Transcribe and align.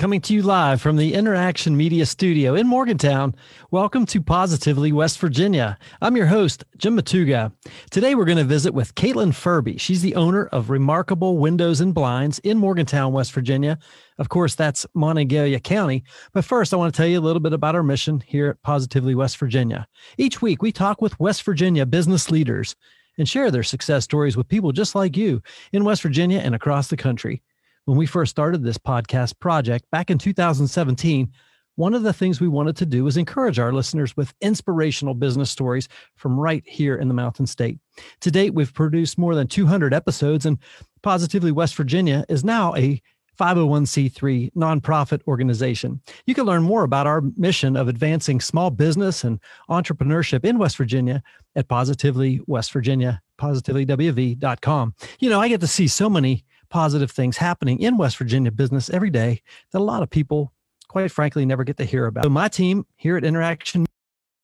Coming 0.00 0.22
to 0.22 0.32
you 0.32 0.40
live 0.40 0.80
from 0.80 0.96
the 0.96 1.12
Interaction 1.12 1.76
Media 1.76 2.06
Studio 2.06 2.54
in 2.54 2.66
Morgantown. 2.66 3.34
Welcome 3.70 4.06
to 4.06 4.22
Positively 4.22 4.92
West 4.92 5.18
Virginia. 5.18 5.76
I'm 6.00 6.16
your 6.16 6.24
host, 6.24 6.64
Jim 6.78 6.96
Matuga. 6.96 7.52
Today 7.90 8.14
we're 8.14 8.24
going 8.24 8.38
to 8.38 8.44
visit 8.44 8.72
with 8.72 8.94
Caitlin 8.94 9.34
Furbee. 9.34 9.78
She's 9.78 10.00
the 10.00 10.14
owner 10.14 10.46
of 10.46 10.70
Remarkable 10.70 11.36
Windows 11.36 11.82
and 11.82 11.92
Blinds 11.92 12.38
in 12.38 12.56
Morgantown, 12.56 13.12
West 13.12 13.32
Virginia. 13.32 13.78
Of 14.16 14.30
course, 14.30 14.54
that's 14.54 14.86
Monongalia 14.96 15.62
County. 15.62 16.02
But 16.32 16.46
first, 16.46 16.72
I 16.72 16.78
want 16.78 16.94
to 16.94 16.96
tell 16.96 17.06
you 17.06 17.18
a 17.18 17.20
little 17.20 17.38
bit 17.38 17.52
about 17.52 17.74
our 17.74 17.82
mission 17.82 18.22
here 18.26 18.48
at 18.48 18.62
Positively 18.62 19.14
West 19.14 19.36
Virginia. 19.36 19.86
Each 20.16 20.40
week, 20.40 20.62
we 20.62 20.72
talk 20.72 21.02
with 21.02 21.20
West 21.20 21.42
Virginia 21.42 21.84
business 21.84 22.30
leaders 22.30 22.74
and 23.18 23.28
share 23.28 23.50
their 23.50 23.62
success 23.62 24.04
stories 24.04 24.34
with 24.34 24.48
people 24.48 24.72
just 24.72 24.94
like 24.94 25.14
you 25.14 25.42
in 25.74 25.84
West 25.84 26.00
Virginia 26.00 26.38
and 26.38 26.54
across 26.54 26.88
the 26.88 26.96
country 26.96 27.42
when 27.90 27.98
we 27.98 28.06
first 28.06 28.30
started 28.30 28.62
this 28.62 28.78
podcast 28.78 29.36
project 29.40 29.84
back 29.90 30.12
in 30.12 30.16
2017, 30.16 31.28
one 31.74 31.92
of 31.92 32.04
the 32.04 32.12
things 32.12 32.40
we 32.40 32.46
wanted 32.46 32.76
to 32.76 32.86
do 32.86 33.02
was 33.02 33.16
encourage 33.16 33.58
our 33.58 33.72
listeners 33.72 34.16
with 34.16 34.32
inspirational 34.40 35.12
business 35.12 35.50
stories 35.50 35.88
from 36.14 36.38
right 36.38 36.62
here 36.68 36.94
in 36.94 37.08
the 37.08 37.14
Mountain 37.14 37.48
State. 37.48 37.80
To 38.20 38.30
date, 38.30 38.54
we've 38.54 38.72
produced 38.72 39.18
more 39.18 39.34
than 39.34 39.48
200 39.48 39.92
episodes, 39.92 40.46
and 40.46 40.56
Positively 41.02 41.50
West 41.50 41.74
Virginia 41.74 42.24
is 42.28 42.44
now 42.44 42.76
a 42.76 43.02
501c3 43.40 44.52
nonprofit 44.52 45.22
organization. 45.26 46.00
You 46.26 46.34
can 46.36 46.44
learn 46.44 46.62
more 46.62 46.84
about 46.84 47.08
our 47.08 47.24
mission 47.36 47.76
of 47.76 47.88
advancing 47.88 48.40
small 48.40 48.70
business 48.70 49.24
and 49.24 49.40
entrepreneurship 49.68 50.44
in 50.44 50.58
West 50.58 50.76
Virginia 50.76 51.24
at 51.56 51.66
Positively 51.66 52.40
West 52.46 52.70
Virginia, 52.70 53.20
positivelywv.com. 53.40 54.94
You 55.18 55.28
know, 55.28 55.40
I 55.40 55.48
get 55.48 55.60
to 55.62 55.66
see 55.66 55.88
so 55.88 56.08
many 56.08 56.44
positive 56.70 57.10
things 57.10 57.36
happening 57.36 57.80
in 57.80 57.96
West 57.96 58.16
Virginia 58.16 58.50
business 58.50 58.88
every 58.90 59.10
day 59.10 59.42
that 59.72 59.80
a 59.80 59.84
lot 59.84 60.02
of 60.02 60.08
people, 60.08 60.52
quite 60.88 61.10
frankly, 61.10 61.44
never 61.44 61.64
get 61.64 61.76
to 61.76 61.84
hear 61.84 62.06
about. 62.06 62.24
So 62.24 62.30
my 62.30 62.48
team 62.48 62.86
here 62.96 63.16
at 63.16 63.24
Interaction 63.24 63.84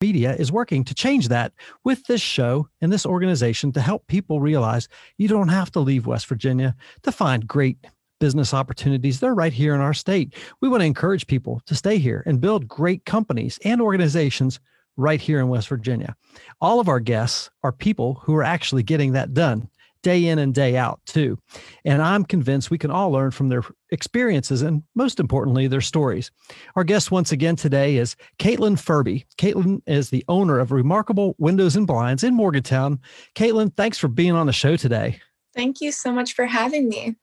Media 0.00 0.34
is 0.34 0.52
working 0.52 0.84
to 0.84 0.94
change 0.94 1.28
that 1.28 1.52
with 1.84 2.04
this 2.04 2.20
show 2.20 2.68
and 2.82 2.92
this 2.92 3.06
organization 3.06 3.72
to 3.72 3.80
help 3.80 4.06
people 4.08 4.40
realize 4.40 4.88
you 5.16 5.26
don't 5.26 5.48
have 5.48 5.70
to 5.72 5.80
leave 5.80 6.06
West 6.06 6.26
Virginia 6.26 6.76
to 7.02 7.10
find 7.10 7.46
great 7.46 7.78
business 8.20 8.52
opportunities. 8.52 9.20
They're 9.20 9.34
right 9.34 9.52
here 9.52 9.74
in 9.74 9.80
our 9.80 9.94
state. 9.94 10.34
We 10.60 10.68
want 10.68 10.82
to 10.82 10.86
encourage 10.86 11.26
people 11.26 11.62
to 11.66 11.74
stay 11.74 11.98
here 11.98 12.22
and 12.26 12.40
build 12.40 12.68
great 12.68 13.04
companies 13.04 13.58
and 13.64 13.80
organizations 13.80 14.60
right 14.96 15.20
here 15.20 15.40
in 15.40 15.48
West 15.48 15.68
Virginia. 15.68 16.16
All 16.60 16.80
of 16.80 16.88
our 16.88 17.00
guests 17.00 17.50
are 17.62 17.72
people 17.72 18.14
who 18.22 18.34
are 18.34 18.42
actually 18.42 18.82
getting 18.82 19.12
that 19.12 19.34
done 19.34 19.68
day 20.06 20.24
in 20.24 20.38
and 20.38 20.54
day 20.54 20.76
out 20.76 21.00
too. 21.04 21.36
And 21.84 22.00
I'm 22.00 22.24
convinced 22.24 22.70
we 22.70 22.78
can 22.78 22.92
all 22.92 23.10
learn 23.10 23.32
from 23.32 23.48
their 23.48 23.64
experiences 23.90 24.62
and 24.62 24.84
most 24.94 25.18
importantly, 25.18 25.66
their 25.66 25.80
stories. 25.80 26.30
Our 26.76 26.84
guest 26.84 27.10
once 27.10 27.32
again 27.32 27.56
today 27.56 27.96
is 27.96 28.14
Caitlin 28.38 28.76
Furbee. 28.76 29.24
Caitlin 29.36 29.82
is 29.84 30.10
the 30.10 30.24
owner 30.28 30.60
of 30.60 30.70
Remarkable 30.70 31.34
Windows 31.38 31.74
and 31.74 31.88
Blinds 31.88 32.22
in 32.22 32.34
Morgantown. 32.34 33.00
Caitlin, 33.34 33.74
thanks 33.76 33.98
for 33.98 34.06
being 34.06 34.30
on 34.30 34.46
the 34.46 34.52
show 34.52 34.76
today. 34.76 35.18
Thank 35.56 35.80
you 35.80 35.90
so 35.90 36.12
much 36.12 36.34
for 36.34 36.46
having 36.46 36.88
me. 36.88 37.16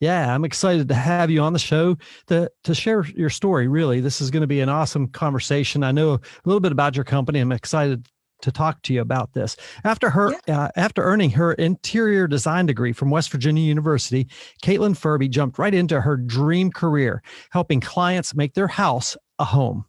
Yeah, 0.00 0.34
I'm 0.34 0.46
excited 0.46 0.88
to 0.88 0.94
have 0.94 1.30
you 1.30 1.42
on 1.42 1.52
the 1.52 1.58
show 1.58 1.98
to 2.28 2.50
to 2.64 2.74
share 2.74 3.04
your 3.14 3.28
story. 3.28 3.68
Really, 3.68 4.00
this 4.00 4.22
is 4.22 4.30
going 4.30 4.40
to 4.40 4.46
be 4.46 4.60
an 4.60 4.70
awesome 4.70 5.08
conversation. 5.08 5.84
I 5.84 5.92
know 5.92 6.14
a 6.14 6.20
little 6.46 6.60
bit 6.60 6.72
about 6.72 6.96
your 6.96 7.04
company. 7.04 7.38
I'm 7.38 7.52
excited 7.52 8.08
to 8.42 8.52
talk 8.52 8.82
to 8.82 8.94
you 8.94 9.00
about 9.00 9.32
this. 9.32 9.56
After 9.84 10.10
her, 10.10 10.32
yeah. 10.46 10.62
uh, 10.62 10.68
after 10.76 11.02
earning 11.02 11.30
her 11.30 11.52
interior 11.54 12.26
design 12.26 12.66
degree 12.66 12.92
from 12.92 13.10
West 13.10 13.30
Virginia 13.30 13.62
University, 13.62 14.26
Caitlin 14.62 14.96
Furbee 14.96 15.30
jumped 15.30 15.58
right 15.58 15.74
into 15.74 16.00
her 16.00 16.16
dream 16.16 16.70
career, 16.70 17.22
helping 17.50 17.80
clients 17.80 18.34
make 18.34 18.54
their 18.54 18.68
house 18.68 19.16
a 19.38 19.44
home. 19.44 19.84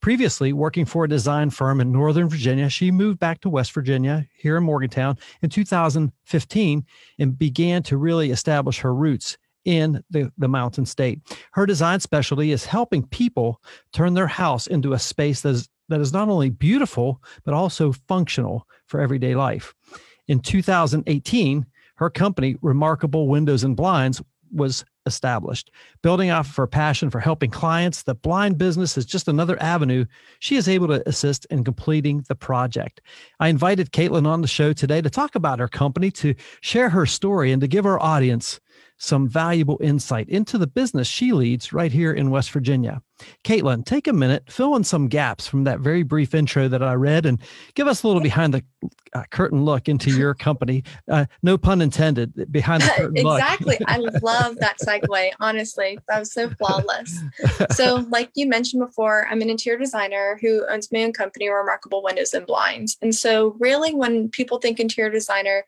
Previously 0.00 0.52
working 0.52 0.84
for 0.84 1.04
a 1.04 1.08
design 1.08 1.48
firm 1.50 1.80
in 1.80 1.92
Northern 1.92 2.28
Virginia, 2.28 2.68
she 2.68 2.90
moved 2.90 3.18
back 3.18 3.40
to 3.40 3.48
West 3.48 3.72
Virginia 3.72 4.26
here 4.36 4.56
in 4.56 4.64
Morgantown 4.64 5.16
in 5.42 5.48
2015 5.48 6.84
and 7.18 7.38
began 7.38 7.82
to 7.84 7.96
really 7.96 8.30
establish 8.30 8.80
her 8.80 8.94
roots 8.94 9.38
in 9.64 10.02
the, 10.10 10.30
the 10.38 10.48
mountain 10.48 10.86
state. 10.86 11.20
Her 11.52 11.66
design 11.66 12.00
specialty 12.00 12.52
is 12.52 12.64
helping 12.64 13.06
people 13.06 13.60
turn 13.92 14.14
their 14.14 14.28
house 14.28 14.66
into 14.66 14.92
a 14.92 14.98
space 14.98 15.40
that 15.42 15.50
is 15.50 15.68
that 15.88 16.00
is 16.00 16.12
not 16.12 16.28
only 16.28 16.50
beautiful, 16.50 17.22
but 17.44 17.54
also 17.54 17.92
functional 17.92 18.66
for 18.86 19.00
everyday 19.00 19.34
life. 19.34 19.74
In 20.28 20.40
2018, 20.40 21.66
her 21.96 22.10
company, 22.10 22.56
Remarkable 22.60 23.28
Windows 23.28 23.64
and 23.64 23.76
Blinds, 23.76 24.22
was 24.52 24.84
established. 25.06 25.70
Building 26.02 26.30
off 26.30 26.48
of 26.48 26.56
her 26.56 26.66
passion 26.66 27.10
for 27.10 27.20
helping 27.20 27.50
clients, 27.50 28.02
the 28.02 28.14
blind 28.14 28.58
business 28.58 28.98
is 28.98 29.06
just 29.06 29.28
another 29.28 29.60
avenue 29.62 30.04
she 30.40 30.56
is 30.56 30.68
able 30.68 30.88
to 30.88 31.08
assist 31.08 31.46
in 31.46 31.64
completing 31.64 32.24
the 32.28 32.34
project. 32.34 33.00
I 33.40 33.48
invited 33.48 33.92
Caitlin 33.92 34.26
on 34.26 34.42
the 34.42 34.48
show 34.48 34.72
today 34.72 35.00
to 35.00 35.10
talk 35.10 35.34
about 35.34 35.58
her 35.58 35.68
company, 35.68 36.10
to 36.12 36.34
share 36.60 36.90
her 36.90 37.06
story, 37.06 37.52
and 37.52 37.60
to 37.60 37.68
give 37.68 37.86
our 37.86 38.02
audience 38.02 38.60
some 38.98 39.28
valuable 39.28 39.78
insight 39.82 40.28
into 40.28 40.58
the 40.58 40.66
business 40.66 41.06
she 41.06 41.32
leads 41.32 41.72
right 41.72 41.92
here 41.92 42.12
in 42.12 42.30
West 42.30 42.50
Virginia. 42.50 43.02
Caitlin, 43.44 43.84
take 43.84 44.06
a 44.08 44.12
minute, 44.12 44.44
fill 44.50 44.76
in 44.76 44.84
some 44.84 45.08
gaps 45.08 45.46
from 45.46 45.64
that 45.64 45.80
very 45.80 46.02
brief 46.02 46.34
intro 46.34 46.68
that 46.68 46.82
I 46.82 46.94
read, 46.94 47.24
and 47.24 47.40
give 47.74 47.86
us 47.86 48.02
a 48.02 48.06
little 48.06 48.22
behind 48.22 48.52
the 48.52 48.62
uh, 49.14 49.24
curtain 49.30 49.64
look 49.64 49.88
into 49.88 50.10
your 50.18 50.34
company. 50.34 50.84
Uh, 51.10 51.24
no 51.42 51.56
pun 51.56 51.80
intended. 51.80 52.52
Behind 52.52 52.82
the 52.82 52.88
curtain 52.88 53.16
exactly. 53.16 53.78
I 53.86 53.98
love 53.98 54.56
that 54.56 54.78
segue. 54.86 55.30
Honestly, 55.40 55.98
that 56.08 56.18
was 56.18 56.32
so 56.32 56.50
flawless. 56.50 57.18
So, 57.72 58.06
like 58.10 58.30
you 58.34 58.46
mentioned 58.46 58.84
before, 58.84 59.26
I'm 59.30 59.40
an 59.40 59.48
interior 59.48 59.78
designer 59.78 60.38
who 60.42 60.66
owns 60.68 60.92
my 60.92 61.04
own 61.04 61.12
company, 61.12 61.48
Remarkable 61.48 62.02
Windows 62.02 62.34
and 62.34 62.46
Blinds. 62.46 62.98
And 63.00 63.14
so, 63.14 63.56
really, 63.58 63.94
when 63.94 64.28
people 64.28 64.58
think 64.58 64.78
interior 64.78 65.10
designer, 65.10 65.64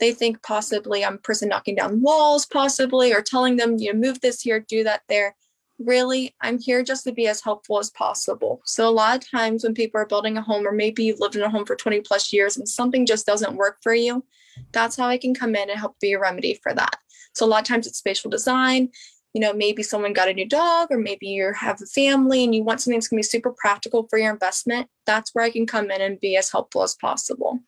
they 0.00 0.12
think 0.12 0.42
possibly 0.42 1.04
I'm 1.04 1.18
person 1.18 1.48
knocking 1.48 1.74
down 1.74 2.00
walls, 2.00 2.46
possibly, 2.46 3.12
or 3.12 3.22
telling 3.22 3.56
them, 3.56 3.78
you 3.78 3.92
know, 3.92 3.98
move 3.98 4.20
this 4.20 4.42
here, 4.42 4.60
do 4.60 4.84
that 4.84 5.02
there. 5.08 5.34
Really, 5.78 6.34
I'm 6.40 6.58
here 6.58 6.82
just 6.82 7.04
to 7.04 7.12
be 7.12 7.28
as 7.28 7.40
helpful 7.40 7.78
as 7.78 7.90
possible. 7.90 8.60
So, 8.64 8.88
a 8.88 8.90
lot 8.90 9.16
of 9.16 9.30
times 9.30 9.62
when 9.62 9.74
people 9.74 10.00
are 10.00 10.06
building 10.06 10.36
a 10.36 10.42
home, 10.42 10.66
or 10.66 10.72
maybe 10.72 11.04
you've 11.04 11.20
lived 11.20 11.36
in 11.36 11.42
a 11.42 11.50
home 11.50 11.64
for 11.64 11.76
20 11.76 12.00
plus 12.00 12.32
years 12.32 12.56
and 12.56 12.68
something 12.68 13.06
just 13.06 13.26
doesn't 13.26 13.56
work 13.56 13.78
for 13.82 13.94
you, 13.94 14.24
that's 14.72 14.96
how 14.96 15.06
I 15.06 15.18
can 15.18 15.34
come 15.34 15.54
in 15.54 15.70
and 15.70 15.78
help 15.78 15.98
be 16.00 16.12
a 16.12 16.18
remedy 16.18 16.58
for 16.62 16.74
that. 16.74 16.96
So, 17.34 17.46
a 17.46 17.48
lot 17.48 17.60
of 17.60 17.68
times 17.68 17.86
it's 17.86 17.98
spatial 17.98 18.30
design. 18.30 18.90
You 19.34 19.40
know, 19.40 19.52
maybe 19.52 19.84
someone 19.84 20.14
got 20.14 20.28
a 20.28 20.32
new 20.32 20.48
dog, 20.48 20.88
or 20.90 20.98
maybe 20.98 21.28
you 21.28 21.52
have 21.52 21.80
a 21.80 21.86
family 21.86 22.42
and 22.42 22.54
you 22.54 22.64
want 22.64 22.80
something 22.80 22.98
that's 22.98 23.08
going 23.08 23.22
to 23.22 23.26
be 23.26 23.30
super 23.30 23.54
practical 23.56 24.08
for 24.08 24.18
your 24.18 24.32
investment. 24.32 24.88
That's 25.06 25.32
where 25.32 25.44
I 25.44 25.50
can 25.50 25.66
come 25.66 25.92
in 25.92 26.00
and 26.00 26.18
be 26.18 26.36
as 26.36 26.50
helpful 26.50 26.82
as 26.82 26.96
possible. 26.96 27.60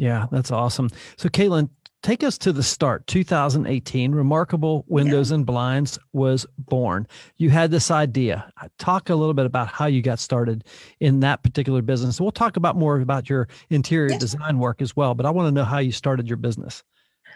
Yeah, 0.00 0.28
that's 0.32 0.50
awesome. 0.50 0.88
So, 1.18 1.28
Caitlin, 1.28 1.68
take 2.02 2.24
us 2.24 2.38
to 2.38 2.54
the 2.54 2.62
start. 2.62 3.06
2018 3.06 4.12
remarkable 4.12 4.86
windows 4.88 5.30
yeah. 5.30 5.34
and 5.34 5.44
blinds 5.44 5.98
was 6.14 6.46
born. 6.56 7.06
You 7.36 7.50
had 7.50 7.70
this 7.70 7.90
idea. 7.90 8.50
Uh, 8.58 8.68
talk 8.78 9.10
a 9.10 9.14
little 9.14 9.34
bit 9.34 9.44
about 9.44 9.68
how 9.68 9.84
you 9.84 10.00
got 10.00 10.18
started 10.18 10.64
in 11.00 11.20
that 11.20 11.42
particular 11.42 11.82
business. 11.82 12.18
We'll 12.18 12.30
talk 12.30 12.56
about 12.56 12.76
more 12.76 12.98
about 12.98 13.28
your 13.28 13.46
interior 13.68 14.16
design 14.18 14.58
work 14.58 14.80
as 14.80 14.96
well 14.96 15.14
but 15.14 15.26
i 15.26 15.30
want 15.30 15.48
to 15.48 15.52
know 15.52 15.64
how 15.64 15.78
you 15.78 15.92
started 15.92 16.26
your 16.28 16.38
business. 16.38 16.82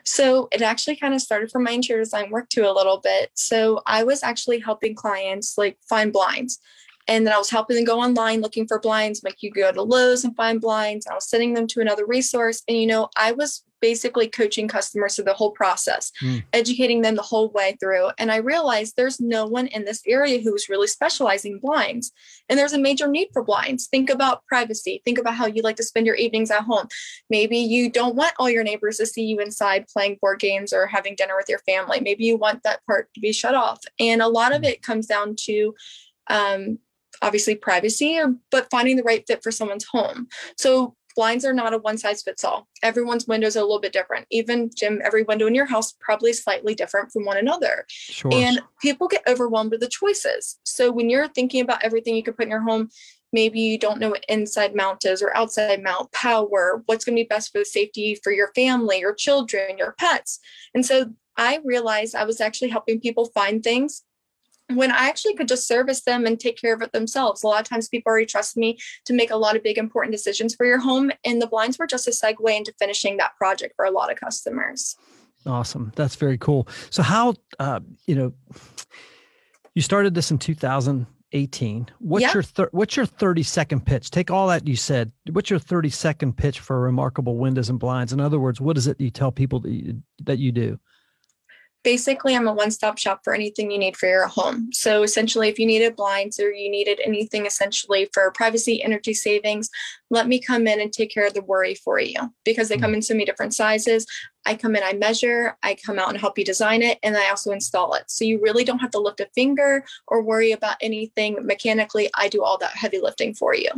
So 0.07 0.49
it 0.51 0.63
actually 0.63 0.97
kind 0.97 1.13
of 1.13 1.21
started 1.21 1.51
from 1.51 1.65
my 1.65 1.73
interior 1.73 2.03
design 2.03 2.31
work 2.31 2.49
too 2.49 2.65
a 2.65 2.73
little 2.73 2.99
bit. 2.99 3.31
So 3.35 3.83
i 3.87 4.05
was 4.05 4.23
actually 4.23 4.61
helping 4.61 4.95
clients 4.95 5.59
like 5.59 5.77
find 5.87 6.15
blinds 6.15 6.61
and 7.07 7.27
then 7.27 7.35
I 7.35 7.39
was 7.39 7.51
helping 7.51 7.77
them 7.77 7.85
go 7.85 8.01
online 8.01 8.41
looking 8.41 8.67
for 8.67 8.81
blinds. 8.81 9.23
Like 9.23 9.43
you 9.43 9.51
go 9.51 9.71
to 9.71 9.83
Lowe's 9.83 10.25
and 10.25 10.35
find 10.37 10.61
blinds. 10.61 11.07
I 11.07 11.15
was 11.15 11.29
sending 11.29 11.55
them 11.55 11.67
to 11.69 11.81
another 11.81 12.07
resource. 12.07 12.63
And, 12.67 12.79
you 12.79 12.87
know, 12.87 13.09
I 13.17 13.33
was 13.33 13.63
basically 13.83 14.27
coaching 14.27 14.67
customers 14.67 15.15
through 15.15 15.27
the 15.27 15.35
whole 15.35 15.51
process, 15.51 16.11
mm. 16.23 16.43
educating 16.55 17.03
them 17.03 17.17
the 17.17 17.23
whole 17.23 17.51
way 17.51 17.77
through. 17.79 18.09
And 18.17 18.33
I 18.33 18.37
realized 18.37 18.95
there's 18.97 19.21
no 19.21 19.45
one 19.45 19.67
in 19.67 19.85
this 19.85 20.01
area 20.07 20.41
who's 20.41 20.71
really 20.71 20.87
specializing 20.87 21.59
blinds. 21.59 22.11
And 22.49 22.59
there's 22.59 22.73
a 22.73 22.79
major 22.79 23.07
need 23.07 23.29
for 23.35 23.45
blinds. 23.45 23.87
Think 23.87 24.09
about 24.09 24.47
privacy. 24.47 25.03
Think 25.05 25.19
about 25.19 25.35
how 25.35 25.45
you 25.45 25.61
like 25.61 25.77
to 25.77 25.83
spend 25.83 26.07
your 26.07 26.15
evenings 26.15 26.51
at 26.51 26.63
home. 26.63 26.89
Maybe 27.29 27.59
you 27.59 27.91
don't 27.91 28.17
want 28.17 28.33
all 28.39 28.49
your 28.49 28.65
neighbors 28.65 28.97
to 28.97 29.07
see 29.07 29.25
you 29.25 29.41
inside 29.41 29.87
playing 29.89 30.17
board 30.23 30.41
games 30.41 30.73
or 30.73 30.87
having 30.87 31.15
dinner 31.15 31.37
with 31.37 31.51
your 31.51 31.59
family. 31.59 32.01
Maybe 32.01 32.25
you 32.25 32.39
want 32.39 32.63
that 32.63 32.81
part 32.87 33.13
to 33.13 33.21
be 33.21 33.33
shut 33.35 33.55
off. 33.55 33.81
And 34.01 34.23
a 34.23 34.29
lot 34.29 34.55
of 34.55 34.61
hmm. 34.63 34.65
it 34.65 34.83
comes 34.83 35.07
down 35.07 35.37
to 35.41 35.75
um, 36.29 36.79
obviously 37.25 37.55
privacy, 37.55 38.19
um, 38.19 38.41
but 38.51 38.69
finding 38.71 38.97
the 38.97 39.03
right 39.03 39.25
fit 39.27 39.43
for 39.43 39.51
someone's 39.51 39.85
home. 39.85 40.29
So 40.59 40.95
blinds 41.17 41.45
are 41.45 41.55
not 41.55 41.73
a 41.73 41.79
one 41.79 41.97
size 41.97 42.23
fits 42.23 42.45
all. 42.45 42.69
Everyone's 42.83 43.27
windows 43.27 43.57
are 43.57 43.61
a 43.61 43.63
little 43.63 43.81
bit 43.81 43.93
different. 43.93 44.27
Even 44.31 44.71
Jim, 44.77 45.01
every 45.05 45.23
window 45.23 45.47
in 45.47 45.55
your 45.55 45.67
house 45.67 45.95
probably 46.01 46.33
slightly 46.33 46.75
different 46.75 47.13
from 47.13 47.25
one 47.25 47.39
another. 47.39 47.87
Sure. 47.89 48.33
And 48.33 48.61
people 48.81 49.09
get 49.09 49.27
overwhelmed 49.27 49.71
with 49.71 49.81
the 49.81 49.89
choices. 49.89 50.59
So 50.65 50.93
when 50.93 51.09
you're 51.09 51.29
thinking 51.29 51.63
about 51.63 51.83
everything 51.83 52.15
you 52.15 52.23
could 52.23 52.37
put 52.37 52.45
in 52.45 52.51
your 52.51 52.61
home, 52.61 52.91
maybe 53.33 53.61
you 53.61 53.79
don't 53.79 53.99
know 53.99 54.11
what 54.11 54.25
inside 54.29 54.75
mount 54.75 55.05
is 55.05 55.23
or 55.23 55.35
outside 55.37 55.83
mount 55.83 56.13
power, 56.13 56.83
what's 56.87 57.05
going 57.05 57.17
to 57.17 57.23
be 57.23 57.29
best 57.29 57.53
for 57.53 57.59
the 57.59 57.65
safety 57.65 58.19
for 58.23 58.33
your 58.33 58.53
family, 58.55 59.01
your 59.01 59.15
children, 59.15 59.79
your 59.79 59.95
pets. 59.99 60.41
And 60.75 60.85
so 60.85 61.11
I 61.37 61.61
realized 61.65 62.15
I 62.15 62.25
was 62.25 62.41
actually 62.41 62.71
helping 62.71 63.01
people 63.01 63.27
find 63.35 63.63
things 63.63 64.03
when 64.73 64.91
I 64.91 65.09
actually 65.09 65.35
could 65.35 65.49
just 65.49 65.67
service 65.67 66.03
them 66.03 66.27
and 66.27 66.41
take 66.41 66.61
care 66.61 66.75
of 66.75 66.83
it 66.83 66.93
themselves. 66.93 67.43
A 67.43 67.47
lot 67.47 67.61
of 67.61 67.69
times 67.69 67.89
people 67.89 68.11
already 68.11 68.27
trust 68.27 68.57
me 68.57 68.79
to 69.05 69.13
make 69.13 69.31
a 69.31 69.37
lot 69.37 69.57
of 69.57 69.63
big 69.63 69.79
important 69.79 70.13
decisions 70.13 70.55
for 70.55 70.65
your 70.65 70.79
home. 70.79 71.11
And 71.25 71.41
the 71.41 71.47
blinds 71.47 71.79
were 71.79 71.87
just 71.87 72.09
a 72.09 72.11
segue 72.11 72.57
into 72.57 72.73
finishing 72.79 73.19
that 73.19 73.37
project 73.37 73.75
for 73.77 73.85
a 73.85 73.91
lot 73.91 74.11
of 74.11 74.19
customers. 74.19 74.97
Awesome. 75.47 75.93
That's 75.95 76.17
very 76.17 76.39
cool. 76.39 76.67
So 76.91 77.03
how 77.03 77.35
uh, 77.59 77.81
you 78.07 78.15
know 78.15 78.33
you 79.75 79.83
started 79.83 80.15
this 80.15 80.31
in 80.31 80.39
2018. 80.39 81.89
What's 81.99 82.23
yeah. 82.23 82.33
your 82.33 82.43
thir- 82.43 82.71
what's 82.73 82.97
your 82.97 83.07
30 83.07 83.43
second 83.43 83.85
pitch? 83.85 84.11
Take 84.11 84.31
all 84.31 84.49
that 84.49 84.67
you 84.67 84.77
said. 84.77 85.13
What's 85.31 85.51
your 85.51 85.59
30 85.59 85.91
second 85.91 86.37
pitch 86.37 86.61
for 86.61 86.81
remarkable 86.81 87.37
windows 87.37 87.69
and 87.69 87.79
blinds? 87.79 88.13
In 88.13 88.21
other 88.21 88.39
words, 88.39 88.61
what 88.61 88.79
is 88.79 88.87
it 88.87 89.01
you 89.01 89.11
tell 89.11 89.33
people 89.33 89.61
that 89.61 89.71
you, 89.71 90.03
that 90.23 90.39
you 90.39 90.53
do? 90.53 90.79
Basically 91.85 92.35
i'm 92.35 92.49
a 92.49 92.53
one-stop 92.53 92.99
shop 92.99 93.21
for 93.23 93.35
anything 93.35 93.71
you 93.71 93.79
need 93.79 93.97
for 93.97 94.09
your 94.09 94.27
home. 94.27 94.71
So 94.73 95.03
essentially 95.03 95.49
if 95.49 95.59
you 95.59 95.67
needed 95.67 95.95
blinds 95.95 96.41
or 96.41 96.51
you 96.51 96.71
needed 96.71 97.01
anything 97.05 97.47
essentially 97.47 98.09
for 98.13 98.33
privacy 98.33 98.83
energy 98.83 99.15
savings 99.15 99.71
let 100.11 100.27
me 100.27 100.41
come 100.41 100.67
in 100.67 100.81
and 100.81 100.93
take 100.93 101.13
care 101.13 101.27
of 101.27 101.35
the 101.35 101.43
worry 101.43 101.75
for 101.75 102.01
you. 102.01 102.33
Because 102.45 102.69
they 102.69 102.79
come 102.79 102.93
mm. 102.93 102.97
in 102.97 103.03
so 103.03 103.15
many 103.15 103.25
different 103.25 103.55
sizes. 103.55 104.07
I 104.47 104.55
come 104.55 104.77
in 104.77 104.83
i 104.83 104.93
measure 104.93 105.57
i 105.63 105.75
come 105.75 105.99
out 105.99 106.11
and 106.11 106.19
help 106.19 106.39
you 106.39 106.45
design 106.45 106.83
it 106.83 106.99
and 107.03 107.17
i 107.17 107.29
also 107.29 107.53
install 107.53 107.95
it. 107.95 108.11
So 108.11 108.25
you 108.25 108.41
really 108.41 108.65
don't 108.65 108.81
have 108.81 108.91
to 108.93 109.01
lift 109.01 109.21
a 109.21 109.29
finger 109.35 109.85
or 110.09 110.23
worry 110.23 110.53
about 110.53 110.77
anything 110.81 111.39
mechanically. 111.47 112.11
I 112.17 112.29
do 112.29 112.43
all 112.43 112.59
that 112.59 112.77
heavy 112.77 113.01
lifting 113.01 113.35
for 113.35 113.55
you. 113.55 113.71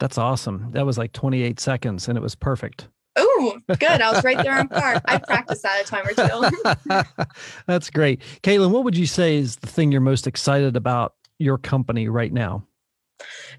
That's 0.00 0.18
awesome. 0.18 0.70
That 0.72 0.86
was 0.86 0.98
like 0.98 1.12
28 1.12 1.60
seconds 1.60 2.08
and 2.08 2.18
it 2.18 2.20
was 2.20 2.34
perfect 2.34 2.88
Oh, 3.16 3.58
good. 3.68 4.00
I 4.00 4.12
was 4.12 4.24
right 4.24 4.38
there 4.42 4.58
on 4.58 4.68
par. 4.68 5.00
I 5.04 5.18
practiced 5.18 5.62
that 5.62 5.82
a 5.82 5.84
time 5.84 6.06
or 6.06 6.14
two. 6.14 7.04
That's 7.66 7.90
great. 7.90 8.20
Caitlin, 8.42 8.70
what 8.70 8.84
would 8.84 8.96
you 8.96 9.06
say 9.06 9.36
is 9.36 9.56
the 9.56 9.66
thing 9.66 9.92
you're 9.92 10.00
most 10.00 10.26
excited 10.26 10.76
about 10.76 11.14
your 11.38 11.58
company 11.58 12.08
right 12.08 12.32
now? 12.32 12.66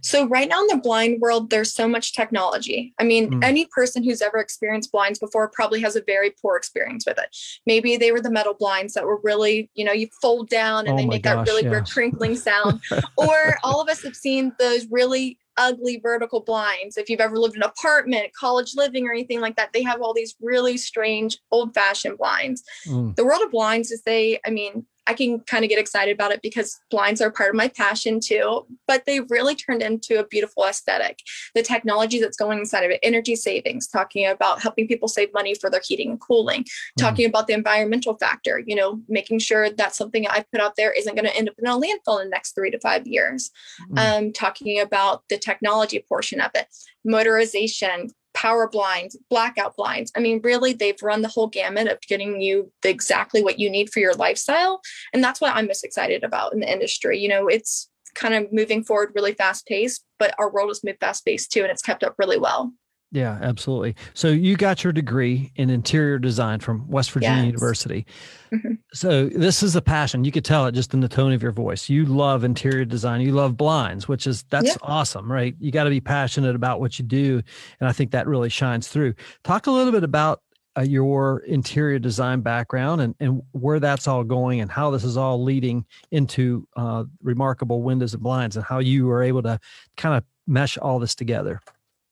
So 0.02 0.28
right 0.28 0.48
now 0.48 0.62
in 0.62 0.68
the 0.68 0.78
blind 0.78 1.22
world, 1.22 1.50
there's 1.50 1.74
so 1.74 1.88
much 1.88 2.14
technology. 2.14 2.94
I 3.00 3.04
mean, 3.04 3.32
mm. 3.32 3.44
any 3.44 3.66
person 3.66 4.04
who's 4.04 4.22
ever 4.22 4.38
experienced 4.38 4.92
blinds 4.92 5.20
before 5.20 5.50
probably 5.50 5.82
has 5.82 5.96
a 5.96 6.04
very 6.06 6.32
poor 6.42 6.58
experience 6.58 7.06
with 7.06 7.18
it. 7.18 7.36
Maybe 7.66 7.98
they 7.98 8.12
were 8.12 8.22
the 8.22 8.30
metal 8.30 8.54
blinds 8.54 8.94
that 8.94 9.06
were 9.06 9.20
really, 9.24 9.70
you 9.74 9.86
know, 9.86 9.94
you 9.94 10.08
fold 10.22 10.50
down 10.50 10.88
and 10.88 10.96
oh 10.96 10.98
they 10.98 11.06
make 11.06 11.24
gosh, 11.24 11.46
that 11.46 11.52
really 11.52 11.64
yeah. 11.64 11.70
weird 11.70 11.90
crinkling 11.90 12.36
sound. 12.36 12.82
or 13.18 13.58
all 13.64 13.82
of 13.82 13.90
us 13.90 14.04
have 14.04 14.16
seen 14.16 14.54
those 14.60 14.86
really 14.92 15.38
ugly 15.58 16.00
vertical 16.02 16.42
blinds. 16.42 16.98
If 16.98 17.10
you've 17.10 17.20
ever 17.20 17.38
lived 17.38 17.56
in 17.56 17.64
an 17.64 17.70
apartment, 17.70 18.34
college 18.40 18.74
living, 18.76 19.08
or 19.08 19.12
anything 19.12 19.42
like 19.42 19.56
that, 19.56 19.74
they 19.74 19.84
have 19.84 20.02
all 20.02 20.14
these 20.14 20.36
really 20.42 20.78
strange 20.78 21.38
old 21.52 21.74
fashioned 21.74 22.18
blinds. 22.18 22.64
Mm. 22.88 23.16
The 23.16 23.26
world 23.26 23.42
of 23.44 23.52
blinds 23.52 23.92
is 23.92 24.04
they, 24.04 24.40
I 24.46 24.50
mean, 24.50 24.86
I 25.08 25.14
can 25.14 25.40
kind 25.42 25.64
of 25.64 25.70
get 25.70 25.80
excited 25.80 26.14
about 26.14 26.32
it 26.32 26.42
because 26.42 26.80
blinds 26.90 27.22
are 27.22 27.32
part 27.32 27.50
of 27.50 27.56
my 27.56 27.68
passion 27.68 28.20
too, 28.20 28.66
but 28.88 29.06
they 29.06 29.20
really 29.22 29.56
turned 29.56 29.82
into 29.82 30.20
a 30.20 30.26
beautiful 30.28 30.66
aesthetic. 30.66 31.20
The 31.54 31.62
technology 31.62 32.20
that's 32.20 32.38
going 32.38 32.60
inside 32.60 32.84
of 32.84 32.92
it, 32.92 33.00
energy 33.04 33.36
savings, 33.36 33.88
talking 33.88 34.26
about 34.26 34.62
helping 34.62 34.88
people 34.88 35.08
save 35.08 35.34
money 35.34 35.56
for 35.56 35.70
their 35.70 35.82
heating 35.84 36.12
and 36.12 36.20
cooling, 36.20 36.64
mm. 36.64 36.68
talking 36.98 37.26
about 37.26 37.48
the 37.48 37.54
environmental 37.54 38.18
factor, 38.18 38.62
you 38.66 38.76
know, 38.76 39.00
making 39.08 39.40
sure 39.40 39.70
that 39.70 39.96
something 39.96 40.28
I 40.28 40.46
put 40.52 40.62
out 40.62 40.76
there 40.76 40.92
isn't 40.92 41.16
going 41.16 41.26
to 41.26 41.36
end 41.36 41.50
up 41.50 41.56
in 41.58 41.68
a 41.68 41.78
landfill 41.78 42.22
in 42.22 42.28
the 42.28 42.32
next 42.32 42.56
three 42.56 42.72
to 42.72 42.80
five 42.80 43.06
years. 43.06 43.52
Mm. 43.92 44.18
Um, 44.18 44.34
talking 44.34 44.80
about 44.80 45.24
the 45.30 45.38
technology 45.38 46.04
portion 46.08 46.42
of 46.42 46.52
it, 46.56 46.68
motorization, 47.08 48.10
power 48.46 48.70
blinds, 48.70 49.18
blackout 49.28 49.76
blinds. 49.76 50.12
I 50.16 50.20
mean, 50.20 50.40
really, 50.44 50.74
they've 50.74 51.02
run 51.02 51.24
the 51.24 51.28
whole 51.28 51.48
gamut 51.48 51.88
of 51.88 52.00
getting 52.02 52.42
you 52.42 52.72
exactly 52.84 53.42
what 53.42 53.58
you 53.58 53.72
need 53.72 53.92
for 53.92 54.00
your 54.00 54.14
lifestyle. 54.14 54.82
And 55.14 55.24
that's 55.24 55.42
what 55.42 55.56
I'm 55.56 55.66
most 55.66 55.84
excited 55.84 56.24
about 56.24 56.54
in 56.54 56.60
the 56.60 56.72
industry. 56.72 57.18
You 57.18 57.28
know, 57.28 57.48
it's 57.48 57.90
kind 58.14 58.36
of 58.36 58.54
moving 58.54 58.84
forward 58.84 59.14
really 59.16 59.34
fast 59.34 59.66
paced, 59.66 60.06
but 60.20 60.36
our 60.38 60.52
world 60.52 60.70
has 60.70 60.84
moved 60.84 61.00
fast 61.00 61.26
paced 61.26 61.52
too, 61.52 61.64
and 61.64 61.72
it's 61.72 61.82
kept 61.82 62.04
up 62.04 62.14
really 62.20 62.38
well. 62.38 62.72
Yeah, 63.12 63.38
absolutely. 63.42 63.96
So 64.14 64.28
you 64.28 64.58
got 64.58 64.84
your 64.84 64.92
degree 64.92 65.52
in 65.56 65.70
interior 65.70 66.20
design 66.20 66.60
from 66.60 66.88
West 66.90 67.12
Virginia 67.12 67.38
yes. 67.38 67.46
University. 67.46 68.06
Mm-hmm. 68.52 68.74
So 68.94 69.30
this 69.30 69.64
is 69.64 69.76
a 69.76 69.82
passion. 69.82 70.26
You 70.26 70.32
could 70.32 70.44
tell 70.44 70.66
it 70.66 70.74
just 70.74 70.94
in 70.94 71.00
the 71.00 71.08
tone 71.08 71.32
of 71.32 71.42
your 71.42 71.52
voice. 71.52 71.88
You 71.88 72.06
love 72.06 72.44
interior 72.44 72.84
design. 72.84 73.22
You 73.22 73.32
love 73.32 73.56
blinds, 73.56 74.08
which 74.08 74.28
is 74.28 74.44
that's 74.50 74.68
yeah. 74.68 74.76
awesome, 74.82 75.32
right? 75.32 75.56
You 75.60 75.72
got 75.72 75.86
to 75.86 75.90
be 75.90 76.02
passionate 76.02 76.56
about 76.56 76.80
what 76.82 77.00
you 77.00 77.06
do, 77.06 77.42
and 77.80 77.88
I 77.88 77.94
think 77.94 78.12
that 78.12 78.28
really 78.28 78.50
shines 78.50 78.88
through. 78.88 79.14
Talk 79.44 79.68
a 79.68 79.72
little 79.72 79.94
bit 79.94 80.04
about 80.04 80.42
uh, 80.78 80.82
your 80.82 81.40
interior 81.48 82.00
design 82.00 82.42
background 82.42 83.02
and, 83.02 83.16
and 83.20 83.42
where 83.52 83.80
that's 83.80 84.08
all 84.08 84.24
going 84.24 84.60
and 84.60 84.70
how 84.70 84.92
this 84.92 85.06
is 85.06 85.16
all 85.16 85.42
leading 85.42 85.86
into 86.12 86.68
uh, 86.76 87.06
remarkable 87.24 87.82
windows 87.82 88.14
and 88.14 88.22
blinds 88.22 88.58
and 88.58 88.66
how 88.66 88.80
you 88.80 89.06
were 89.06 89.24
able 89.24 89.42
to 89.42 89.58
kind 89.96 90.18
of 90.18 90.24
mesh 90.48 90.78
all 90.78 91.00
this 91.00 91.16
together. 91.16 91.62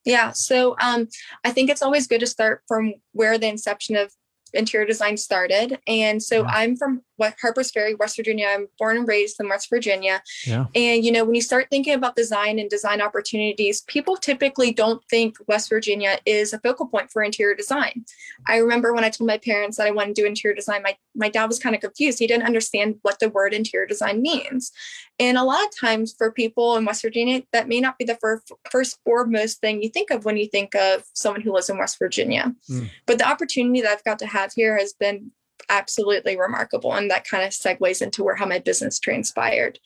Yeah. 0.06 0.32
So 0.32 0.76
um, 0.82 1.08
I 1.44 1.52
think 1.52 1.70
it's 1.70 1.82
always 1.82 2.08
good 2.08 2.20
to 2.20 2.28
start 2.28 2.62
from 2.68 2.94
where 3.14 3.38
the 3.38 3.48
inception 3.48 3.96
of 3.96 4.12
interior 4.54 4.86
design 4.86 5.18
started. 5.18 5.80
And 5.88 6.22
so 6.22 6.42
yeah. 6.42 6.50
I'm 6.50 6.76
from 6.76 7.02
Harpers 7.20 7.72
Ferry, 7.72 7.96
West 7.96 8.16
Virginia. 8.16 8.48
I'm 8.50 8.68
born 8.78 8.98
and 8.98 9.08
raised 9.08 9.40
in 9.40 9.50
West 9.50 9.70
Virginia. 9.70 10.22
Yeah. 10.46 10.66
And 10.76 11.04
you 11.04 11.12
know, 11.12 11.24
when 11.26 11.36
you 11.36 11.42
start 11.42 11.68
thinking 11.70 11.94
about 11.94 12.16
design 12.16 12.60
and 12.60 12.70
design 12.70 13.02
opportunities, 13.02 13.82
people 13.82 14.18
typically 14.18 14.72
don't 14.74 15.04
think 15.10 15.38
West 15.48 15.70
Virginia 15.70 16.20
is 16.26 16.54
a 16.54 16.60
focal 16.60 16.88
point 16.88 17.12
for 17.12 17.24
interior 17.24 17.56
design. 17.56 18.06
I 18.48 18.58
remember 18.58 18.94
when 18.94 19.04
I 19.04 19.10
told 19.10 19.28
my 19.28 19.38
parents 19.38 19.78
that 19.78 19.88
I 19.88 19.92
wanted 19.92 20.16
to 20.16 20.22
do 20.22 20.28
interior 20.28 20.56
design, 20.56 20.84
my, 20.84 20.96
my 21.16 21.30
dad 21.30 21.46
was 21.46 21.60
kind 21.60 21.76
of 21.76 21.82
confused. 21.82 22.20
He 22.20 22.28
didn't 22.28 22.46
understand 22.46 22.96
what 23.02 23.20
the 23.20 23.30
word 23.30 23.54
interior 23.54 23.86
design 23.86 24.22
means. 24.22 24.72
And 25.20 25.38
a 25.38 25.44
lot 25.44 25.64
of 25.64 25.78
times 25.80 26.14
for 26.18 26.32
people 26.32 26.76
in 26.78 26.86
West 26.86 27.02
Virginia, 27.02 27.44
that 27.52 27.68
may 27.68 27.80
not 27.80 27.98
be 27.98 28.06
the 28.06 28.16
first 28.16 28.52
first 28.72 29.00
foremost 29.06 29.60
thing 29.62 29.82
you 29.82 29.90
think 29.90 30.10
of 30.10 30.26
when 30.26 30.38
you 30.38 30.48
think 30.48 30.76
of 30.76 31.04
someone 31.14 31.42
who 31.42 31.54
lives 31.54 31.70
in 31.70 31.78
West 31.78 32.00
Virginia. 32.00 32.54
Mm. 32.70 32.90
But 33.06 33.20
the 33.20 33.28
opportunity 33.28 33.82
that 33.82 33.92
I've 33.92 34.04
got 34.04 34.20
to 34.20 34.26
have 34.26 34.52
here 34.54 34.78
has 34.78 34.94
been 34.94 35.32
absolutely 35.70 36.38
remarkable. 36.38 36.94
And 36.94 37.10
that 37.12 37.28
kind 37.28 37.44
of 37.44 37.52
segues 37.52 38.02
into 38.02 38.24
where 38.24 38.36
how 38.36 38.46
my 38.46 38.60
business 38.60 39.00
transpired. 39.00 39.80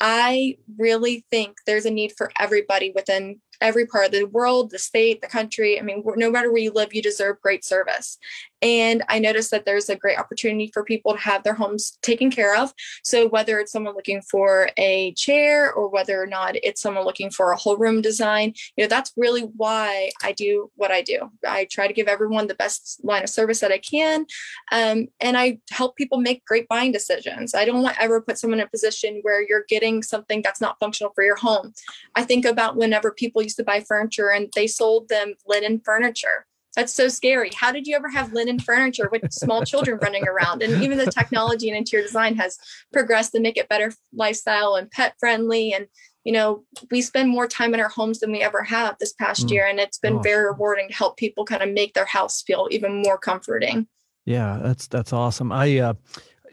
I 0.00 0.58
really 0.76 1.24
think 1.30 1.56
there's 1.66 1.86
a 1.86 1.90
need 1.90 2.12
for 2.16 2.30
everybody 2.38 2.92
within 2.94 3.40
every 3.60 3.86
part 3.86 4.06
of 4.06 4.12
the 4.12 4.24
world, 4.24 4.70
the 4.70 4.78
state, 4.78 5.20
the 5.20 5.28
country. 5.28 5.78
I 5.78 5.82
mean, 5.82 6.02
no 6.16 6.30
matter 6.30 6.52
where 6.52 6.62
you 6.62 6.72
live, 6.72 6.92
you 6.92 7.00
deserve 7.00 7.40
great 7.40 7.64
service. 7.64 8.18
And 8.64 9.04
I 9.10 9.18
noticed 9.18 9.50
that 9.50 9.66
there's 9.66 9.90
a 9.90 9.96
great 9.96 10.18
opportunity 10.18 10.70
for 10.72 10.82
people 10.82 11.12
to 11.12 11.18
have 11.18 11.44
their 11.44 11.52
homes 11.52 11.98
taken 12.00 12.30
care 12.30 12.56
of. 12.56 12.72
So 13.04 13.28
whether 13.28 13.60
it's 13.60 13.70
someone 13.70 13.94
looking 13.94 14.22
for 14.22 14.70
a 14.78 15.12
chair 15.12 15.70
or 15.70 15.90
whether 15.90 16.20
or 16.20 16.26
not 16.26 16.56
it's 16.56 16.80
someone 16.80 17.04
looking 17.04 17.30
for 17.30 17.52
a 17.52 17.56
whole 17.56 17.76
room 17.76 18.00
design, 18.00 18.54
you 18.76 18.84
know, 18.84 18.88
that's 18.88 19.12
really 19.18 19.42
why 19.42 20.10
I 20.22 20.32
do 20.32 20.70
what 20.76 20.90
I 20.90 21.02
do. 21.02 21.30
I 21.46 21.66
try 21.70 21.86
to 21.86 21.92
give 21.92 22.08
everyone 22.08 22.46
the 22.46 22.54
best 22.54 23.00
line 23.04 23.22
of 23.22 23.28
service 23.28 23.60
that 23.60 23.70
I 23.70 23.78
can. 23.78 24.24
Um, 24.72 25.08
and 25.20 25.36
I 25.36 25.58
help 25.70 25.96
people 25.96 26.18
make 26.18 26.46
great 26.46 26.66
buying 26.66 26.90
decisions. 26.90 27.54
I 27.54 27.66
don't 27.66 27.82
want 27.82 28.00
ever 28.00 28.22
put 28.22 28.38
someone 28.38 28.60
in 28.60 28.66
a 28.66 28.70
position 28.70 29.18
where 29.20 29.46
you're 29.46 29.66
getting 29.68 30.02
something 30.02 30.40
that's 30.40 30.62
not 30.62 30.78
functional 30.80 31.12
for 31.14 31.22
your 31.22 31.36
home. 31.36 31.74
I 32.14 32.24
think 32.24 32.46
about 32.46 32.76
whenever 32.76 33.12
people 33.12 33.42
used 33.42 33.58
to 33.58 33.64
buy 33.64 33.80
furniture 33.80 34.30
and 34.30 34.50
they 34.54 34.66
sold 34.66 35.10
them 35.10 35.34
linen 35.46 35.82
furniture 35.84 36.46
that's 36.74 36.92
so 36.92 37.08
scary. 37.08 37.50
How 37.54 37.72
did 37.72 37.86
you 37.86 37.94
ever 37.96 38.08
have 38.08 38.32
linen 38.32 38.58
furniture 38.58 39.08
with 39.10 39.32
small 39.32 39.64
children 39.64 39.98
running 40.02 40.26
around? 40.26 40.62
And 40.62 40.82
even 40.82 40.98
the 40.98 41.10
technology 41.10 41.68
and 41.68 41.76
interior 41.76 42.04
design 42.04 42.36
has 42.36 42.58
progressed 42.92 43.32
to 43.32 43.40
make 43.40 43.56
it 43.56 43.68
better 43.68 43.92
lifestyle 44.12 44.74
and 44.74 44.90
pet 44.90 45.14
friendly. 45.18 45.72
And, 45.72 45.86
you 46.24 46.32
know, 46.32 46.64
we 46.90 47.02
spend 47.02 47.30
more 47.30 47.46
time 47.46 47.74
in 47.74 47.80
our 47.80 47.88
homes 47.88 48.20
than 48.20 48.32
we 48.32 48.42
ever 48.42 48.62
have 48.62 48.96
this 48.98 49.12
past 49.12 49.46
mm. 49.46 49.52
year. 49.52 49.66
And 49.66 49.78
it's 49.78 49.98
been 49.98 50.16
oh. 50.16 50.22
very 50.22 50.44
rewarding 50.46 50.88
to 50.88 50.94
help 50.94 51.16
people 51.16 51.44
kind 51.44 51.62
of 51.62 51.70
make 51.70 51.94
their 51.94 52.06
house 52.06 52.42
feel 52.42 52.68
even 52.70 53.02
more 53.02 53.18
comforting. 53.18 53.86
Yeah, 54.24 54.58
that's 54.62 54.86
that's 54.86 55.12
awesome. 55.12 55.52
I 55.52 55.78
uh 55.78 55.94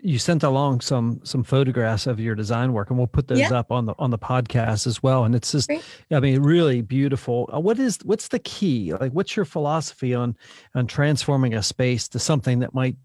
you 0.03 0.19
sent 0.19 0.43
along 0.43 0.81
some 0.81 1.19
some 1.23 1.43
photographs 1.43 2.07
of 2.07 2.19
your 2.19 2.35
design 2.35 2.73
work 2.73 2.89
and 2.89 2.97
we'll 2.97 3.07
put 3.07 3.27
those 3.27 3.39
yeah. 3.39 3.53
up 3.53 3.71
on 3.71 3.85
the 3.85 3.93
on 3.99 4.09
the 4.09 4.17
podcast 4.17 4.87
as 4.87 5.01
well 5.01 5.23
and 5.25 5.35
it's 5.35 5.51
just 5.51 5.67
Great. 5.67 5.83
i 6.11 6.19
mean 6.19 6.41
really 6.41 6.81
beautiful 6.81 7.49
uh, 7.53 7.59
what 7.59 7.79
is 7.79 7.99
what's 8.03 8.29
the 8.29 8.39
key 8.39 8.93
like 8.93 9.11
what's 9.11 9.35
your 9.35 9.45
philosophy 9.45 10.13
on 10.13 10.35
on 10.75 10.87
transforming 10.87 11.53
a 11.53 11.63
space 11.63 12.07
to 12.09 12.19
something 12.19 12.59
that 12.59 12.73
might 12.73 12.95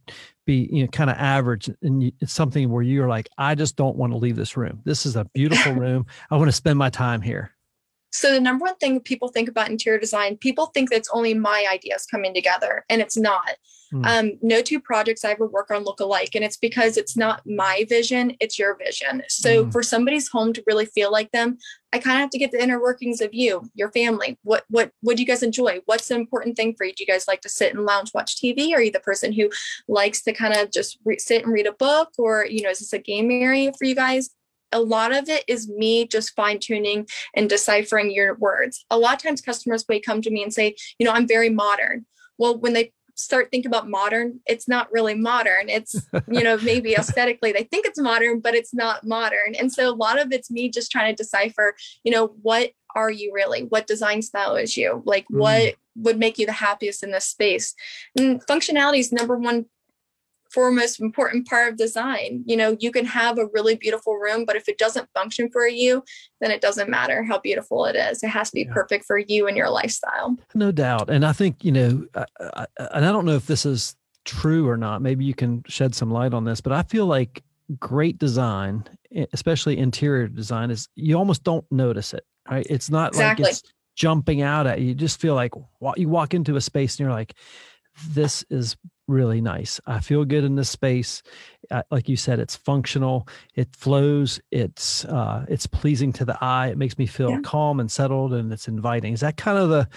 be 0.45 0.69
you 0.73 0.83
know 0.83 0.89
kind 0.89 1.11
of 1.11 1.17
average 1.17 1.71
and 1.83 2.13
it's 2.21 2.33
something 2.33 2.71
where 2.71 2.83
you're 2.83 3.09
like 3.09 3.29
i 3.39 3.55
just 3.55 3.77
don't 3.77 3.97
want 3.97 4.13
to 4.13 4.19
leave 4.19 4.37
this 4.37 4.57
room 4.57 4.81
this 4.85 5.07
is 5.07 5.17
a 5.17 5.25
beautiful 5.35 5.73
room 5.75 6.07
i 6.31 6.37
want 6.37 6.49
to 6.49 6.53
spend 6.53 6.79
my 6.79 6.91
time 6.91 7.21
here 7.21 7.51
So 8.13 8.33
the 8.33 8.41
number 8.41 8.65
one 8.65 8.77
thing 8.77 9.01
people 9.01 9.29
think 9.29 9.47
about 9.47 9.69
interior 9.69 9.99
design, 9.99 10.39
people 10.39 10.67
think 10.67 10.89
that 10.89 10.97
it's 10.97 11.11
only 11.13 11.35
my 11.35 11.67
ideas 11.71 12.07
coming 12.07 12.33
together, 12.33 12.85
and 12.89 13.03
it's 13.03 13.17
not. 13.17 13.57
Mm. 13.93 14.07
Um, 14.07 14.39
no 14.43 14.63
two 14.63 14.81
projects 14.81 15.25
I 15.25 15.31
ever 15.31 15.47
work 15.47 15.71
on 15.71 15.85
look 15.85 16.01
alike, 16.01 16.31
and 16.35 16.45
it's 16.45 16.57
because 16.57 16.97
it's 16.97 17.17
not 17.17 17.43
my 17.47 17.85
vision; 17.89 18.37
it's 18.41 18.59
your 18.59 18.77
vision. 18.77 19.23
So 19.29 19.65
mm. 19.65 19.73
for 19.73 19.83
somebody's 19.83 20.29
home 20.29 20.53
to 20.55 20.63
really 20.67 20.87
feel 20.87 21.13
like 21.13 21.31
them, 21.33 21.59
I 21.93 21.99
kind 21.99 22.17
of 22.17 22.21
have 22.23 22.31
to 22.31 22.39
get 22.39 22.51
the 22.51 22.63
inner 22.63 22.81
workings 22.81 23.21
of 23.21 23.33
you, 23.33 23.63
your 23.75 23.91
family. 23.93 24.39
What 24.43 24.65
what 24.69 24.91
what 25.03 25.17
do 25.17 25.23
you 25.23 25.29
guys 25.29 25.43
enjoy? 25.43 25.81
What's 25.87 26.11
an 26.11 26.21
important 26.21 26.57
thing 26.57 26.75
for 26.77 26.85
you? 26.85 26.93
Do 26.93 27.05
you 27.05 27.13
guys 27.13 27.29
like 27.29 27.41
to 27.43 27.49
sit 27.49 27.75
and 27.75 27.85
lounge, 27.85 28.11
watch 28.15 28.37
TV? 28.37 28.73
Are 28.73 28.83
you 28.83 28.91
the 28.91 29.01
person 29.01 29.33
who 29.33 29.51
likes 29.89 30.23
to 30.23 30.33
kind 30.33 30.55
of 30.55 30.73
just 30.73 30.99
re- 31.05 31.19
sit 31.19 31.45
and 31.45 31.53
read 31.53 31.67
a 31.67 31.73
book, 31.73 32.11
or 32.19 32.47
you 32.47 32.63
know, 32.63 32.71
is 32.71 32.81
this 32.81 32.93
a 32.93 32.99
game 32.99 33.31
area 33.31 33.73
for 33.79 33.85
you 33.85 33.95
guys? 33.95 34.31
a 34.73 34.81
lot 34.81 35.15
of 35.15 35.29
it 35.29 35.45
is 35.49 35.69
me 35.69 36.07
just 36.07 36.35
fine 36.35 36.59
tuning 36.59 37.07
and 37.35 37.49
deciphering 37.49 38.11
your 38.11 38.35
words. 38.35 38.85
A 38.91 38.99
lot 38.99 39.15
of 39.15 39.23
times 39.23 39.41
customers 39.41 39.85
may 39.89 40.01
come 40.01 40.21
to 40.23 40.31
me 40.31 40.43
and 40.43 40.53
say, 40.53 40.75
you 40.99 41.07
know, 41.07 41.13
I'm 41.13 41.27
very 41.27 41.51
modern. 41.51 42.05
Well, 42.39 42.59
when 42.59 42.73
they 42.73 42.93
start 43.17 43.49
thinking 43.51 43.69
about 43.69 43.89
modern, 43.89 44.41
it's 44.47 44.69
not 44.69 44.93
really 44.93 45.15
modern. 45.15 45.69
It's, 45.69 45.97
you 46.31 46.43
know, 46.43 46.59
maybe 46.59 46.95
aesthetically 46.95 47.53
they 47.53 47.65
think 47.65 47.87
it's 47.87 48.01
modern, 48.01 48.41
but 48.41 48.55
it's 48.55 48.73
not 48.73 49.05
modern. 49.05 49.55
And 49.59 49.73
so 49.73 49.91
a 49.91 49.95
lot 49.95 50.21
of 50.21 50.33
it's 50.33 50.51
me 50.51 50.69
just 50.69 50.93
trying 50.93 51.15
to 51.15 51.23
decipher, 51.23 51.75
you 52.05 52.13
know, 52.13 52.35
what 52.43 52.71
are 52.95 53.11
you 53.11 53.33
really? 53.35 53.63
What 53.65 53.87
design 53.87 54.23
style 54.23 54.57
is 54.57 54.77
you? 54.77 55.03
Like 55.05 55.25
mm. 55.25 55.39
what 55.39 55.75
would 55.97 56.19
make 56.19 56.39
you 56.39 56.47
the 56.47 56.53
happiest 56.53 57.03
in 57.03 57.11
this 57.11 57.27
space? 57.27 57.75
And 58.17 58.45
functionality 58.47 58.99
is 58.99 59.13
number 59.13 59.37
one 59.37 59.67
foremost 60.51 61.01
important 61.01 61.47
part 61.47 61.71
of 61.73 61.79
design. 61.79 62.43
You 62.47 62.57
know, 62.57 62.77
you 62.81 62.91
can 62.91 63.05
have 63.05 63.39
a 63.39 63.47
really 63.53 63.75
beautiful 63.75 64.15
room, 64.15 64.45
but 64.45 64.57
if 64.57 64.69
it 64.69 64.79
doesn't 64.79 65.09
function 65.15 65.51
for 65.51 65.67
you, 65.67 66.03
then 66.41 66.51
it 66.51 66.61
doesn't 66.61 66.89
matter 66.89 67.23
how 67.25 67.39
beautiful 67.39 67.85
it 67.87 67.97
is. 67.97 68.23
It 68.23 68.29
has 68.29 68.51
to 68.51 68.55
be 68.55 68.63
yeah. 68.63 68.73
perfect 68.73 69.05
for 69.05 69.19
you 69.19 69.47
and 69.47 69.57
your 69.57 69.71
lifestyle. 69.71 70.37
No 70.55 70.73
doubt. 70.73 71.11
And 71.11 71.25
I 71.25 71.33
think, 71.33 71.65
you 71.65 71.73
know, 71.73 72.07
I, 72.15 72.25
I, 72.41 72.67
and 72.79 73.05
I 73.05 73.13
don't 73.13 73.25
know 73.25 73.35
if 73.35 73.47
this 73.47 73.67
is 73.67 73.97
true 74.25 74.69
or 74.69 74.77
not. 74.77 75.03
Maybe 75.03 75.25
you 75.25 75.35
can 75.35 75.63
shed 75.69 75.95
some 75.95 76.11
light 76.11 76.35
on 76.35 76.45
this, 76.45 76.61
but 76.61 76.73
I 76.73 76.83
feel 76.83 77.07
like 77.07 77.43
great 77.79 78.19
design, 78.19 78.85
especially 79.33 79.79
interior 79.79 80.29
design, 80.29 80.71
is 80.71 80.89
you 80.95 81.17
almost 81.17 81.43
don't 81.43 81.65
notice 81.71 82.15
it, 82.15 82.25
right? 82.51 82.67
It's 82.69 82.91
not 82.91 83.09
exactly. 83.09 83.45
like 83.45 83.53
it's 83.53 83.63
jumping 83.97 84.43
out 84.43 84.67
at 84.67 84.81
you. 84.81 84.89
You 84.89 84.95
just 84.95 85.21
feel 85.21 85.35
like 85.35 85.53
you 85.97 86.09
walk 86.09 86.35
into 86.35 86.57
a 86.57 86.61
space 86.61 86.95
and 86.95 87.01
you're 87.01 87.15
like, 87.15 87.35
this 88.11 88.45
is 88.51 88.77
really 89.07 89.41
nice. 89.41 89.81
I 89.87 90.01
feel 90.01 90.25
good 90.25 90.45
in 90.45 90.55
this 90.57 90.71
space. 90.71 91.23
Uh, 91.71 91.83
like 91.91 92.09
you 92.09 92.17
said, 92.17 92.39
it's 92.39 92.57
functional. 92.57 93.29
It 93.55 93.75
flows. 93.75 94.41
It's 94.51 95.05
uh, 95.05 95.47
it's 95.49 95.67
pleasing 95.67 96.13
to 96.15 96.25
the 96.25 96.37
eye. 96.43 96.69
It 96.69 96.79
makes 96.79 96.99
me 96.99 97.07
feel 97.07 97.31
yeah. 97.31 97.41
calm 97.43 97.81
and 97.81 97.91
settled, 97.91 98.33
and 98.33 98.53
it's 98.53 98.69
inviting. 98.69 99.13
Is 99.13 99.21
that 99.21 99.37
kind 99.37 99.59
of 99.59 99.69
the? 99.69 99.89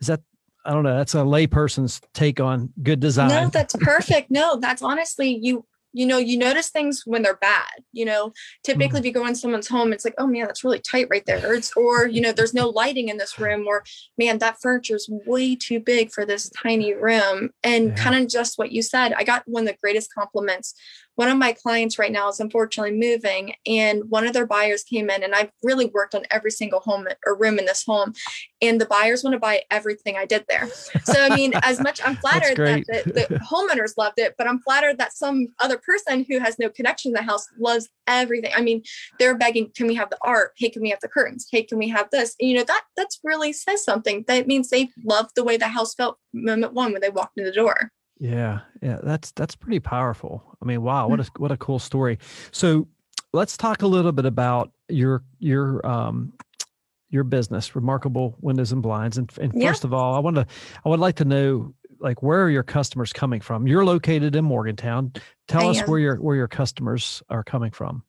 Is 0.00 0.06
that 0.06 0.20
I 0.64 0.72
don't 0.72 0.82
know. 0.82 0.96
That's 0.96 1.14
a 1.14 1.18
layperson's 1.18 2.00
take 2.14 2.40
on 2.40 2.72
good 2.82 3.00
design. 3.00 3.28
No, 3.28 3.48
that's 3.48 3.74
perfect. 3.76 4.30
no, 4.30 4.58
that's 4.60 4.82
honestly 4.82 5.38
you 5.42 5.64
you 5.92 6.06
know 6.06 6.18
you 6.18 6.36
notice 6.36 6.68
things 6.68 7.02
when 7.06 7.22
they're 7.22 7.36
bad 7.36 7.82
you 7.92 8.04
know? 8.04 8.32
Typically 8.64 8.88
mm 8.88 8.98
if 8.98 9.04
you 9.04 9.12
go 9.12 9.26
in 9.26 9.34
someone's 9.34 9.68
home 9.68 9.92
it's 9.92 10.04
like 10.04 10.14
oh 10.18 10.26
man 10.26 10.46
that's 10.46 10.64
really 10.64 10.80
tight 10.80 11.06
right 11.10 11.24
there. 11.26 11.54
It's, 11.54 11.72
or 11.76 12.06
you 12.06 12.20
know 12.20 12.32
there's 12.32 12.54
no 12.54 12.68
lighting 12.68 13.08
in 13.08 13.16
this 13.16 13.38
room 13.38 13.66
or 13.66 13.84
man 14.16 14.38
that 14.38 14.60
furniture 14.60 14.96
is 14.96 15.08
way 15.26 15.54
too 15.54 15.78
big 15.78 16.10
for 16.10 16.24
this 16.24 16.50
tiny 16.50 16.94
room. 16.94 17.50
And 17.62 17.88
yeah. 17.88 17.94
kind 17.94 18.16
of 18.16 18.28
just 18.28 18.58
what 18.58 18.72
you 18.72 18.82
said 18.82 19.12
i 19.12 19.24
got 19.24 19.42
one 19.46 19.64
of 19.64 19.68
the 19.68 19.78
greatest 19.80 20.12
compliments 20.12 20.74
one 21.18 21.28
of 21.28 21.36
my 21.36 21.52
clients 21.52 21.98
right 21.98 22.12
now 22.12 22.28
is 22.28 22.38
unfortunately 22.38 22.96
moving 22.96 23.52
and 23.66 24.08
one 24.08 24.24
of 24.24 24.32
their 24.32 24.46
buyers 24.46 24.84
came 24.84 25.10
in 25.10 25.24
and 25.24 25.34
i've 25.34 25.50
really 25.64 25.86
worked 25.86 26.14
on 26.14 26.22
every 26.30 26.50
single 26.50 26.78
home 26.78 27.06
or 27.26 27.36
room 27.36 27.58
in 27.58 27.64
this 27.64 27.82
home 27.84 28.12
and 28.62 28.80
the 28.80 28.86
buyers 28.86 29.24
want 29.24 29.34
to 29.34 29.40
buy 29.40 29.60
everything 29.70 30.16
i 30.16 30.24
did 30.24 30.44
there. 30.48 30.68
So 31.02 31.14
i 31.20 31.34
mean 31.34 31.52
as 31.62 31.80
much 31.80 32.00
i'm 32.04 32.14
flattered 32.16 32.56
that 32.56 32.86
the, 32.86 33.28
the 33.28 33.34
homeowners 33.50 33.94
loved 33.98 34.20
it 34.20 34.36
but 34.38 34.46
i'm 34.46 34.60
flattered 34.60 34.98
that 34.98 35.12
some 35.12 35.48
other 35.58 35.76
person 35.78 36.24
who 36.28 36.38
has 36.38 36.56
no 36.58 36.68
connection 36.68 37.12
to 37.12 37.18
the 37.18 37.24
house 37.24 37.46
loves 37.58 37.88
everything. 38.06 38.52
I 38.56 38.62
mean 38.62 38.82
they're 39.18 39.36
begging 39.36 39.70
can 39.74 39.86
we 39.86 39.94
have 39.96 40.10
the 40.10 40.18
art? 40.22 40.52
Hey 40.56 40.70
can 40.70 40.82
we 40.82 40.90
have 40.90 41.00
the 41.00 41.08
curtains? 41.08 41.48
Hey 41.50 41.64
can 41.64 41.78
we 41.78 41.88
have 41.88 42.08
this? 42.10 42.36
And, 42.40 42.48
you 42.48 42.56
know 42.56 42.64
that 42.64 42.84
that's 42.96 43.18
really 43.24 43.52
says 43.52 43.84
something. 43.84 44.24
That 44.28 44.46
means 44.46 44.70
they 44.70 44.88
loved 45.04 45.32
the 45.34 45.44
way 45.44 45.56
the 45.56 45.68
house 45.68 45.94
felt 45.94 46.18
moment 46.32 46.74
one 46.74 46.92
when 46.92 47.00
they 47.00 47.10
walked 47.10 47.38
in 47.38 47.44
the 47.44 47.52
door 47.52 47.90
yeah, 48.18 48.60
yeah, 48.82 48.98
that's 49.02 49.30
that's 49.32 49.56
pretty 49.56 49.80
powerful. 49.80 50.56
I 50.60 50.64
mean, 50.64 50.82
wow, 50.82 51.08
what 51.08 51.20
a 51.20 51.30
what 51.36 51.52
a 51.52 51.56
cool 51.56 51.78
story. 51.78 52.18
So, 52.50 52.88
let's 53.32 53.56
talk 53.56 53.82
a 53.82 53.86
little 53.86 54.12
bit 54.12 54.24
about 54.24 54.72
your 54.88 55.22
your 55.38 55.86
um 55.86 56.32
your 57.10 57.24
business, 57.24 57.74
Remarkable 57.74 58.36
Windows 58.40 58.72
and 58.72 58.82
Blinds. 58.82 59.16
And, 59.16 59.30
and 59.40 59.52
yeah. 59.54 59.68
first 59.68 59.84
of 59.84 59.94
all, 59.94 60.14
I 60.14 60.18
want 60.18 60.36
to 60.36 60.46
I 60.84 60.88
would 60.88 61.00
like 61.00 61.16
to 61.16 61.24
know 61.24 61.74
like 62.00 62.22
where 62.22 62.42
are 62.42 62.50
your 62.50 62.62
customers 62.62 63.12
coming 63.12 63.40
from? 63.40 63.66
You're 63.66 63.84
located 63.84 64.36
in 64.36 64.44
Morgantown. 64.44 65.12
Tell 65.46 65.68
I 65.68 65.70
us 65.70 65.78
am. 65.80 65.86
where 65.86 65.98
your 65.98 66.16
where 66.16 66.36
your 66.36 66.48
customers 66.48 67.22
are 67.28 67.44
coming 67.44 67.70
from. 67.70 68.02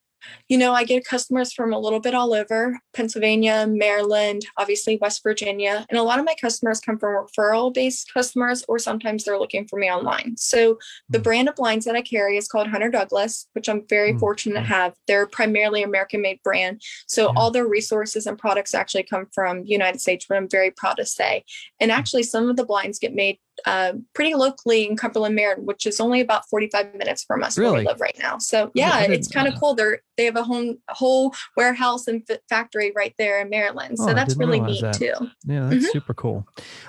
You 0.48 0.58
know, 0.58 0.74
I 0.74 0.84
get 0.84 1.06
customers 1.06 1.54
from 1.54 1.74
a 1.74 1.80
little 1.80 2.00
bit 2.00 2.14
all 2.14 2.34
over 2.34 2.80
Pennsylvania, 2.94 3.68
Maryland, 3.68 4.46
obviously 4.58 4.98
West 5.02 5.24
Virginia. 5.24 5.86
And 5.90 6.00
a 6.00 6.04
lot 6.04 6.20
of 6.20 6.26
my 6.26 6.36
customers 6.40 6.80
come 6.80 6.98
from 6.98 7.26
referral 7.26 7.74
based 7.74 8.14
customers, 8.14 8.64
or 8.68 8.80
sometimes 8.80 9.24
they're 9.24 9.40
looking 9.40 9.68
for 9.68 9.80
me 9.80 9.92
online. 9.92 10.36
So 10.38 10.80
the 11.10 11.20
hmm. 11.20 11.24
brand 11.24 11.50
of 11.50 11.56
blinds 11.56 11.86
that 11.86 11.96
I 11.96 12.02
carry 12.02 12.38
is 12.38 12.48
called 12.48 12.68
Hunter 12.68 12.90
Douglas, 12.90 13.48
which 13.54 13.70
I'm 13.70 13.86
very 13.88 14.12
mm-hmm. 14.12 14.20
fortunate 14.20 14.56
to 14.56 14.62
hmm. 14.62 14.68
have. 14.68 14.94
They're 15.08 15.28
primarily 15.28 15.84
American 15.84 16.22
made 16.22 16.42
brand. 16.44 16.82
So 17.08 17.34
all 17.36 17.52
their 17.52 17.68
resources 17.68 18.26
and 18.26 18.38
products 18.38 18.74
actually 18.74 19.04
come 19.04 19.28
from 19.34 19.64
the 19.64 19.70
United 19.70 20.02
States, 20.02 20.26
but 20.28 20.38
I'm 20.38 20.50
very 20.50 20.72
proud 20.72 20.98
to 20.98 21.06
say. 21.06 21.44
And 21.80 21.92
actually, 21.92 22.24
some 22.24 22.50
of 22.50 22.58
the 22.58 22.66
blinds 22.66 23.00
get 23.00 23.14
made 23.14 23.40
uh, 23.66 23.94
pretty 24.14 24.34
locally 24.34 24.88
in 24.88 24.96
Cumberland, 24.96 25.36
Maryland, 25.36 25.68
which 25.68 25.86
is 25.86 26.00
only 26.00 26.22
about 26.22 26.48
45 26.50 26.96
minutes 26.96 27.24
from 27.24 27.44
us 27.44 27.58
really? 27.58 27.72
where 27.72 27.82
we 27.82 27.88
live 27.88 28.02
right 28.02 28.18
now. 28.20 28.38
So 28.38 28.72
yeah, 28.74 29.02
it's 29.02 29.28
kind 29.28 29.48
of 29.48 29.60
cool. 29.60 29.74
They're, 29.76 30.02
they 30.18 30.26
have 30.26 30.36
a 30.36 30.44
home, 30.44 30.78
whole 30.90 31.34
warehouse 31.56 32.08
and 32.08 32.28
factory 32.50 32.92
right 32.96 33.14
there 33.18 33.42
in 33.42 33.50
Maryland. 33.50 33.98
So 33.98 34.10
oh, 34.10 34.14
that's 34.14 34.36
really 34.36 34.60
neat 34.60 34.82
that. 34.82 34.96
too. 34.96 35.14
Yeah, 35.46 35.70
that's 35.70 35.76
mm-hmm. 35.76 35.86
super 35.86 36.14
cool. 36.14 36.48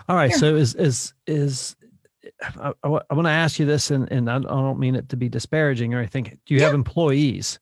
All 0.09 0.17
right. 0.17 0.31
Yeah. 0.31 0.37
So 0.37 0.57
is, 0.57 0.75
is, 0.75 1.15
is, 1.27 1.77
I, 2.43 2.73
I, 2.83 3.00
I 3.11 3.15
want 3.15 3.27
to 3.27 3.31
ask 3.31 3.59
you 3.59 3.67
this, 3.67 3.91
and, 3.91 4.11
and 4.11 4.31
I 4.31 4.39
don't 4.39 4.79
mean 4.79 4.95
it 4.95 5.09
to 5.11 5.17
be 5.17 5.29
disparaging 5.29 5.95
or 5.95 5.99
anything. 5.99 6.25
Do 6.25 6.55
you 6.55 6.61
yeah. 6.61 6.67
have 6.67 6.75
employees? 6.75 7.59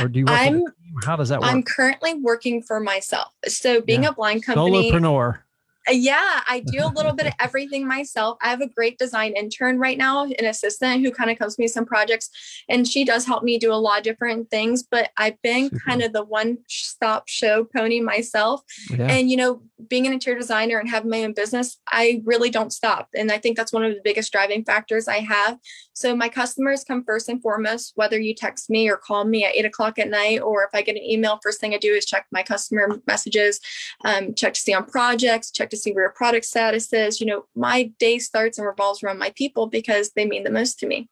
Or 0.00 0.08
do 0.08 0.20
you 0.20 0.24
I'm, 0.28 0.64
how 1.04 1.16
does 1.16 1.28
that 1.28 1.40
work? 1.40 1.50
I'm 1.50 1.62
currently 1.62 2.14
working 2.14 2.62
for 2.62 2.80
myself. 2.80 3.28
So 3.46 3.80
being 3.80 4.04
yeah. 4.04 4.10
a 4.10 4.12
blind 4.12 4.44
company. 4.44 4.90
Solopreneur. 4.90 5.40
Uh, 5.88 5.92
yeah, 5.92 6.40
I 6.48 6.60
do 6.60 6.84
a 6.84 6.92
little 6.94 7.12
bit 7.12 7.26
of 7.26 7.32
everything 7.40 7.86
myself. 7.86 8.38
I 8.40 8.48
have 8.48 8.60
a 8.60 8.68
great 8.68 8.98
design 8.98 9.34
intern 9.36 9.78
right 9.78 9.98
now, 9.98 10.24
an 10.24 10.44
assistant 10.44 11.04
who 11.04 11.10
kind 11.10 11.30
of 11.30 11.38
comes 11.38 11.56
to 11.56 11.62
me 11.62 11.68
some 11.68 11.84
projects, 11.84 12.30
and 12.68 12.86
she 12.86 13.04
does 13.04 13.26
help 13.26 13.42
me 13.42 13.58
do 13.58 13.72
a 13.72 13.74
lot 13.74 13.98
of 13.98 14.04
different 14.04 14.50
things. 14.50 14.82
But 14.82 15.10
I've 15.16 15.40
been 15.42 15.64
Super. 15.70 15.80
kind 15.86 16.02
of 16.02 16.12
the 16.12 16.24
one 16.24 16.58
stop 16.68 17.28
show 17.28 17.64
pony 17.64 18.00
myself. 18.00 18.62
Yeah. 18.90 19.06
And, 19.06 19.30
you 19.30 19.36
know, 19.36 19.62
being 19.88 20.06
an 20.06 20.12
interior 20.12 20.38
designer 20.38 20.78
and 20.78 20.88
having 20.88 21.10
my 21.10 21.24
own 21.24 21.34
business, 21.34 21.78
I 21.90 22.22
really 22.24 22.50
don't 22.50 22.72
stop. 22.72 23.08
And 23.14 23.30
I 23.30 23.38
think 23.38 23.56
that's 23.56 23.72
one 23.72 23.84
of 23.84 23.92
the 23.92 24.00
biggest 24.02 24.32
driving 24.32 24.64
factors 24.64 25.08
I 25.08 25.18
have. 25.18 25.58
So 25.92 26.16
my 26.16 26.28
customers 26.28 26.84
come 26.84 27.04
first 27.04 27.28
and 27.28 27.40
foremost, 27.42 27.92
whether 27.94 28.18
you 28.18 28.34
text 28.34 28.70
me 28.70 28.88
or 28.88 28.96
call 28.96 29.24
me 29.24 29.44
at 29.44 29.54
eight 29.54 29.64
o'clock 29.64 29.98
at 29.98 30.08
night, 30.08 30.40
or 30.40 30.64
if 30.64 30.70
I 30.74 30.82
get 30.82 30.96
an 30.96 31.02
email, 31.02 31.38
first 31.42 31.60
thing 31.60 31.74
I 31.74 31.78
do 31.78 31.92
is 31.92 32.04
check 32.04 32.26
my 32.32 32.42
customer 32.42 33.00
messages, 33.06 33.60
um, 34.04 34.34
check 34.34 34.54
to 34.54 34.60
see 34.60 34.74
on 34.74 34.86
projects, 34.86 35.50
check 35.50 35.70
to 35.74 35.80
see 35.80 35.92
where 35.92 36.04
your 36.04 36.12
product 36.12 36.46
status 36.46 36.92
is. 36.92 37.20
You 37.20 37.26
know, 37.26 37.44
my 37.54 37.92
day 37.98 38.18
starts 38.18 38.58
and 38.58 38.66
revolves 38.66 39.02
around 39.02 39.18
my 39.18 39.32
people 39.36 39.66
because 39.66 40.10
they 40.10 40.26
mean 40.26 40.44
the 40.44 40.50
most 40.50 40.78
to 40.80 40.86
me. 40.86 41.08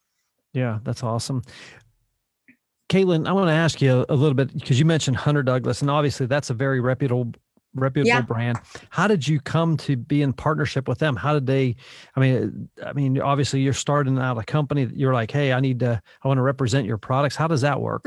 Yeah, 0.52 0.78
that's 0.82 1.02
awesome. 1.02 1.42
Caitlin, 2.88 3.26
I 3.26 3.32
want 3.32 3.48
to 3.48 3.54
ask 3.54 3.80
you 3.80 4.04
a 4.08 4.14
little 4.14 4.34
bit 4.34 4.52
because 4.52 4.78
you 4.78 4.84
mentioned 4.84 5.16
Hunter 5.16 5.42
Douglas, 5.42 5.80
and 5.80 5.90
obviously 5.90 6.26
that's 6.26 6.50
a 6.50 6.54
very 6.54 6.80
reputable 6.80 7.32
reputable 7.74 8.08
yeah. 8.08 8.20
brand. 8.20 8.58
How 8.90 9.08
did 9.08 9.26
you 9.26 9.40
come 9.40 9.78
to 9.78 9.96
be 9.96 10.20
in 10.20 10.34
partnership 10.34 10.88
with 10.88 10.98
them? 10.98 11.16
How 11.16 11.32
did 11.32 11.46
they? 11.46 11.76
I 12.14 12.20
mean, 12.20 12.68
I 12.84 12.92
mean, 12.92 13.18
obviously 13.20 13.60
you're 13.60 13.72
starting 13.72 14.18
out 14.18 14.36
a 14.38 14.44
company. 14.44 14.90
You're 14.94 15.14
like, 15.14 15.30
hey, 15.30 15.54
I 15.54 15.60
need 15.60 15.80
to, 15.80 16.02
I 16.22 16.28
want 16.28 16.38
to 16.38 16.42
represent 16.42 16.86
your 16.86 16.98
products. 16.98 17.34
How 17.34 17.46
does 17.46 17.62
that 17.62 17.80
work? 17.80 18.06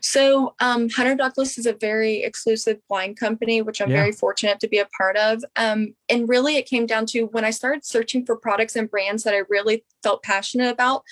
So, 0.00 0.54
um, 0.60 0.88
Hunter 0.90 1.14
Douglas 1.14 1.58
is 1.58 1.66
a 1.66 1.72
very 1.72 2.22
exclusive 2.22 2.78
blind 2.88 3.18
company, 3.18 3.62
which 3.62 3.80
I'm 3.80 3.90
yeah. 3.90 3.96
very 3.96 4.12
fortunate 4.12 4.60
to 4.60 4.68
be 4.68 4.78
a 4.78 4.88
part 4.96 5.16
of. 5.16 5.42
Um, 5.56 5.94
and 6.08 6.28
really, 6.28 6.56
it 6.56 6.66
came 6.66 6.86
down 6.86 7.06
to 7.06 7.26
when 7.26 7.44
I 7.44 7.50
started 7.50 7.84
searching 7.84 8.24
for 8.24 8.36
products 8.36 8.76
and 8.76 8.90
brands 8.90 9.22
that 9.24 9.34
I 9.34 9.42
really 9.48 9.84
felt 10.02 10.22
passionate 10.22 10.70
about. 10.70 11.02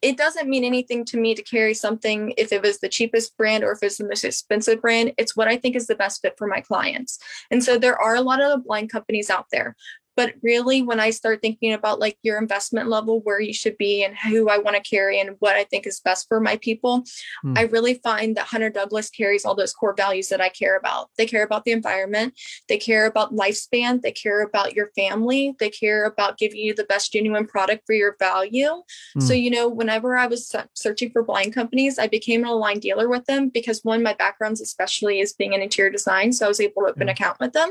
It 0.00 0.16
doesn't 0.16 0.48
mean 0.48 0.62
anything 0.62 1.04
to 1.06 1.16
me 1.16 1.34
to 1.34 1.42
carry 1.42 1.74
something 1.74 2.32
if 2.36 2.52
it 2.52 2.62
was 2.62 2.78
the 2.78 2.88
cheapest 2.88 3.36
brand 3.36 3.64
or 3.64 3.72
if 3.72 3.82
it's 3.82 3.98
the 3.98 4.06
most 4.06 4.24
expensive 4.24 4.80
brand. 4.80 5.12
It's 5.18 5.34
what 5.34 5.48
I 5.48 5.56
think 5.56 5.74
is 5.74 5.88
the 5.88 5.96
best 5.96 6.22
fit 6.22 6.34
for 6.38 6.46
my 6.46 6.60
clients. 6.60 7.18
And 7.50 7.64
so 7.64 7.78
there 7.78 8.00
are 8.00 8.14
a 8.14 8.20
lot 8.20 8.40
of 8.40 8.64
blind 8.64 8.92
companies 8.92 9.28
out 9.28 9.46
there 9.50 9.74
But 10.18 10.34
really, 10.42 10.82
when 10.82 10.98
I 10.98 11.10
start 11.10 11.40
thinking 11.40 11.72
about 11.74 12.00
like 12.00 12.18
your 12.24 12.38
investment 12.38 12.88
level, 12.88 13.20
where 13.20 13.40
you 13.40 13.54
should 13.54 13.78
be, 13.78 14.02
and 14.02 14.16
who 14.18 14.48
I 14.48 14.58
want 14.58 14.74
to 14.74 14.82
carry, 14.82 15.20
and 15.20 15.36
what 15.38 15.54
I 15.54 15.62
think 15.62 15.86
is 15.86 16.00
best 16.00 16.26
for 16.26 16.40
my 16.40 16.56
people, 16.56 17.04
hmm. 17.42 17.54
I 17.56 17.62
really 17.62 17.94
find 17.94 18.36
that 18.36 18.46
Hunter 18.46 18.68
Douglas 18.68 19.10
carries 19.10 19.44
all 19.44 19.54
those 19.54 19.72
core 19.72 19.94
values 19.96 20.28
that 20.30 20.40
I 20.40 20.48
care 20.48 20.76
about. 20.76 21.10
They 21.16 21.24
care 21.24 21.44
about 21.44 21.64
the 21.64 21.70
environment, 21.70 22.34
they 22.68 22.78
care 22.78 23.06
about 23.06 23.32
lifespan, 23.32 24.02
they 24.02 24.10
care 24.10 24.42
about 24.42 24.74
your 24.74 24.90
family, 24.96 25.54
they 25.60 25.70
care 25.70 26.04
about 26.04 26.36
giving 26.36 26.58
you 26.58 26.74
the 26.74 26.82
best 26.82 27.12
genuine 27.12 27.46
product 27.46 27.84
for 27.86 27.92
your 27.92 28.16
value. 28.18 28.82
Hmm. 29.14 29.20
So, 29.20 29.34
you 29.34 29.50
know, 29.50 29.68
whenever 29.68 30.16
I 30.16 30.26
was 30.26 30.52
searching 30.74 31.12
for 31.12 31.22
blind 31.22 31.54
companies, 31.54 31.96
I 31.96 32.08
became 32.08 32.42
an 32.42 32.48
aligned 32.48 32.80
dealer 32.80 33.08
with 33.08 33.24
them 33.26 33.50
because 33.50 33.84
one, 33.84 34.02
my 34.02 34.14
backgrounds, 34.14 34.60
especially, 34.60 35.20
is 35.20 35.32
being 35.32 35.52
in 35.52 35.62
interior 35.62 35.92
design. 35.92 36.32
So 36.32 36.46
I 36.46 36.48
was 36.48 36.60
able 36.60 36.82
to 36.82 36.88
open 36.88 37.02
an 37.02 37.08
account 37.10 37.38
with 37.38 37.52
them. 37.52 37.70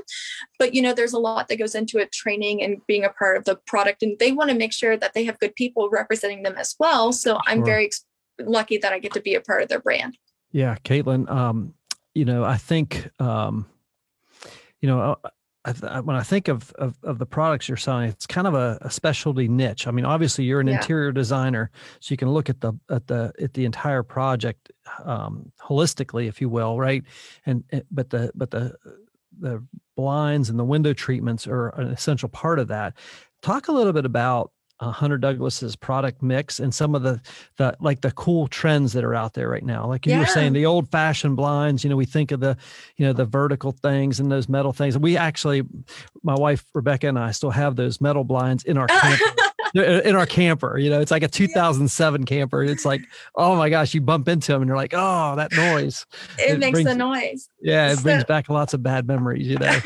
But, 0.58 0.74
you 0.74 0.82
know, 0.82 0.94
there's 0.94 1.12
a 1.12 1.20
lot 1.20 1.50
that 1.50 1.60
goes 1.60 1.76
into 1.76 1.98
it 1.98 2.14
training 2.14 2.37
and 2.44 2.82
being 2.88 3.04
a 3.04 3.10
part 3.10 3.38
of 3.38 3.46
the 3.46 3.56
product. 3.68 4.04
And 4.04 4.18
they 4.20 4.32
want 4.32 4.50
to 4.50 4.56
make 4.56 4.74
sure 4.74 4.98
that 4.98 5.14
they 5.14 5.24
have 5.26 5.40
good 5.40 5.56
people 5.56 5.90
representing 5.90 6.44
them 6.44 6.56
as 6.58 6.76
well. 6.80 7.14
So 7.14 7.32
sure. 7.32 7.42
I'm 7.48 7.64
very 7.64 7.90
lucky 8.40 8.78
that 8.78 8.94
I 8.94 9.00
get 9.00 9.14
to 9.14 9.22
be 9.22 9.36
a 9.36 9.42
part 9.42 9.62
of 9.62 9.70
their 9.70 9.80
brand. 9.80 10.18
Yeah, 10.52 10.76
Caitlin. 10.84 11.30
Um, 11.30 11.74
you 12.14 12.26
know, 12.26 12.44
I 12.44 12.58
think, 12.58 13.10
um, 13.20 13.66
you 14.82 14.88
know, 14.88 15.18
uh, 15.24 15.30
I, 15.84 16.00
when 16.00 16.16
I 16.16 16.24
think 16.24 16.48
of, 16.48 16.72
of, 16.74 16.96
of 17.04 17.20
the 17.20 17.26
products 17.26 17.68
you're 17.68 17.78
selling, 17.78 18.10
it's 18.10 18.26
kind 18.26 18.48
of 18.48 18.54
a, 18.54 18.78
a 18.82 18.90
specialty 18.90 19.50
niche. 19.50 19.86
I 19.86 19.92
mean, 19.92 20.06
obviously 20.06 20.46
you're 20.46 20.62
an 20.62 20.68
yeah. 20.68 20.78
interior 20.78 21.12
designer, 21.12 21.72
so 22.00 22.14
you 22.14 22.18
can 22.18 22.30
look 22.30 22.50
at 22.50 22.62
the 22.62 22.74
at 22.90 23.08
the 23.08 23.34
at 23.42 23.54
the 23.54 23.66
entire 23.66 24.02
project 24.02 24.72
um, 25.04 25.52
holistically, 25.62 26.28
if 26.30 26.40
you 26.40 26.48
will, 26.48 26.80
right? 26.80 27.04
And 27.46 27.66
but 27.92 28.10
the 28.10 28.32
but 28.34 28.52
the 28.52 28.76
the 29.40 29.62
blinds 29.98 30.50
and 30.50 30.58
the 30.58 30.64
window 30.64 30.94
treatments 30.94 31.46
are 31.46 31.70
an 31.70 31.88
essential 31.88 32.30
part 32.30 32.60
of 32.60 32.70
that. 32.70 32.94
Talk 33.42 33.68
a 33.68 33.74
little 33.74 33.92
bit 33.92 34.06
about 34.06 34.52
uh, 34.80 34.92
Hunter 34.92 35.18
Douglas's 35.18 35.76
product 35.76 36.22
mix 36.22 36.60
and 36.60 36.74
some 36.74 36.94
of 36.96 37.02
the 37.02 37.20
the 37.58 37.76
like 37.80 38.02
the 38.02 38.12
cool 38.12 38.48
trends 38.48 38.94
that 38.94 39.04
are 39.04 39.16
out 39.16 39.34
there 39.34 39.50
right 39.50 39.64
now. 39.64 39.88
Like 39.88 40.06
you 40.06 40.14
yeah. 40.14 40.20
were 40.20 40.26
saying, 40.28 40.54
the 40.54 40.66
old 40.66 40.90
fashioned 40.90 41.36
blinds. 41.36 41.84
You 41.84 41.90
know, 41.90 41.96
we 41.96 42.06
think 42.06 42.32
of 42.32 42.40
the 42.40 42.58
you 42.96 43.06
know 43.06 43.14
the 43.14 43.26
vertical 43.26 43.72
things 43.72 44.20
and 44.20 44.32
those 44.32 44.48
metal 44.48 44.72
things. 44.72 44.98
We 44.98 45.18
actually, 45.18 45.64
my 46.24 46.36
wife 46.36 46.64
Rebecca 46.74 47.08
and 47.08 47.18
I 47.18 47.32
still 47.32 47.52
have 47.52 47.76
those 47.76 48.00
metal 48.00 48.24
blinds 48.24 48.64
in 48.64 48.78
our 48.78 48.88
camper. 48.88 49.26
In 49.76 50.16
our 50.16 50.26
camper, 50.26 50.78
you 50.78 50.90
know, 50.90 51.00
it's 51.00 51.12
like 51.12 51.24
a 51.24 51.28
2007 51.28 52.26
camper. 52.26 52.64
It's 52.64 52.86
like, 52.86 53.02
oh 53.36 53.56
my 53.56 53.70
gosh, 53.70 53.94
you 53.94 54.02
bump 54.02 54.28
into 54.28 54.52
them 54.52 54.62
and 54.62 54.70
you're 54.70 54.78
like, 54.78 54.94
oh, 54.96 55.36
that 55.36 55.52
noise. 55.54 56.06
It, 56.38 56.54
it 56.54 56.60
makes 56.60 56.72
brings, 56.72 56.90
the 56.90 56.96
noise. 56.96 57.50
Yeah, 57.62 57.92
it 57.92 57.98
so, 57.98 58.04
brings 58.04 58.24
back 58.24 58.50
lots 58.50 58.74
of 58.74 58.84
bad 58.84 59.08
memories, 59.08 59.48
you 59.48 59.58
know. 59.58 59.80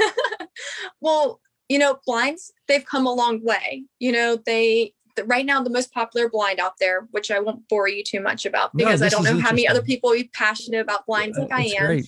well, 1.02 1.40
you 1.70 1.80
know, 1.80 2.00
blinds, 2.06 2.52
they've 2.68 2.86
come 2.86 3.06
a 3.06 3.14
long 3.14 3.44
way. 3.44 3.86
You 4.00 4.12
know, 4.12 4.38
they 4.46 4.94
right 5.26 5.46
now 5.46 5.62
the 5.62 5.70
most 5.70 5.94
popular 5.94 6.30
blind 6.30 6.60
out 6.60 6.74
there, 6.80 7.08
which 7.12 7.32
I 7.32 7.40
won't 7.40 7.68
bore 7.68 7.88
you 7.88 8.04
too 8.04 8.22
much 8.22 8.46
about 8.46 8.76
because 8.76 9.02
no, 9.02 9.06
I 9.06 9.10
don't 9.10 9.24
know 9.24 9.40
how 9.40 9.52
many 9.52 9.68
other 9.68 9.82
people 9.82 10.12
are 10.12 10.18
passionate 10.34 10.82
about 10.82 11.06
blinds 11.06 11.38
yeah, 11.38 11.44
like 11.46 11.54
I 11.54 11.64
am. 11.78 11.86
Great. 11.86 12.06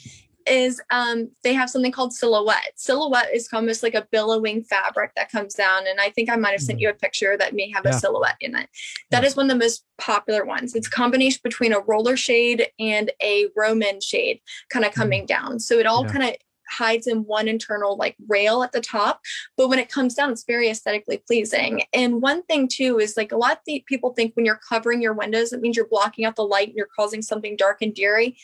Is 0.48 0.82
um 0.92 1.30
they 1.44 1.54
have 1.54 1.70
something 1.70 1.92
called 1.92 2.14
silhouette. 2.14 2.74
Silhouette 2.76 3.30
is 3.34 3.48
almost 3.54 3.84
like 3.84 3.94
a 3.94 4.08
billowing 4.12 4.64
fabric 4.64 5.12
that 5.16 5.32
comes 5.32 5.54
down, 5.54 5.88
and 5.88 6.00
I 6.00 6.10
think 6.10 6.30
I 6.30 6.36
might 6.36 6.52
have 6.52 6.62
sent 6.62 6.80
mm. 6.80 6.84
you 6.84 6.90
a 6.90 6.94
picture 6.94 7.38
that 7.38 7.54
may 7.54 7.72
have 7.72 7.86
yeah. 7.86 7.92
a 7.92 8.00
silhouette 8.00 8.38
in 8.40 8.56
it. 8.56 8.70
That 9.12 9.24
yeah. 9.24 9.28
is 9.28 9.36
one 9.36 9.46
of 9.46 9.52
the 9.52 9.64
most 9.64 9.86
popular 9.98 10.46
ones. 10.46 10.76
It's 10.76 10.88
a 10.88 10.92
combination 10.92 11.42
between 11.44 11.74
a 11.74 11.80
roller 11.80 12.18
shade 12.18 12.68
and 12.80 13.12
a 13.22 13.48
Roman 13.56 14.02
shade, 14.02 14.42
kind 14.70 14.86
of 14.86 14.92
mm. 14.92 14.96
coming 14.96 15.26
down. 15.26 15.60
So 15.60 15.80
it 15.80 15.86
all 15.86 16.06
kind 16.06 16.24
of 16.24 16.36
hides 16.70 17.08
in 17.08 17.20
one 17.20 17.48
internal 17.48 17.96
like 17.98 18.16
rail 18.28 18.64
at 18.64 18.72
the 18.72 18.82
top 18.82 19.22
but 19.58 19.68
when 19.68 19.80
it 19.80 19.90
comes 19.90 20.16
down 20.16 20.32
it's 20.32 20.46
very 20.46 20.70
aesthetically 20.70 21.22
pleasing 21.26 21.84
and 21.94 22.22
one 22.22 22.44
thing 22.44 22.68
too 22.68 23.00
is 23.00 23.16
like 23.18 23.32
a 23.32 23.38
lot 23.38 23.60
of 23.68 23.86
people 23.86 24.14
think 24.14 24.36
when 24.36 24.46
you're 24.46 24.60
covering 24.68 25.02
your 25.02 25.14
windows 25.14 25.54
it 25.54 25.62
means 25.62 25.76
you're 25.76 25.88
blocking 25.88 26.26
out 26.26 26.36
the 26.36 26.44
light 26.44 26.70
and 26.70 26.78
you're 26.78 26.88
causing 26.96 27.22
something 27.22 27.56
dark 27.56 27.82
and 27.82 27.96
dreary 27.96 28.38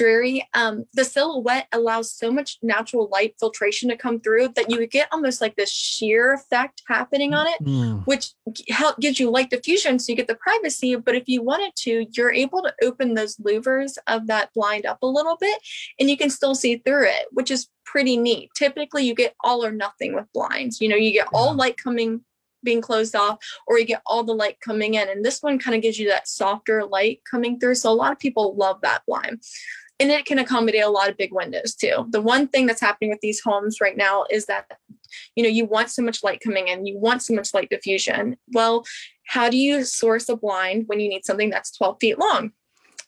dreary. 0.00 0.48
Um, 0.54 0.86
the 0.94 1.04
silhouette 1.04 1.68
allows 1.72 2.10
so 2.10 2.32
much 2.32 2.58
natural 2.62 3.10
light 3.12 3.34
filtration 3.38 3.90
to 3.90 3.96
come 3.98 4.18
through 4.18 4.48
that 4.56 4.70
you 4.70 4.86
get 4.86 5.08
almost 5.12 5.42
like 5.42 5.56
this 5.56 5.70
sheer 5.70 6.32
effect 6.32 6.82
happening 6.88 7.34
on 7.34 7.46
it, 7.46 7.62
mm. 7.62 8.06
which 8.06 8.32
help 8.70 8.98
gives 8.98 9.20
you 9.20 9.28
light 9.30 9.50
diffusion 9.50 9.98
so 9.98 10.10
you 10.10 10.16
get 10.16 10.26
the 10.26 10.36
privacy. 10.36 10.96
But 10.96 11.16
if 11.16 11.24
you 11.26 11.42
wanted 11.42 11.72
to, 11.80 12.06
you're 12.12 12.32
able 12.32 12.62
to 12.62 12.74
open 12.82 13.12
those 13.12 13.36
louvers 13.36 13.98
of 14.06 14.26
that 14.28 14.54
blind 14.54 14.86
up 14.86 15.02
a 15.02 15.06
little 15.06 15.36
bit 15.38 15.60
and 15.98 16.08
you 16.08 16.16
can 16.16 16.30
still 16.30 16.54
see 16.54 16.76
through 16.78 17.08
it, 17.08 17.26
which 17.32 17.50
is 17.50 17.68
pretty 17.84 18.16
neat. 18.16 18.48
Typically, 18.56 19.04
you 19.04 19.14
get 19.14 19.34
all 19.44 19.62
or 19.62 19.70
nothing 19.70 20.14
with 20.14 20.32
blinds. 20.32 20.80
You 20.80 20.88
know, 20.88 20.96
you 20.96 21.12
get 21.12 21.28
yeah. 21.30 21.38
all 21.38 21.54
light 21.54 21.76
coming 21.76 22.22
being 22.62 22.80
closed 22.80 23.16
off 23.16 23.38
or 23.66 23.78
you 23.78 23.84
get 23.86 24.02
all 24.06 24.22
the 24.22 24.34
light 24.34 24.60
coming 24.60 24.94
in 24.94 25.08
and 25.08 25.24
this 25.24 25.42
one 25.42 25.58
kind 25.58 25.74
of 25.74 25.80
gives 25.80 25.98
you 25.98 26.08
that 26.08 26.28
softer 26.28 26.84
light 26.84 27.20
coming 27.30 27.58
through 27.58 27.74
so 27.74 27.90
a 27.90 27.94
lot 27.94 28.12
of 28.12 28.18
people 28.18 28.54
love 28.54 28.78
that 28.82 29.00
blind 29.06 29.42
and 30.00 30.10
it 30.10 30.24
can 30.24 30.38
accommodate 30.38 30.82
a 30.82 30.88
lot 30.88 31.10
of 31.10 31.16
big 31.16 31.32
windows 31.32 31.74
too. 31.74 32.06
The 32.10 32.20
one 32.20 32.48
thing 32.48 32.66
that's 32.66 32.80
happening 32.80 33.10
with 33.10 33.20
these 33.20 33.40
homes 33.40 33.80
right 33.80 33.96
now 33.96 34.24
is 34.30 34.46
that 34.46 34.66
you 35.36 35.42
know 35.42 35.48
you 35.48 35.66
want 35.66 35.90
so 35.90 36.02
much 36.02 36.24
light 36.24 36.40
coming 36.40 36.68
in, 36.68 36.86
you 36.86 36.98
want 36.98 37.22
so 37.22 37.34
much 37.34 37.54
light 37.54 37.68
diffusion. 37.68 38.36
Well, 38.52 38.84
how 39.26 39.48
do 39.48 39.56
you 39.56 39.84
source 39.84 40.28
a 40.28 40.36
blind 40.36 40.84
when 40.86 40.98
you 40.98 41.08
need 41.08 41.24
something 41.24 41.50
that's 41.50 41.76
12 41.76 41.98
feet 42.00 42.18
long? 42.18 42.52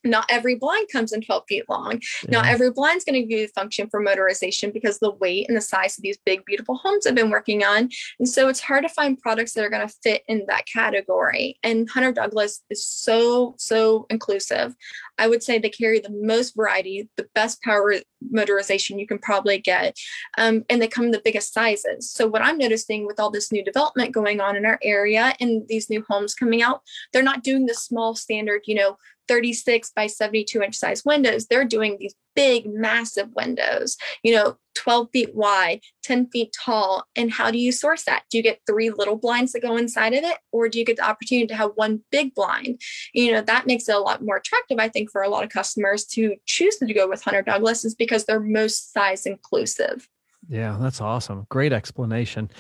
Not 0.05 0.27
every 0.29 0.55
blind 0.55 0.89
comes 0.91 1.13
in 1.13 1.21
12 1.21 1.45
feet 1.49 1.65
long. 1.69 2.01
Yeah. 2.25 2.31
Not 2.31 2.47
every 2.47 2.71
blind's 2.71 3.05
going 3.05 3.21
to 3.21 3.27
give 3.27 3.41
you 3.41 3.49
function 3.49 3.89
for 3.91 4.05
motorization 4.05 4.73
because 4.73 4.99
the 4.99 5.13
weight 5.13 5.47
and 5.49 5.57
the 5.57 5.63
size 5.63 5.97
of 5.99 6.03
these 6.03 6.19
big, 6.25 6.45
beautiful 6.45 6.77
homes 6.77 7.07
I've 7.07 7.15
been 7.15 7.31
working 7.31 7.65
on. 7.65 7.89
And 8.19 8.29
so 8.29 8.49
it's 8.49 8.61
hard 8.61 8.83
to 8.83 8.89
find 8.89 9.19
products 9.19 9.53
that 9.53 9.65
are 9.65 9.71
going 9.71 9.87
to 9.87 9.95
fit 10.03 10.23
in 10.29 10.45
that 10.49 10.67
category. 10.67 11.59
And 11.63 11.89
Hunter 11.89 12.13
Douglas 12.13 12.63
is 12.71 12.85
so, 12.85 13.55
so 13.59 14.07
inclusive. 14.11 14.75
I 15.19 15.29
would 15.29 15.43
say 15.43 15.59
they 15.59 15.71
carry 15.71 16.01
the 16.01 16.11
most 16.11 16.57
variety, 16.57 17.09
the 17.17 17.29
best 17.35 17.63
power 17.63 17.95
motorization 18.33 18.99
you 18.99 19.07
can 19.07 19.19
probably 19.19 19.59
get. 19.59 19.97
Um, 20.39 20.65
and 20.69 20.81
they 20.81 20.89
come 20.89 21.07
in 21.07 21.11
the 21.11 21.23
biggest 21.25 21.53
sizes. 21.53 22.11
So 22.11 22.27
what 22.27 22.43
I'm 22.43 22.59
noticing 22.59 23.07
with 23.07 23.19
all 23.19 23.31
this 23.31 23.53
new 23.53 23.65
development 23.65 24.13
going 24.13 24.41
on 24.41 24.57
in 24.57 24.67
our 24.67 24.79
area 24.83 25.35
and 25.41 25.67
these 25.69 25.91
new 25.91 26.05
homes 26.09 26.35
coming 26.35 26.63
out, 26.63 26.83
they're 27.13 27.23
not 27.23 27.43
doing 27.43 27.67
the 27.67 27.75
small 27.75 28.15
standard, 28.15 28.63
you 28.67 28.75
know, 28.75 28.97
36 29.29 29.93
by 29.95 30.07
72 30.07 30.63
inch 30.63 30.77
size 30.77 31.05
windows. 31.05 31.47
They're 31.47 31.65
doing 31.65 31.97
these 31.99 32.15
big, 32.35 32.67
massive 32.67 33.29
windows, 33.35 33.97
you 34.23 34.35
know, 34.35 34.57
12 34.75 35.09
feet 35.13 35.35
wide, 35.35 35.81
10 36.03 36.29
feet 36.31 36.55
tall. 36.59 37.05
And 37.15 37.31
how 37.31 37.51
do 37.51 37.59
you 37.59 37.73
source 37.73 38.05
that? 38.05 38.25
Do 38.31 38.39
you 38.39 38.43
get 38.43 38.61
three 38.67 38.91
little 38.91 39.17
blinds 39.17 39.53
that 39.53 39.61
go 39.61 39.77
inside 39.77 40.15
of 40.15 40.25
it? 40.25 40.39
Or 40.51 40.69
do 40.69 40.79
you 40.79 40.85
get 40.85 40.97
the 40.97 41.09
opportunity 41.09 41.47
to 41.49 41.55
have 41.55 41.73
one 41.75 42.03
big 42.11 42.35
blind? 42.35 42.81
You 43.13 43.33
know, 43.33 43.43
that 43.43 43.67
makes 43.67 43.89
it 43.89 43.95
a 43.95 43.99
lot 43.99 44.25
more 44.25 44.37
attractive, 44.37 44.79
I 44.79 44.89
think, 44.89 45.11
for 45.11 45.23
a 45.23 45.29
lot 45.29 45.45
of 45.45 45.51
customers 45.51 46.05
to 46.07 46.37
choose 46.47 46.77
to 46.79 46.93
go 46.93 47.09
with 47.09 47.23
Hunter 47.23 47.43
Douglas 47.43 47.85
is 47.85 47.95
because 47.95 48.25
they're 48.25 48.41
most 48.41 48.93
size 48.93 49.27
inclusive. 49.27 50.09
Yeah, 50.49 50.77
that's 50.81 51.01
awesome. 51.01 51.47
Great 51.49 51.73
explanation. 51.73 52.51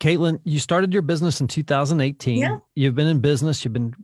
Caitlin, 0.00 0.40
you 0.44 0.60
started 0.60 0.92
your 0.92 1.02
business 1.02 1.40
in 1.40 1.48
2018. 1.48 2.38
Yeah. 2.38 2.58
You've 2.74 2.94
been 2.94 3.08
in 3.08 3.20
business, 3.20 3.64
you've 3.64 3.72
been 3.72 3.94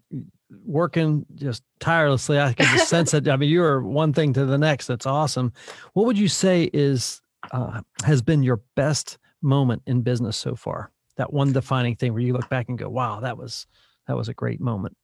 working 0.64 1.26
just 1.34 1.62
tirelessly. 1.80 2.38
I 2.38 2.52
can 2.52 2.66
just 2.66 2.88
sense 2.88 3.14
it. 3.14 3.28
I 3.28 3.36
mean, 3.36 3.50
you're 3.50 3.82
one 3.82 4.12
thing 4.12 4.32
to 4.34 4.44
the 4.44 4.58
next. 4.58 4.86
That's 4.86 5.06
awesome. 5.06 5.52
What 5.92 6.06
would 6.06 6.18
you 6.18 6.28
say 6.28 6.70
is 6.72 7.20
uh, 7.52 7.80
has 8.04 8.22
been 8.22 8.42
your 8.42 8.62
best 8.74 9.18
moment 9.42 9.82
in 9.86 10.02
business 10.02 10.36
so 10.36 10.54
far? 10.54 10.90
That 11.16 11.32
one 11.32 11.52
defining 11.52 11.96
thing 11.96 12.12
where 12.12 12.22
you 12.22 12.32
look 12.32 12.48
back 12.48 12.68
and 12.68 12.78
go, 12.78 12.88
"Wow, 12.88 13.20
that 13.20 13.38
was 13.38 13.66
that 14.08 14.16
was 14.16 14.28
a 14.28 14.34
great 14.34 14.60
moment." 14.60 14.96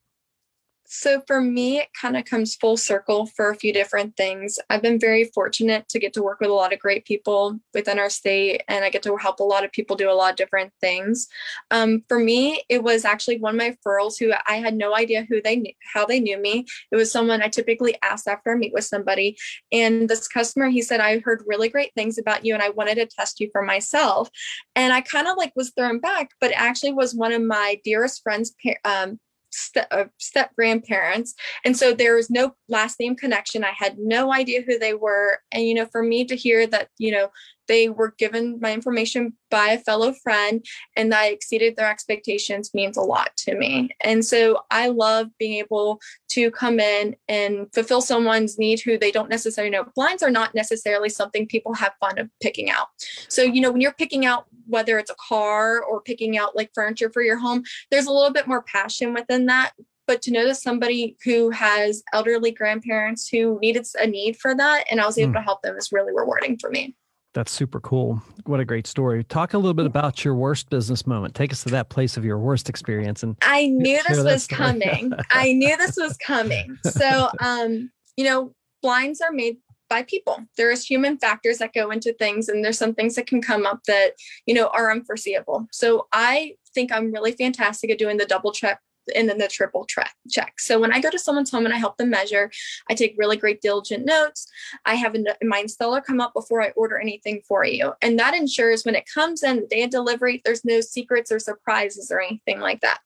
So 0.92 1.22
for 1.28 1.40
me, 1.40 1.78
it 1.78 1.86
kind 1.94 2.16
of 2.16 2.24
comes 2.24 2.56
full 2.56 2.76
circle 2.76 3.26
for 3.26 3.48
a 3.48 3.54
few 3.54 3.72
different 3.72 4.16
things. 4.16 4.58
I've 4.68 4.82
been 4.82 4.98
very 4.98 5.22
fortunate 5.22 5.88
to 5.90 6.00
get 6.00 6.12
to 6.14 6.22
work 6.22 6.40
with 6.40 6.50
a 6.50 6.52
lot 6.54 6.72
of 6.72 6.80
great 6.80 7.04
people 7.04 7.60
within 7.72 8.00
our 8.00 8.10
state, 8.10 8.64
and 8.66 8.84
I 8.84 8.90
get 8.90 9.04
to 9.04 9.16
help 9.16 9.38
a 9.38 9.44
lot 9.44 9.64
of 9.64 9.70
people 9.70 9.94
do 9.94 10.10
a 10.10 10.12
lot 10.12 10.32
of 10.32 10.36
different 10.36 10.72
things. 10.80 11.28
Um, 11.70 12.02
for 12.08 12.18
me, 12.18 12.64
it 12.68 12.82
was 12.82 13.04
actually 13.04 13.38
one 13.38 13.54
of 13.54 13.58
my 13.58 13.76
referrals 13.86 14.18
who 14.18 14.32
I 14.48 14.56
had 14.56 14.74
no 14.74 14.96
idea 14.96 15.26
who 15.28 15.40
they 15.40 15.54
knew, 15.54 15.72
how 15.94 16.06
they 16.06 16.18
knew 16.18 16.38
me. 16.38 16.66
It 16.90 16.96
was 16.96 17.12
someone 17.12 17.40
I 17.40 17.46
typically 17.46 17.94
ask 18.02 18.26
after 18.26 18.50
I 18.52 18.56
meet 18.56 18.72
with 18.72 18.84
somebody, 18.84 19.38
and 19.70 20.08
this 20.08 20.26
customer 20.26 20.70
he 20.70 20.82
said 20.82 20.98
I 20.98 21.20
heard 21.20 21.44
really 21.46 21.68
great 21.68 21.94
things 21.94 22.18
about 22.18 22.44
you, 22.44 22.52
and 22.52 22.64
I 22.64 22.70
wanted 22.70 22.96
to 22.96 23.06
test 23.06 23.38
you 23.38 23.48
for 23.52 23.62
myself. 23.62 24.28
And 24.74 24.92
I 24.92 25.02
kind 25.02 25.28
of 25.28 25.36
like 25.36 25.52
was 25.54 25.70
thrown 25.70 26.00
back, 26.00 26.30
but 26.40 26.50
actually 26.52 26.94
was 26.94 27.14
one 27.14 27.30
of 27.30 27.42
my 27.42 27.80
dearest 27.84 28.24
friends' 28.24 28.52
um, 28.84 29.20
step, 29.50 29.88
uh, 29.90 30.04
step 30.18 30.54
grandparents. 30.54 31.34
And 31.64 31.76
so 31.76 31.92
there 31.92 32.14
was 32.14 32.30
no 32.30 32.54
last 32.68 32.98
name 33.00 33.16
connection. 33.16 33.64
I 33.64 33.72
had 33.76 33.98
no 33.98 34.32
idea 34.32 34.62
who 34.62 34.78
they 34.78 34.94
were. 34.94 35.38
And, 35.52 35.64
you 35.64 35.74
know, 35.74 35.86
for 35.86 36.02
me 36.02 36.24
to 36.24 36.36
hear 36.36 36.66
that, 36.68 36.88
you 36.98 37.12
know, 37.12 37.30
they 37.70 37.88
were 37.88 38.12
given 38.18 38.58
my 38.60 38.72
information 38.72 39.32
by 39.48 39.68
a 39.68 39.78
fellow 39.78 40.12
friend 40.12 40.66
and 40.96 41.12
that 41.12 41.20
I 41.20 41.26
exceeded 41.28 41.76
their 41.76 41.88
expectations 41.88 42.74
means 42.74 42.96
a 42.96 43.00
lot 43.00 43.30
to 43.38 43.54
me. 43.54 43.90
And 44.00 44.24
so 44.24 44.62
I 44.72 44.88
love 44.88 45.28
being 45.38 45.60
able 45.60 46.00
to 46.30 46.50
come 46.50 46.80
in 46.80 47.14
and 47.28 47.68
fulfill 47.72 48.00
someone's 48.00 48.58
need 48.58 48.80
who 48.80 48.98
they 48.98 49.12
don't 49.12 49.30
necessarily 49.30 49.70
know. 49.70 49.86
Blinds 49.94 50.24
are 50.24 50.32
not 50.32 50.52
necessarily 50.52 51.08
something 51.08 51.46
people 51.46 51.72
have 51.74 51.92
fun 52.00 52.18
of 52.18 52.28
picking 52.42 52.70
out. 52.70 52.88
So, 53.28 53.42
you 53.42 53.60
know, 53.60 53.70
when 53.70 53.80
you're 53.80 53.92
picking 53.92 54.26
out 54.26 54.46
whether 54.66 54.98
it's 54.98 55.10
a 55.10 55.16
car 55.28 55.80
or 55.80 56.02
picking 56.02 56.36
out 56.38 56.56
like 56.56 56.72
furniture 56.74 57.10
for 57.12 57.22
your 57.22 57.38
home, 57.38 57.62
there's 57.92 58.06
a 58.06 58.12
little 58.12 58.32
bit 58.32 58.48
more 58.48 58.62
passion 58.64 59.14
within 59.14 59.46
that 59.46 59.74
but 60.06 60.22
to 60.22 60.32
know 60.32 60.44
that 60.44 60.56
somebody 60.56 61.16
who 61.24 61.50
has 61.50 62.02
elderly 62.12 62.50
grandparents 62.50 63.28
who 63.28 63.60
needed 63.60 63.86
a 64.00 64.08
need 64.08 64.36
for 64.36 64.56
that 64.56 64.82
and 64.90 65.00
I 65.00 65.06
was 65.06 65.16
able 65.16 65.30
mm. 65.30 65.36
to 65.36 65.42
help 65.42 65.62
them 65.62 65.76
is 65.76 65.92
really 65.92 66.12
rewarding 66.12 66.58
for 66.58 66.68
me. 66.68 66.96
That's 67.32 67.52
super 67.52 67.80
cool. 67.80 68.20
What 68.44 68.58
a 68.58 68.64
great 68.64 68.86
story. 68.86 69.22
Talk 69.22 69.54
a 69.54 69.58
little 69.58 69.74
bit 69.74 69.86
about 69.86 70.24
your 70.24 70.34
worst 70.34 70.68
business 70.68 71.06
moment. 71.06 71.34
Take 71.34 71.52
us 71.52 71.62
to 71.62 71.70
that 71.70 71.88
place 71.88 72.16
of 72.16 72.24
your 72.24 72.38
worst 72.38 72.68
experience 72.68 73.22
and 73.22 73.36
I 73.42 73.66
knew 73.72 74.00
this 74.08 74.22
was 74.22 74.46
coming. 74.48 75.12
I 75.30 75.52
knew 75.52 75.76
this 75.76 75.96
was 75.96 76.16
coming. 76.16 76.76
So 76.84 77.28
um, 77.40 77.90
you 78.16 78.24
know, 78.24 78.52
blinds 78.82 79.20
are 79.20 79.32
made 79.32 79.58
by 79.88 80.02
people. 80.04 80.38
There's 80.56 80.84
human 80.84 81.18
factors 81.18 81.58
that 81.58 81.74
go 81.74 81.90
into 81.90 82.12
things 82.14 82.48
and 82.48 82.64
there's 82.64 82.78
some 82.78 82.94
things 82.94 83.16
that 83.16 83.26
can 83.26 83.42
come 83.42 83.66
up 83.66 83.80
that, 83.86 84.12
you 84.46 84.54
know, 84.54 84.68
are 84.68 84.90
unforeseeable. 84.90 85.66
So 85.72 86.06
I 86.12 86.54
think 86.74 86.92
I'm 86.92 87.12
really 87.12 87.32
fantastic 87.32 87.90
at 87.90 87.98
doing 87.98 88.16
the 88.16 88.24
double 88.24 88.52
check 88.52 88.80
and 89.14 89.28
then 89.28 89.38
the 89.38 89.48
triple 89.48 89.86
check. 89.86 90.54
So 90.58 90.80
when 90.80 90.92
I 90.92 91.00
go 91.00 91.10
to 91.10 91.18
someone's 91.18 91.50
home 91.50 91.64
and 91.64 91.74
I 91.74 91.78
help 91.78 91.96
them 91.96 92.10
measure, 92.10 92.50
I 92.88 92.94
take 92.94 93.14
really 93.18 93.36
great 93.36 93.60
diligent 93.60 94.04
notes. 94.04 94.46
I 94.84 94.94
have 94.94 95.14
a, 95.14 95.24
my 95.42 95.62
installer 95.62 96.02
come 96.02 96.20
up 96.20 96.32
before 96.34 96.62
I 96.62 96.70
order 96.70 96.98
anything 96.98 97.42
for 97.46 97.64
you. 97.64 97.92
And 98.02 98.18
that 98.18 98.34
ensures 98.34 98.84
when 98.84 98.94
it 98.94 99.08
comes 99.12 99.42
in 99.42 99.60
the 99.60 99.66
day 99.66 99.82
of 99.82 99.90
delivery, 99.90 100.42
there's 100.44 100.64
no 100.64 100.80
secrets 100.80 101.30
or 101.32 101.38
surprises 101.38 102.10
or 102.10 102.20
anything 102.20 102.60
like 102.60 102.80
that. 102.80 103.00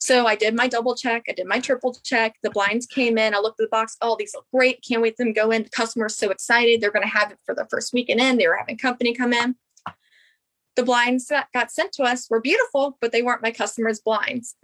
So 0.00 0.26
I 0.26 0.36
did 0.36 0.54
my 0.54 0.68
double 0.68 0.94
check, 0.94 1.24
I 1.28 1.32
did 1.32 1.46
my 1.46 1.60
triple 1.60 1.96
check. 2.04 2.36
The 2.42 2.50
blinds 2.50 2.86
came 2.86 3.18
in. 3.18 3.34
I 3.34 3.38
looked 3.38 3.60
at 3.60 3.64
the 3.64 3.70
box. 3.70 3.96
Oh, 4.00 4.16
these 4.18 4.34
look 4.34 4.46
great. 4.52 4.84
Can't 4.86 5.02
wait 5.02 5.16
them 5.16 5.32
go 5.32 5.50
in. 5.50 5.64
The 5.64 5.70
customer's 5.70 6.16
so 6.16 6.30
excited. 6.30 6.80
They're 6.80 6.92
going 6.92 7.06
to 7.06 7.08
have 7.08 7.32
it 7.32 7.38
for 7.44 7.54
the 7.54 7.66
first 7.70 7.92
weekend 7.92 8.20
in. 8.20 8.38
They 8.38 8.46
were 8.46 8.56
having 8.56 8.78
company 8.78 9.14
come 9.14 9.32
in. 9.32 9.56
The 10.76 10.84
blinds 10.84 11.26
that 11.26 11.48
got 11.52 11.72
sent 11.72 11.92
to 11.94 12.04
us 12.04 12.28
were 12.30 12.40
beautiful, 12.40 12.96
but 13.00 13.10
they 13.10 13.22
weren't 13.22 13.42
my 13.42 13.50
customers' 13.50 14.00
blinds 14.00 14.54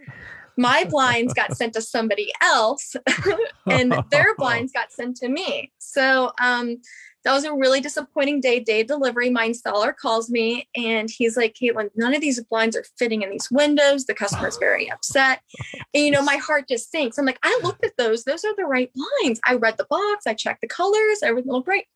my 0.56 0.84
blinds 0.84 1.34
got 1.34 1.56
sent 1.56 1.72
to 1.74 1.82
somebody 1.82 2.32
else 2.42 2.96
and 3.66 3.94
their 4.10 4.34
blinds 4.38 4.72
got 4.72 4.92
sent 4.92 5.16
to 5.16 5.28
me 5.28 5.72
so 5.78 6.32
um, 6.40 6.76
that 7.24 7.32
was 7.32 7.44
a 7.44 7.54
really 7.54 7.80
disappointing 7.80 8.40
day. 8.40 8.60
Day 8.60 8.82
delivery, 8.82 9.30
my 9.30 9.48
installer 9.48 9.96
calls 9.96 10.30
me 10.30 10.68
and 10.76 11.10
he's 11.10 11.36
like, 11.36 11.54
Caitlin, 11.54 11.88
none 11.96 12.14
of 12.14 12.20
these 12.20 12.42
blinds 12.44 12.76
are 12.76 12.84
fitting 12.98 13.22
in 13.22 13.30
these 13.30 13.50
windows. 13.50 14.04
The 14.04 14.14
customer's 14.14 14.58
very 14.58 14.90
upset. 14.92 15.40
And 15.94 16.04
you 16.04 16.10
know, 16.10 16.22
my 16.22 16.36
heart 16.36 16.68
just 16.68 16.90
sinks. 16.90 17.16
I'm 17.16 17.24
like, 17.24 17.38
I 17.42 17.58
looked 17.62 17.84
at 17.84 17.96
those. 17.96 18.24
Those 18.24 18.44
are 18.44 18.54
the 18.56 18.66
right 18.66 18.90
blinds. 18.94 19.40
I 19.44 19.54
read 19.54 19.78
the 19.78 19.86
box, 19.88 20.26
I 20.26 20.34
checked 20.34 20.60
the 20.60 20.68
colors, 20.68 21.20
everything 21.22 21.50
looked 21.50 21.66
great. 21.66 21.86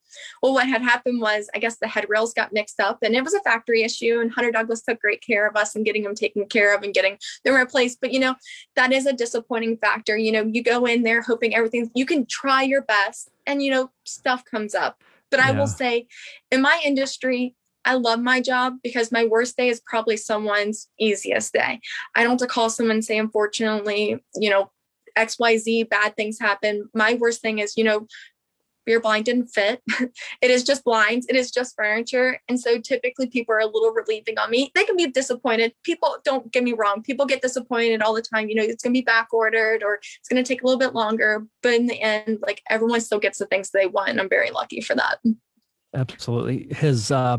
Well, 0.42 0.54
what 0.54 0.68
had 0.68 0.82
happened 0.82 1.20
was 1.20 1.48
I 1.54 1.58
guess 1.58 1.76
the 1.76 1.88
head 1.88 2.06
rails 2.08 2.34
got 2.34 2.52
mixed 2.52 2.80
up 2.80 2.98
and 3.02 3.14
it 3.14 3.24
was 3.24 3.34
a 3.34 3.40
factory 3.40 3.82
issue. 3.82 4.20
And 4.20 4.30
Hunter 4.30 4.50
Douglas 4.50 4.82
took 4.82 5.00
great 5.00 5.22
care 5.22 5.46
of 5.46 5.56
us 5.56 5.74
and 5.74 5.84
getting 5.84 6.02
them 6.02 6.14
taken 6.14 6.46
care 6.46 6.74
of 6.74 6.82
and 6.82 6.94
getting 6.94 7.18
them 7.44 7.54
replaced. 7.54 8.00
But 8.00 8.12
you 8.12 8.20
know, 8.20 8.34
that 8.76 8.92
is 8.92 9.06
a 9.06 9.12
disappointing 9.12 9.78
factor. 9.78 10.16
You 10.16 10.32
know, 10.32 10.44
you 10.44 10.62
go 10.62 10.86
in 10.86 11.02
there 11.02 11.22
hoping 11.22 11.54
everything 11.54 11.90
you 11.94 12.06
can 12.06 12.26
try 12.26 12.62
your 12.62 12.82
best 12.82 13.30
and 13.46 13.62
you 13.62 13.70
know, 13.70 13.90
stuff 14.04 14.44
comes 14.44 14.74
up 14.74 15.02
but 15.30 15.40
I 15.40 15.52
will 15.52 15.66
say, 15.66 16.06
in 16.50 16.62
my 16.62 16.80
industry, 16.84 17.54
I 17.84 17.94
love 17.94 18.20
my 18.20 18.40
job 18.40 18.74
because 18.82 19.12
my 19.12 19.24
worst 19.24 19.56
day 19.56 19.68
is 19.68 19.80
probably 19.84 20.16
someone's 20.16 20.88
easiest 20.98 21.52
day. 21.52 21.80
I 22.14 22.22
don't 22.22 22.32
have 22.32 22.38
to 22.40 22.46
call 22.46 22.70
someone 22.70 22.96
and 22.96 23.04
say, 23.04 23.18
unfortunately, 23.18 24.22
you 24.36 24.50
know, 24.50 24.70
XYZ 25.16 25.88
bad 25.88 26.16
things 26.16 26.38
happen. 26.38 26.88
My 26.94 27.14
worst 27.14 27.40
thing 27.40 27.58
is, 27.58 27.76
you 27.76 27.84
know, 27.84 28.06
your 28.88 29.00
blind 29.00 29.24
didn't 29.24 29.48
fit. 29.48 29.82
it 30.42 30.50
is 30.50 30.64
just 30.64 30.84
blinds, 30.84 31.26
it 31.28 31.36
is 31.36 31.50
just 31.50 31.76
furniture. 31.76 32.40
And 32.48 32.58
so 32.58 32.78
typically 32.78 33.26
people 33.26 33.54
are 33.54 33.60
a 33.60 33.66
little 33.66 33.92
relieving 33.92 34.38
on 34.38 34.50
me. 34.50 34.70
They 34.74 34.84
can 34.84 34.96
be 34.96 35.06
disappointed. 35.06 35.74
People 35.84 36.16
don't 36.24 36.50
get 36.52 36.64
me 36.64 36.72
wrong. 36.72 37.02
People 37.02 37.26
get 37.26 37.42
disappointed 37.42 38.02
all 38.02 38.14
the 38.14 38.22
time. 38.22 38.48
You 38.48 38.54
know, 38.56 38.62
it's 38.62 38.82
gonna 38.82 38.92
be 38.92 39.02
back 39.02 39.28
ordered 39.32 39.82
or 39.82 39.94
it's 39.94 40.28
gonna 40.28 40.42
take 40.42 40.62
a 40.62 40.66
little 40.66 40.78
bit 40.78 40.94
longer. 40.94 41.46
But 41.62 41.74
in 41.74 41.86
the 41.86 42.00
end, 42.00 42.38
like 42.42 42.62
everyone 42.70 43.00
still 43.00 43.18
gets 43.18 43.38
the 43.38 43.46
things 43.46 43.70
they 43.70 43.86
want. 43.86 44.10
And 44.10 44.20
I'm 44.20 44.28
very 44.28 44.50
lucky 44.50 44.80
for 44.80 44.94
that. 44.96 45.18
Absolutely. 45.94 46.68
His 46.74 47.10
uh 47.10 47.38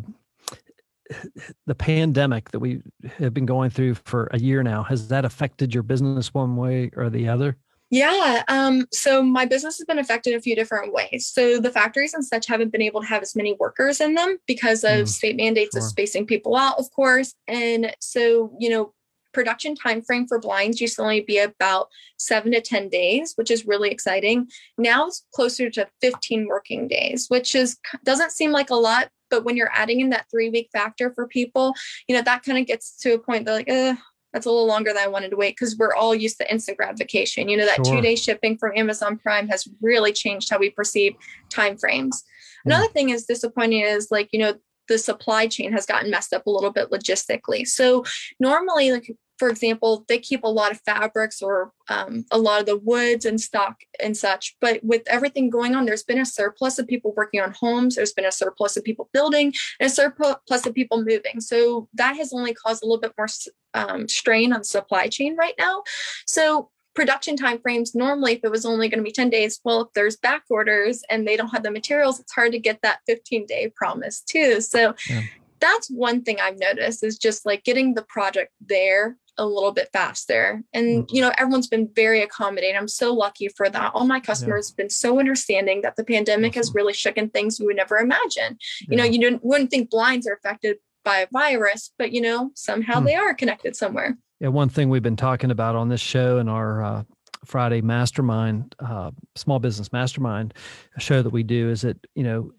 the 1.66 1.76
pandemic 1.76 2.52
that 2.52 2.60
we 2.60 2.82
have 3.18 3.34
been 3.34 3.46
going 3.46 3.70
through 3.72 3.96
for 3.96 4.28
a 4.32 4.40
year 4.40 4.62
now 4.62 4.84
has 4.84 5.08
that 5.08 5.26
affected 5.26 5.74
your 5.74 5.84
business 5.84 6.34
one 6.34 6.56
way 6.56 6.92
or 6.96 7.10
the 7.10 7.28
other 7.28 7.58
yeah. 7.90 8.44
Um, 8.48 8.86
so 8.92 9.24
my 9.24 9.46
business 9.46 9.78
has 9.80 9.86
been 9.86 10.00
affected 10.00 10.36
a 10.36 10.42
few 10.42 10.56
different 10.56 10.94
ways. 10.94 11.28
So 11.28 11.60
the 11.60 11.72
factories 11.72 12.14
and 12.14 12.24
such 12.24 12.46
haven't 12.46 12.72
been 12.72 12.82
able 12.82 13.02
to 13.02 13.08
have 13.08 13.24
as 13.24 13.36
many 13.36 13.54
workers 13.60 14.00
in 14.00 14.14
them 14.14 14.38
because 14.48 14.84
of 14.84 14.92
mm, 14.92 15.08
state 15.08 15.36
mandates 15.36 15.74
sure. 15.74 15.82
of 15.82 15.90
spacing 15.90 16.28
people 16.28 16.56
out, 16.56 16.78
of 16.78 16.92
course. 16.92 17.34
And 17.48 17.96
so, 18.00 18.56
you 18.60 18.70
know, 18.70 18.94
production 19.34 19.76
time 19.76 20.02
frame 20.02 20.28
for 20.28 20.40
blinds 20.40 20.82
used 20.82 20.96
to 20.96 21.02
only 21.02 21.22
be 21.22 21.40
about 21.40 21.88
seven 22.18 22.52
to 22.52 22.62
10 22.62 22.90
days, 22.90 23.34
which 23.36 23.52
is 23.52 23.66
really 23.66 23.90
exciting. 23.90 24.48
Now 24.78 25.08
it's 25.08 25.26
closer 25.34 25.70
to 25.72 25.88
15 26.02 26.48
working 26.48 26.88
days, 26.88 27.28
which 27.28 27.56
is 27.56 27.78
doesn't 28.04 28.32
seem 28.32 28.52
like 28.52 28.70
a 28.70 28.76
lot, 28.76 29.10
but 29.30 29.46
when 29.46 29.56
you're 29.56 29.72
adding 29.74 30.00
in 30.00 30.10
that 30.10 30.26
three 30.32 30.50
week 30.50 30.70
factor 30.74 31.12
for 31.14 31.28
people, 31.28 31.74
you 32.08 32.16
know, 32.16 32.22
that 32.22 32.44
kind 32.44 32.58
of 32.58 32.66
gets 32.66 32.98
to 32.98 33.14
a 33.14 33.20
point 33.20 33.46
that 33.46 33.54
like, 33.54 33.70
uh, 33.70 33.96
that's 34.34 34.46
a 34.46 34.50
little 34.50 34.68
longer 34.68 34.92
than 34.94 35.04
I 35.04 35.08
wanted 35.08 35.30
to 35.30 35.38
wait 35.38 35.56
because 35.58 35.78
we're 35.78 35.96
all 35.96 36.14
used 36.14 36.38
to 36.38 36.52
instant 36.52 36.78
gratification. 36.78 37.50
You 37.50 37.58
know, 37.58 37.66
that 37.66 37.86
sure. 37.86 37.96
two 37.96 38.02
day 38.02 38.16
shipping 38.16 38.58
from 38.58 38.74
Amazon 38.76 39.18
Prime 39.18 39.48
has 39.48 39.68
really 39.82 40.12
changed 40.12 40.50
how 40.50 40.60
we 40.60 40.70
perceive 40.70 41.14
time 41.50 41.78
frames. 41.78 42.24
Mm. 42.68 42.74
Another 42.74 42.92
thing 42.94 43.10
is 43.10 43.26
disappointing 43.26 43.82
is 43.82 44.10
like, 44.12 44.30
you 44.32 44.40
know, 44.40 44.54
the 44.88 44.98
supply 44.98 45.48
chain 45.48 45.72
has 45.72 45.86
gotten 45.86 46.12
messed 46.12 46.34
up 46.34 46.46
a 46.46 46.52
little 46.52 46.72
bit 46.72 46.90
logistically. 46.90 47.66
So 47.66 48.04
normally, 48.40 48.92
like 48.92 49.16
for 49.40 49.50
example, 49.50 50.06
they 50.08 50.20
keep 50.20 50.44
a 50.44 50.48
lot 50.48 50.72
of 50.72 50.82
fabrics 50.82 51.42
or 51.42 51.72
um, 51.88 52.26
a 52.30 52.38
lot 52.38 52.60
of 52.60 52.66
the 52.66 52.78
woods 52.78 53.26
and 53.26 53.40
stock 53.40 53.78
and 54.00 54.16
such. 54.16 54.56
But 54.62 54.84
with 54.84 55.02
everything 55.08 55.50
going 55.50 55.76
on, 55.76 55.86
there's 55.86 56.04
been 56.04 56.20
a 56.20 56.26
surplus 56.26 56.78
of 56.78 56.88
people 56.88 57.14
working 57.16 57.42
on 57.42 57.54
homes. 57.54 57.96
There's 57.96 58.14
been 58.14 58.26
a 58.26 58.32
surplus 58.32 58.78
of 58.78 58.84
people 58.84 59.10
building 59.14 59.54
and 59.80 59.88
a 59.88 59.94
surplus 59.94 60.66
of 60.66 60.74
people 60.74 61.04
moving. 61.04 61.40
So 61.40 61.88
that 61.94 62.18
has 62.18 62.34
only 62.34 62.54
caused 62.54 62.84
a 62.84 62.86
little 62.86 63.02
bit 63.02 63.14
more 63.18 63.28
um, 63.74 64.08
strain 64.08 64.54
on 64.54 64.60
the 64.60 64.66
supply 64.66 65.08
chain 65.08 65.36
right 65.36 65.56
now. 65.58 65.84
So 66.26 66.70
production 66.96 67.38
timeframes 67.38 67.96
normally 67.96 68.34
if 68.34 68.44
it 68.44 68.52
was 68.52 68.66
only 68.66 68.90
going 68.90 68.98
to 69.00 69.04
be 69.04 69.12
10 69.12 69.30
days 69.30 69.62
well 69.64 69.82
if 69.82 69.88
there's 69.94 70.18
back 70.18 70.44
orders 70.50 71.02
and 71.10 71.28
they 71.28 71.38
don't 71.38 71.50
have 71.50 71.64
the 71.64 71.72
materials 71.72 72.20
it's 72.20 72.34
hard 72.34 72.52
to 72.52 72.60
get 72.60 72.82
that 72.82 73.00
15 73.08 73.46
day 73.46 73.72
promise 73.76 74.22
too 74.22 74.60
so 74.60 74.94
yeah. 75.10 75.22
that's 75.60 75.90
one 75.90 76.24
thing 76.24 76.40
i've 76.42 76.60
noticed 76.60 77.04
is 77.04 77.18
just 77.18 77.46
like 77.46 77.64
getting 77.64 77.94
the 77.94 78.02
project 78.02 78.52
there 78.60 79.16
a 79.40 79.46
little 79.46 79.72
bit 79.72 79.90
faster. 79.92 80.62
And, 80.74 81.06
mm-hmm. 81.06 81.16
you 81.16 81.22
know, 81.22 81.32
everyone's 81.38 81.68
been 81.68 81.90
very 81.96 82.22
accommodating. 82.22 82.78
I'm 82.78 82.88
so 82.88 83.14
lucky 83.14 83.48
for 83.48 83.70
that. 83.70 83.92
All 83.96 84.06
my 84.06 84.20
customers 84.20 84.68
yeah. 84.68 84.72
have 84.72 84.78
been 84.78 84.90
so 84.90 85.20
understanding 85.20 85.82
that 85.82 85.96
the 85.96 86.04
pandemic 86.04 86.54
has 86.56 86.74
really 86.76 86.94
shooken 86.94 87.34
things 87.34 87.60
you 87.60 87.66
would 87.66 87.78
never 87.78 87.98
imagine. 87.98 88.58
Yeah. 88.82 88.88
You 88.90 88.98
know, 88.98 89.04
you 89.06 89.40
wouldn't 89.42 89.72
think 89.72 89.90
blinds 89.90 90.28
are 90.28 90.34
affected 90.34 90.78
by 91.04 91.20
a 91.20 91.28
virus, 91.32 91.92
but, 91.98 92.12
you 92.12 92.22
know, 92.22 92.52
somehow 92.54 93.00
hmm. 93.00 93.06
they 93.06 93.16
are 93.16 93.34
connected 93.34 93.76
somewhere. 93.76 94.18
Yeah. 94.40 94.50
One 94.50 94.70
thing 94.70 94.90
we've 94.90 95.02
been 95.02 95.16
talking 95.16 95.50
about 95.50 95.76
on 95.76 95.90
this 95.90 96.02
show 96.02 96.38
and 96.38 96.50
our, 96.50 96.84
uh, 96.84 97.04
Friday 97.46 97.82
mastermind, 97.82 98.76
uh, 98.80 99.12
small 99.36 99.60
business 99.60 99.94
mastermind 99.94 100.54
show 100.98 101.22
that 101.22 101.30
we 101.30 101.42
do 101.42 101.70
is 101.70 101.82
that, 101.82 101.98
you 102.14 102.24
know, 102.24 102.52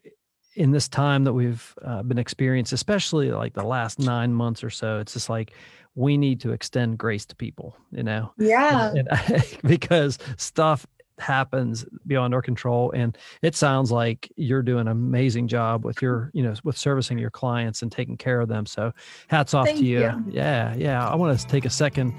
in 0.56 0.70
this 0.72 0.88
time 0.88 1.24
that 1.24 1.32
we've 1.32 1.74
uh, 1.84 2.02
been 2.02 2.18
experienced, 2.18 2.72
especially 2.72 3.30
like 3.30 3.54
the 3.54 3.62
last 3.62 3.98
nine 3.98 4.32
months 4.32 4.64
or 4.64 4.70
so, 4.70 4.98
it's 4.98 5.12
just 5.12 5.28
like 5.28 5.52
we 6.00 6.16
need 6.16 6.40
to 6.40 6.52
extend 6.52 6.96
grace 6.96 7.26
to 7.26 7.36
people, 7.36 7.76
you 7.92 8.02
know? 8.02 8.32
Yeah. 8.38 8.92
And, 8.94 9.08
and 9.10 9.58
because 9.64 10.18
stuff 10.38 10.86
happens 11.18 11.84
beyond 12.06 12.32
our 12.32 12.40
control 12.40 12.90
and 12.92 13.18
it 13.42 13.54
sounds 13.54 13.92
like 13.92 14.32
you're 14.36 14.62
doing 14.62 14.82
an 14.82 14.88
amazing 14.88 15.46
job 15.46 15.84
with 15.84 16.00
your 16.00 16.30
you 16.32 16.42
know 16.42 16.54
with 16.64 16.78
servicing 16.78 17.18
your 17.18 17.28
clients 17.28 17.82
and 17.82 17.92
taking 17.92 18.16
care 18.16 18.40
of 18.40 18.48
them 18.48 18.64
so 18.64 18.90
hats 19.28 19.52
off 19.52 19.66
Thank 19.66 19.80
to 19.80 19.84
you. 19.84 20.00
you. 20.00 20.24
yeah 20.30 20.74
yeah 20.78 21.06
i 21.06 21.14
want 21.14 21.38
to 21.38 21.46
take 21.46 21.66
a 21.66 21.70
second 21.70 22.14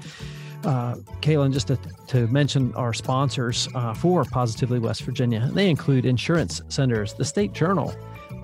uh, 0.64 0.94
Caitlin, 1.20 1.52
just 1.52 1.66
to, 1.66 1.78
to 2.06 2.28
mention 2.28 2.72
our 2.76 2.92
sponsors 2.92 3.68
uh, 3.74 3.92
for 3.94 4.24
Positively 4.24 4.78
West 4.78 5.02
Virginia. 5.02 5.50
They 5.52 5.68
include 5.68 6.06
Insurance 6.06 6.62
Centers, 6.68 7.14
the 7.14 7.24
State 7.24 7.52
Journal, 7.52 7.92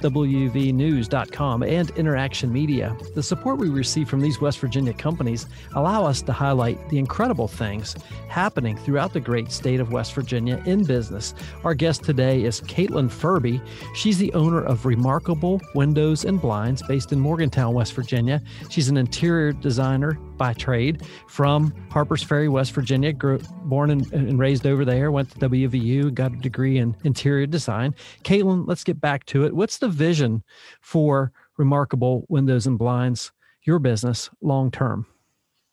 WVNews.com, 0.01 1.63
and 1.63 1.91
Interaction 1.91 2.53
Media. 2.53 2.97
The 3.15 3.23
support 3.23 3.59
we 3.59 3.69
receive 3.69 4.09
from 4.09 4.21
these 4.21 4.41
West 4.41 4.59
Virginia 4.59 4.93
companies 4.93 5.47
allow 5.75 6.05
us 6.05 6.23
to 6.23 6.33
highlight 6.33 6.89
the 6.89 6.99
incredible 6.99 7.49
things 7.49 7.97
happening 8.29 8.77
throughout 8.77 9.13
the 9.13 9.21
great 9.21 9.51
state 9.51 9.81
of 9.81 9.93
West 9.93 10.15
Virginia 10.15 10.63
in 10.67 10.85
business. 10.85 11.35
Our 11.65 11.75
guest 11.75 12.05
today 12.05 12.45
is 12.45 12.61
Caitlin 12.63 13.09
Furbee. 13.09 13.61
She's 13.95 14.19
the 14.19 14.33
owner 14.35 14.63
of 14.63 14.87
Remarkable 14.87 15.61
Windows 15.75 16.25
and 16.25 16.41
Blinds 16.41 16.83
based 16.83 17.13
in 17.13 17.21
Morgantown, 17.21 17.75
West 17.75 17.95
Virginia. 17.95 18.43
She's 18.71 18.89
an 18.89 18.97
interior 18.97 19.53
designer 19.53 20.19
by 20.39 20.55
trade 20.55 21.03
from 21.27 21.75
Harpers 21.91 22.23
Ferry, 22.23 22.49
West 22.49 22.73
Virginia, 22.73 23.13
grew, 23.13 23.39
born 23.65 23.91
and, 23.91 24.11
and 24.13 24.39
raised 24.39 24.67
over 24.67 24.85
there, 24.85 25.11
went 25.11 25.31
to 25.33 25.39
WVU, 25.39 26.15
got 26.15 26.33
a 26.33 26.37
degree 26.37 26.79
in 26.79 26.97
interior 27.05 27.47
design. 27.47 27.95
Caitlin, 28.23 28.67
let's 28.67 28.85
get 28.85 29.01
back 29.01 29.27
to 29.27 29.45
it. 29.45 29.55
What's 29.55 29.79
the 29.79 29.89
vision 29.89 30.43
for 30.81 31.33
Remarkable 31.57 32.25
Windows 32.29 32.67
and 32.67 32.79
Blinds, 32.79 33.33
your 33.65 33.79
business, 33.79 34.31
long 34.41 34.71
term? 34.71 35.07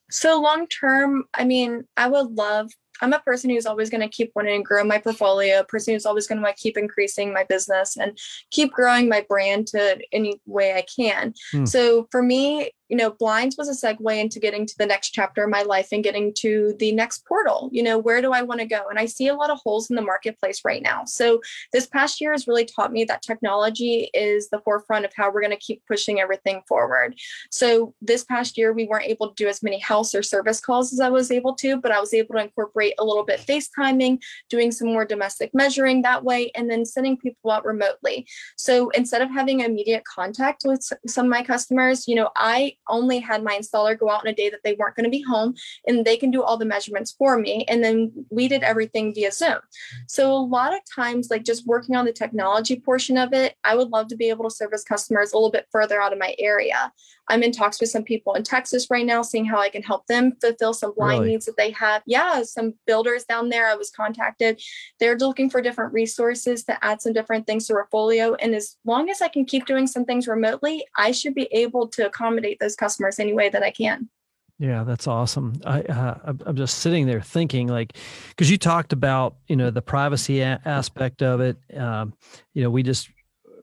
So, 0.09 0.41
long 0.41 0.67
term, 0.67 1.23
I 1.33 1.45
mean, 1.45 1.85
I 1.97 2.07
would 2.07 2.31
love 2.31 2.69
I'm 3.01 3.13
a 3.13 3.19
person 3.19 3.49
who's 3.49 3.65
always 3.65 3.89
going 3.89 4.01
to 4.01 4.07
keep 4.07 4.31
wanting 4.35 4.59
to 4.59 4.63
grow 4.63 4.83
my 4.83 4.97
portfolio, 4.97 5.59
a 5.59 5.65
person 5.65 5.93
who's 5.93 6.05
always 6.05 6.27
going 6.27 6.41
to 6.41 6.53
keep 6.53 6.77
increasing 6.77 7.33
my 7.33 7.43
business 7.43 7.97
and 7.97 8.17
keep 8.51 8.71
growing 8.71 9.09
my 9.09 9.25
brand 9.27 9.67
to 9.67 9.99
any 10.11 10.39
way 10.45 10.73
I 10.73 10.83
can. 10.83 11.33
Hmm. 11.51 11.65
So 11.65 12.07
for 12.11 12.23
me, 12.23 12.71
you 12.89 12.97
know, 12.97 13.11
blinds 13.11 13.57
was 13.57 13.67
a 13.67 13.87
segue 13.87 14.19
into 14.19 14.39
getting 14.39 14.65
to 14.65 14.77
the 14.77 14.85
next 14.85 15.09
chapter 15.09 15.43
of 15.43 15.49
my 15.49 15.63
life 15.63 15.89
and 15.91 16.03
getting 16.03 16.33
to 16.35 16.75
the 16.79 16.91
next 16.91 17.25
portal. 17.25 17.69
You 17.71 17.83
know, 17.83 17.97
where 17.97 18.21
do 18.21 18.31
I 18.31 18.43
want 18.43 18.59
to 18.61 18.67
go? 18.67 18.87
And 18.89 18.99
I 18.99 19.05
see 19.05 19.27
a 19.27 19.33
lot 19.33 19.49
of 19.49 19.59
holes 19.63 19.89
in 19.89 19.95
the 19.95 20.01
marketplace 20.01 20.61
right 20.63 20.81
now. 20.81 21.03
So 21.05 21.41
this 21.73 21.87
past 21.87 22.21
year 22.21 22.31
has 22.31 22.47
really 22.47 22.65
taught 22.65 22.91
me 22.91 23.03
that 23.05 23.21
technology 23.21 24.09
is 24.13 24.49
the 24.49 24.59
forefront 24.59 25.05
of 25.05 25.13
how 25.15 25.31
we're 25.31 25.41
going 25.41 25.51
to 25.51 25.57
keep 25.57 25.81
pushing 25.87 26.19
everything 26.19 26.61
forward. 26.67 27.15
So 27.49 27.93
this 28.01 28.23
past 28.23 28.57
year, 28.57 28.73
we 28.73 28.85
weren't 28.85 29.05
able 29.05 29.29
to 29.29 29.43
do 29.43 29.49
as 29.49 29.63
many 29.63 29.79
house 29.79 30.13
or 30.13 30.21
service 30.21 30.59
calls 30.59 30.93
as 30.93 30.99
I 30.99 31.09
was 31.09 31.31
able 31.31 31.55
to, 31.55 31.77
but 31.77 31.91
I 31.91 31.99
was 31.99 32.13
able 32.13 32.35
to 32.35 32.41
incorporate 32.41 32.93
a 32.99 33.03
little 33.03 33.25
bit 33.25 33.39
FaceTiming, 33.39 34.21
doing 34.49 34.71
some 34.71 34.89
more 34.89 35.05
domestic 35.05 35.51
measuring 35.53 36.03
that 36.03 36.23
way, 36.23 36.51
and 36.55 36.69
then 36.69 36.85
sending 36.85 37.17
people 37.17 37.51
out 37.51 37.65
remotely. 37.65 38.27
So 38.57 38.89
instead 38.91 39.21
of 39.21 39.31
having 39.31 39.61
immediate 39.61 40.03
contact 40.05 40.63
with 40.65 40.87
some 41.07 41.25
of 41.25 41.31
my 41.31 41.43
customers, 41.43 42.07
you 42.07 42.15
know, 42.15 42.29
I 42.35 42.74
only 42.89 43.19
had 43.19 43.43
my 43.43 43.57
installer 43.57 43.97
go 43.97 44.09
out 44.09 44.21
on 44.21 44.27
a 44.27 44.35
day 44.35 44.49
that 44.49 44.61
they 44.63 44.73
weren't 44.73 44.95
going 44.95 45.05
to 45.05 45.09
be 45.09 45.21
home 45.21 45.55
and 45.87 46.05
they 46.05 46.17
can 46.17 46.31
do 46.31 46.43
all 46.43 46.57
the 46.57 46.65
measurements 46.65 47.11
for 47.17 47.37
me. 47.37 47.65
And 47.67 47.83
then 47.83 48.11
we 48.29 48.47
did 48.47 48.63
everything 48.63 49.13
via 49.13 49.31
Zoom. 49.31 49.59
So 50.07 50.31
a 50.31 50.37
lot 50.37 50.73
of 50.73 50.79
times, 50.93 51.29
like 51.29 51.43
just 51.43 51.65
working 51.65 51.95
on 51.95 52.05
the 52.05 52.13
technology 52.13 52.79
portion 52.79 53.17
of 53.17 53.33
it, 53.33 53.55
I 53.63 53.75
would 53.75 53.89
love 53.89 54.07
to 54.09 54.15
be 54.15 54.29
able 54.29 54.49
to 54.49 54.55
service 54.55 54.83
customers 54.83 55.33
a 55.33 55.35
little 55.35 55.51
bit 55.51 55.67
further 55.71 56.01
out 56.01 56.13
of 56.13 56.19
my 56.19 56.35
area. 56.39 56.91
I'm 57.27 57.41
in 57.41 57.51
talks 57.51 57.79
with 57.79 57.89
some 57.89 58.03
people 58.03 58.35
in 58.35 58.43
Texas 58.43 58.87
right 58.91 59.05
now, 59.05 59.23
seeing 59.23 59.45
how 59.45 59.59
I 59.59 59.69
can 59.69 59.81
help 59.81 60.05
them 60.05 60.33
fulfill 60.41 60.73
some 60.73 60.93
blind 60.95 61.21
really? 61.21 61.31
needs 61.31 61.45
that 61.45 61.57
they 61.57 61.71
have. 61.71 62.03
Yeah, 62.05 62.43
some 62.43 62.75
builders 62.85 63.23
down 63.25 63.49
there. 63.49 63.67
I 63.67 63.75
was 63.75 63.89
contacted. 63.89 64.61
They're 64.99 65.17
looking 65.17 65.49
for 65.49 65.61
different 65.61 65.91
resources 65.93 66.63
to 66.65 66.85
add 66.85 67.01
some 67.01 67.13
different 67.13 67.47
things 67.47 67.65
to 67.67 67.73
Portfolio. 67.73 68.35
And 68.35 68.53
as 68.53 68.77
long 68.85 69.09
as 69.09 69.21
I 69.21 69.27
can 69.27 69.45
keep 69.45 69.65
doing 69.65 69.87
some 69.87 70.05
things 70.05 70.27
remotely, 70.27 70.85
I 70.97 71.11
should 71.11 71.33
be 71.33 71.47
able 71.51 71.87
to 71.89 72.05
accommodate 72.05 72.59
those 72.65 72.75
customers 72.75 73.19
any 73.19 73.33
way 73.33 73.49
that 73.49 73.63
I 73.63 73.71
can. 73.71 74.09
Yeah, 74.57 74.83
that's 74.83 75.05
awesome. 75.05 75.53
I 75.65 75.81
uh, 75.81 76.33
I'm 76.45 76.55
just 76.55 76.79
sitting 76.79 77.05
there 77.07 77.21
thinking 77.21 77.67
like, 77.67 77.97
because 78.29 78.49
you 78.49 78.57
talked 78.57 78.93
about 78.93 79.35
you 79.47 79.55
know 79.55 79.69
the 79.69 79.81
privacy 79.81 80.39
a- 80.39 80.61
aspect 80.63 81.21
of 81.21 81.41
it. 81.41 81.57
Um, 81.75 82.13
you 82.53 82.63
know, 82.63 82.69
we 82.69 82.81
just 82.81 83.09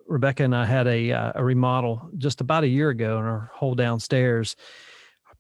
Rebecca 0.07 0.45
and 0.45 0.55
I 0.55 0.67
had 0.67 0.87
a 0.87 1.13
uh, 1.13 1.33
a 1.37 1.45
remodel 1.45 2.11
just 2.19 2.43
about 2.43 2.65
a 2.65 2.69
year 2.69 2.91
ago 2.91 3.19
in 3.19 3.25
our 3.25 3.51
whole 3.55 3.75
downstairs 3.75 4.55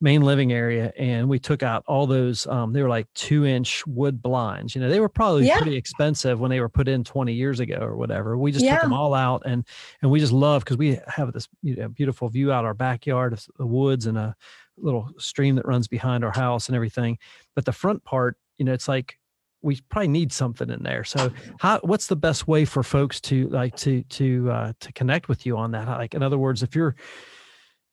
main 0.02 0.20
living 0.20 0.52
area, 0.52 0.92
and 0.98 1.28
we 1.28 1.38
took 1.38 1.62
out 1.62 1.84
all 1.86 2.06
those. 2.06 2.46
Um, 2.48 2.72
they 2.72 2.82
were 2.82 2.88
like 2.88 3.06
two 3.14 3.46
inch 3.46 3.86
wood 3.86 4.20
blinds. 4.20 4.74
You 4.74 4.80
know, 4.80 4.90
they 4.90 5.00
were 5.00 5.08
probably 5.08 5.46
yeah. 5.46 5.58
pretty 5.58 5.76
expensive 5.76 6.40
when 6.40 6.50
they 6.50 6.60
were 6.60 6.68
put 6.68 6.88
in 6.88 7.04
20 7.04 7.32
years 7.32 7.60
ago 7.60 7.78
or 7.80 7.96
whatever. 7.96 8.36
We 8.36 8.50
just 8.50 8.64
yeah. 8.64 8.74
took 8.74 8.82
them 8.82 8.92
all 8.92 9.14
out, 9.14 9.42
and 9.46 9.64
and 10.02 10.10
we 10.10 10.18
just 10.18 10.32
love 10.32 10.64
because 10.64 10.76
we 10.76 10.98
have 11.06 11.32
this 11.32 11.48
you 11.62 11.76
know, 11.76 11.88
beautiful 11.88 12.28
view 12.28 12.52
out 12.52 12.64
our 12.64 12.74
backyard 12.74 13.32
of 13.32 13.46
the 13.56 13.66
woods 13.66 14.06
and 14.06 14.18
a 14.18 14.34
little 14.76 15.08
stream 15.18 15.54
that 15.54 15.66
runs 15.66 15.86
behind 15.86 16.24
our 16.24 16.32
house 16.32 16.68
and 16.68 16.74
everything. 16.74 17.16
But 17.54 17.64
the 17.64 17.72
front 17.72 18.02
part, 18.04 18.36
you 18.58 18.64
know, 18.64 18.72
it's 18.72 18.88
like 18.88 19.18
we 19.62 19.80
probably 19.88 20.08
need 20.08 20.32
something 20.32 20.68
in 20.68 20.82
there. 20.82 21.04
So 21.04 21.32
how 21.60 21.78
what's 21.84 22.08
the 22.08 22.16
best 22.16 22.48
way 22.48 22.64
for 22.64 22.82
folks 22.82 23.20
to 23.22 23.48
like 23.48 23.76
to 23.76 24.02
to 24.02 24.50
uh 24.50 24.72
to 24.80 24.92
connect 24.92 25.28
with 25.28 25.46
you 25.46 25.56
on 25.56 25.70
that? 25.70 25.86
Like 25.86 26.14
in 26.14 26.24
other 26.24 26.38
words, 26.38 26.64
if 26.64 26.74
you're 26.74 26.96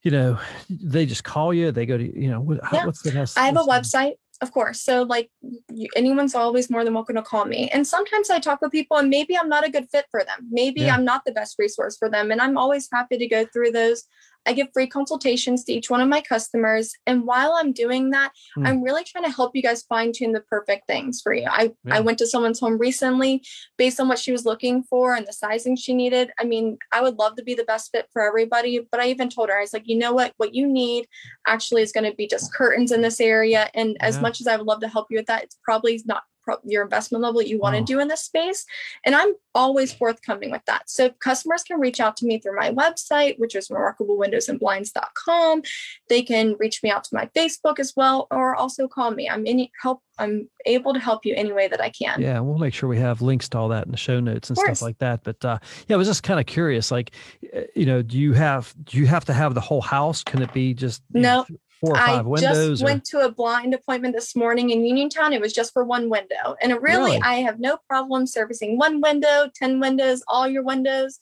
you 0.03 0.11
know, 0.11 0.39
they 0.69 1.05
just 1.05 1.23
call 1.23 1.53
you, 1.53 1.71
they 1.71 1.85
go 1.85 1.97
to, 1.97 2.19
you 2.19 2.29
know, 2.29 2.59
yeah. 2.71 2.85
what's 2.85 3.01
the 3.01 3.11
best? 3.11 3.37
I 3.37 3.45
have 3.45 3.57
a 3.57 3.63
website 3.63 4.13
of 4.41 4.51
course. 4.51 4.81
So 4.81 5.03
like 5.03 5.29
you, 5.69 5.87
anyone's 5.95 6.35
always 6.35 6.69
more 6.69 6.83
than 6.83 6.93
welcome 6.93 7.15
to 7.15 7.21
call 7.21 7.45
me. 7.45 7.69
And 7.69 7.85
sometimes 7.85 8.29
I 8.29 8.39
talk 8.39 8.61
with 8.61 8.71
people 8.71 8.97
and 8.97 9.09
maybe 9.09 9.37
I'm 9.37 9.49
not 9.49 9.67
a 9.67 9.71
good 9.71 9.89
fit 9.89 10.05
for 10.11 10.23
them. 10.23 10.47
Maybe 10.49 10.81
yeah. 10.81 10.95
I'm 10.95 11.03
not 11.03 11.23
the 11.25 11.31
best 11.31 11.55
resource 11.59 11.97
for 11.97 12.09
them. 12.09 12.31
And 12.31 12.39
I'm 12.39 12.57
always 12.57 12.87
happy 12.91 13.17
to 13.17 13.27
go 13.27 13.45
through 13.45 13.71
those 13.71 14.03
I 14.45 14.53
give 14.53 14.67
free 14.73 14.87
consultations 14.87 15.63
to 15.65 15.73
each 15.73 15.89
one 15.89 16.01
of 16.01 16.07
my 16.07 16.21
customers. 16.21 16.91
And 17.05 17.25
while 17.25 17.53
I'm 17.57 17.71
doing 17.71 18.11
that, 18.11 18.31
mm. 18.57 18.67
I'm 18.67 18.81
really 18.81 19.03
trying 19.03 19.25
to 19.25 19.31
help 19.31 19.55
you 19.55 19.61
guys 19.61 19.83
fine 19.83 20.11
tune 20.11 20.31
the 20.31 20.41
perfect 20.41 20.87
things 20.87 21.21
for 21.21 21.33
you. 21.33 21.47
I, 21.49 21.71
yeah. 21.83 21.97
I 21.97 21.99
went 21.99 22.17
to 22.19 22.27
someone's 22.27 22.59
home 22.59 22.77
recently 22.77 23.43
based 23.77 23.99
on 23.99 24.07
what 24.07 24.19
she 24.19 24.31
was 24.31 24.45
looking 24.45 24.83
for 24.83 25.15
and 25.15 25.27
the 25.27 25.33
sizing 25.33 25.75
she 25.75 25.93
needed. 25.93 26.31
I 26.39 26.45
mean, 26.45 26.77
I 26.91 27.01
would 27.01 27.19
love 27.19 27.35
to 27.35 27.43
be 27.43 27.53
the 27.53 27.63
best 27.63 27.91
fit 27.91 28.07
for 28.11 28.21
everybody, 28.21 28.87
but 28.91 28.99
I 28.99 29.09
even 29.09 29.29
told 29.29 29.49
her, 29.49 29.57
I 29.57 29.61
was 29.61 29.73
like, 29.73 29.87
you 29.87 29.97
know 29.97 30.13
what? 30.13 30.33
What 30.37 30.55
you 30.55 30.67
need 30.67 31.07
actually 31.47 31.81
is 31.81 31.91
going 31.91 32.09
to 32.09 32.15
be 32.15 32.27
just 32.27 32.53
curtains 32.53 32.91
in 32.91 33.01
this 33.01 33.19
area. 33.19 33.69
And 33.73 33.91
yeah. 33.91 34.07
as 34.07 34.19
much 34.19 34.41
as 34.41 34.47
I 34.47 34.57
would 34.57 34.67
love 34.67 34.81
to 34.81 34.87
help 34.87 35.07
you 35.09 35.17
with 35.17 35.27
that, 35.27 35.43
it's 35.43 35.57
probably 35.63 36.01
not 36.05 36.23
your 36.63 36.83
investment 36.83 37.23
level 37.23 37.41
you 37.41 37.59
want 37.59 37.75
to 37.75 37.83
do 37.83 37.99
in 37.99 38.07
this 38.07 38.21
space. 38.21 38.65
And 39.05 39.15
I'm 39.15 39.33
always 39.55 39.93
forthcoming 39.93 40.51
with 40.51 40.63
that. 40.65 40.89
So 40.89 41.09
customers 41.09 41.63
can 41.63 41.79
reach 41.79 41.99
out 41.99 42.15
to 42.17 42.25
me 42.25 42.39
through 42.39 42.55
my 42.55 42.71
website, 42.71 43.39
which 43.39 43.55
is 43.55 43.69
remarkablewindowsandblinds.com. 43.69 45.61
They 46.07 46.21
can 46.21 46.55
reach 46.59 46.83
me 46.83 46.91
out 46.91 47.03
to 47.05 47.15
my 47.15 47.25
Facebook 47.35 47.79
as 47.79 47.93
well, 47.95 48.27
or 48.31 48.55
also 48.55 48.87
call 48.87 49.11
me. 49.11 49.29
I'm 49.29 49.45
any 49.47 49.71
help. 49.81 50.01
I'm 50.17 50.49
able 50.65 50.93
to 50.93 50.99
help 50.99 51.25
you 51.25 51.33
any 51.35 51.51
way 51.51 51.67
that 51.67 51.81
I 51.81 51.89
can. 51.89 52.21
Yeah, 52.21 52.39
we'll 52.41 52.57
make 52.57 52.73
sure 52.73 52.89
we 52.89 52.99
have 52.99 53.21
links 53.21 53.47
to 53.49 53.57
all 53.57 53.69
that 53.69 53.85
in 53.85 53.91
the 53.91 53.97
show 53.97 54.19
notes 54.19 54.49
and 54.49 54.57
stuff 54.57 54.81
like 54.81 54.97
that. 54.99 55.23
But 55.23 55.43
uh, 55.43 55.59
yeah, 55.87 55.95
I 55.95 55.97
was 55.97 56.07
just 56.07 56.23
kind 56.23 56.39
of 56.39 56.45
curious. 56.45 56.91
Like, 56.91 57.11
eh, 57.53 57.65
you 57.75 57.85
know, 57.85 58.01
do 58.01 58.17
you 58.17 58.33
have 58.33 58.73
do 58.83 58.97
you 58.97 59.07
have 59.07 59.25
to 59.25 59.33
have 59.33 59.55
the 59.55 59.61
whole 59.61 59.81
house? 59.81 60.23
Can 60.23 60.41
it 60.41 60.53
be 60.53 60.73
just 60.73 61.01
no? 61.13 61.45
Know, 61.49 61.57
four 61.79 61.91
or 61.91 61.97
five 61.97 62.19
I 62.19 62.21
windows? 62.21 62.69
just 62.69 62.81
or? 62.81 62.85
went 62.85 63.05
to 63.05 63.19
a 63.19 63.31
blind 63.31 63.73
appointment 63.73 64.15
this 64.15 64.35
morning 64.35 64.69
in 64.69 64.85
Uniontown. 64.85 65.33
It 65.33 65.41
was 65.41 65.53
just 65.53 65.73
for 65.73 65.83
one 65.83 66.09
window. 66.09 66.55
And 66.61 66.71
really, 66.73 67.11
really? 67.11 67.21
I 67.21 67.35
have 67.35 67.59
no 67.59 67.77
problem 67.87 68.27
servicing 68.27 68.77
one 68.77 69.01
window, 69.01 69.49
10 69.55 69.79
windows, 69.79 70.23
all 70.27 70.47
your 70.47 70.63
windows. 70.63 71.19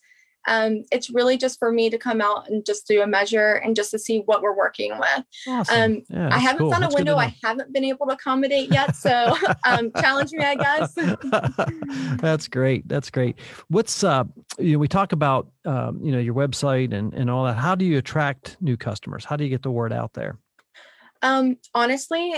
Um, 0.48 0.84
it's 0.90 1.10
really 1.10 1.36
just 1.36 1.58
for 1.58 1.70
me 1.70 1.90
to 1.90 1.98
come 1.98 2.22
out 2.22 2.48
and 2.48 2.64
just 2.64 2.86
do 2.86 3.02
a 3.02 3.06
measure 3.06 3.54
and 3.54 3.76
just 3.76 3.90
to 3.90 3.98
see 3.98 4.20
what 4.20 4.40
we're 4.40 4.56
working 4.56 4.98
with. 4.98 5.24
Awesome. 5.46 5.80
Um, 5.80 6.02
yeah, 6.08 6.30
I 6.32 6.38
haven't 6.38 6.60
cool. 6.60 6.70
found 6.70 6.84
a 6.84 6.86
that's 6.86 6.94
window 6.94 7.16
I 7.16 7.34
haven't 7.44 7.72
been 7.72 7.84
able 7.84 8.06
to 8.06 8.14
accommodate 8.14 8.72
yet. 8.72 8.96
So 8.96 9.36
um, 9.66 9.92
challenge 10.00 10.32
me, 10.32 10.44
I 10.44 10.54
guess. 10.54 10.94
that's 12.20 12.48
great. 12.48 12.88
That's 12.88 13.10
great. 13.10 13.38
What's, 13.68 14.02
uh, 14.02 14.24
you 14.58 14.72
know, 14.72 14.78
we 14.78 14.88
talk 14.88 15.12
about, 15.12 15.48
um, 15.66 16.00
you 16.02 16.12
know, 16.12 16.18
your 16.18 16.34
website 16.34 16.94
and, 16.94 17.12
and 17.12 17.28
all 17.28 17.44
that. 17.44 17.56
How 17.56 17.74
do 17.74 17.84
you 17.84 17.98
attract 17.98 18.56
new 18.60 18.78
customers? 18.78 19.26
How 19.26 19.36
do 19.36 19.44
you 19.44 19.50
get 19.50 19.62
the 19.62 19.70
word 19.70 19.92
out 19.92 20.14
there? 20.14 20.38
Um, 21.22 21.56
honestly, 21.74 22.34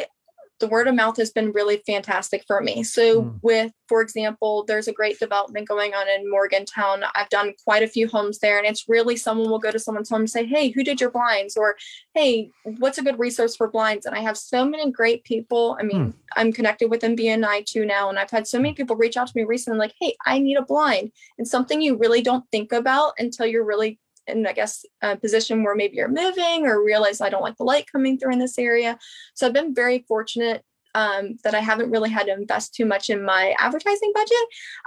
the 0.60 0.68
word 0.68 0.86
of 0.86 0.94
mouth 0.94 1.16
has 1.16 1.30
been 1.30 1.52
really 1.52 1.82
fantastic 1.86 2.44
for 2.46 2.60
me. 2.60 2.84
So, 2.84 3.22
mm. 3.22 3.38
with, 3.42 3.72
for 3.88 4.02
example, 4.02 4.64
there's 4.68 4.88
a 4.88 4.92
great 4.92 5.18
development 5.18 5.66
going 5.66 5.94
on 5.94 6.06
in 6.08 6.30
Morgantown. 6.30 7.02
I've 7.14 7.30
done 7.30 7.54
quite 7.64 7.82
a 7.82 7.88
few 7.88 8.06
homes 8.06 8.38
there, 8.38 8.58
and 8.58 8.66
it's 8.66 8.88
really 8.88 9.16
someone 9.16 9.50
will 9.50 9.58
go 9.58 9.70
to 9.70 9.78
someone's 9.78 10.10
home 10.10 10.20
and 10.20 10.30
say, 10.30 10.44
Hey, 10.44 10.70
who 10.70 10.84
did 10.84 11.00
your 11.00 11.10
blinds? 11.10 11.56
Or, 11.56 11.76
Hey, 12.14 12.50
what's 12.78 12.98
a 12.98 13.02
good 13.02 13.18
resource 13.18 13.56
for 13.56 13.68
blinds? 13.68 14.06
And 14.06 14.14
I 14.14 14.20
have 14.20 14.36
so 14.36 14.64
many 14.64 14.90
great 14.92 15.24
people. 15.24 15.76
I 15.80 15.82
mean, 15.82 16.12
mm. 16.12 16.14
I'm 16.36 16.52
connected 16.52 16.90
with 16.90 17.00
MBNI 17.00 17.64
too 17.64 17.86
now, 17.86 18.10
and 18.10 18.18
I've 18.18 18.30
had 18.30 18.46
so 18.46 18.58
many 18.58 18.74
people 18.74 18.96
reach 18.96 19.16
out 19.16 19.26
to 19.28 19.32
me 19.34 19.44
recently, 19.44 19.78
like, 19.78 19.94
Hey, 19.98 20.14
I 20.26 20.38
need 20.38 20.56
a 20.56 20.62
blind. 20.62 21.10
And 21.38 21.48
something 21.48 21.80
you 21.80 21.96
really 21.96 22.22
don't 22.22 22.44
think 22.52 22.72
about 22.72 23.14
until 23.18 23.46
you're 23.46 23.64
really 23.64 23.98
in 24.30 24.46
I 24.46 24.52
guess 24.52 24.84
a 25.02 25.16
position 25.16 25.62
where 25.62 25.74
maybe 25.74 25.96
you're 25.96 26.08
moving 26.08 26.66
or 26.66 26.82
realize 26.82 27.20
I 27.20 27.30
don't 27.30 27.42
like 27.42 27.56
the 27.56 27.64
light 27.64 27.90
coming 27.90 28.18
through 28.18 28.32
in 28.32 28.38
this 28.38 28.58
area. 28.58 28.98
So 29.34 29.46
I've 29.46 29.52
been 29.52 29.74
very 29.74 30.04
fortunate 30.08 30.64
um, 30.94 31.36
that 31.44 31.54
I 31.54 31.60
haven't 31.60 31.90
really 31.90 32.10
had 32.10 32.26
to 32.26 32.32
invest 32.32 32.74
too 32.74 32.84
much 32.84 33.10
in 33.10 33.24
my 33.24 33.54
advertising 33.58 34.12
budget. 34.14 34.36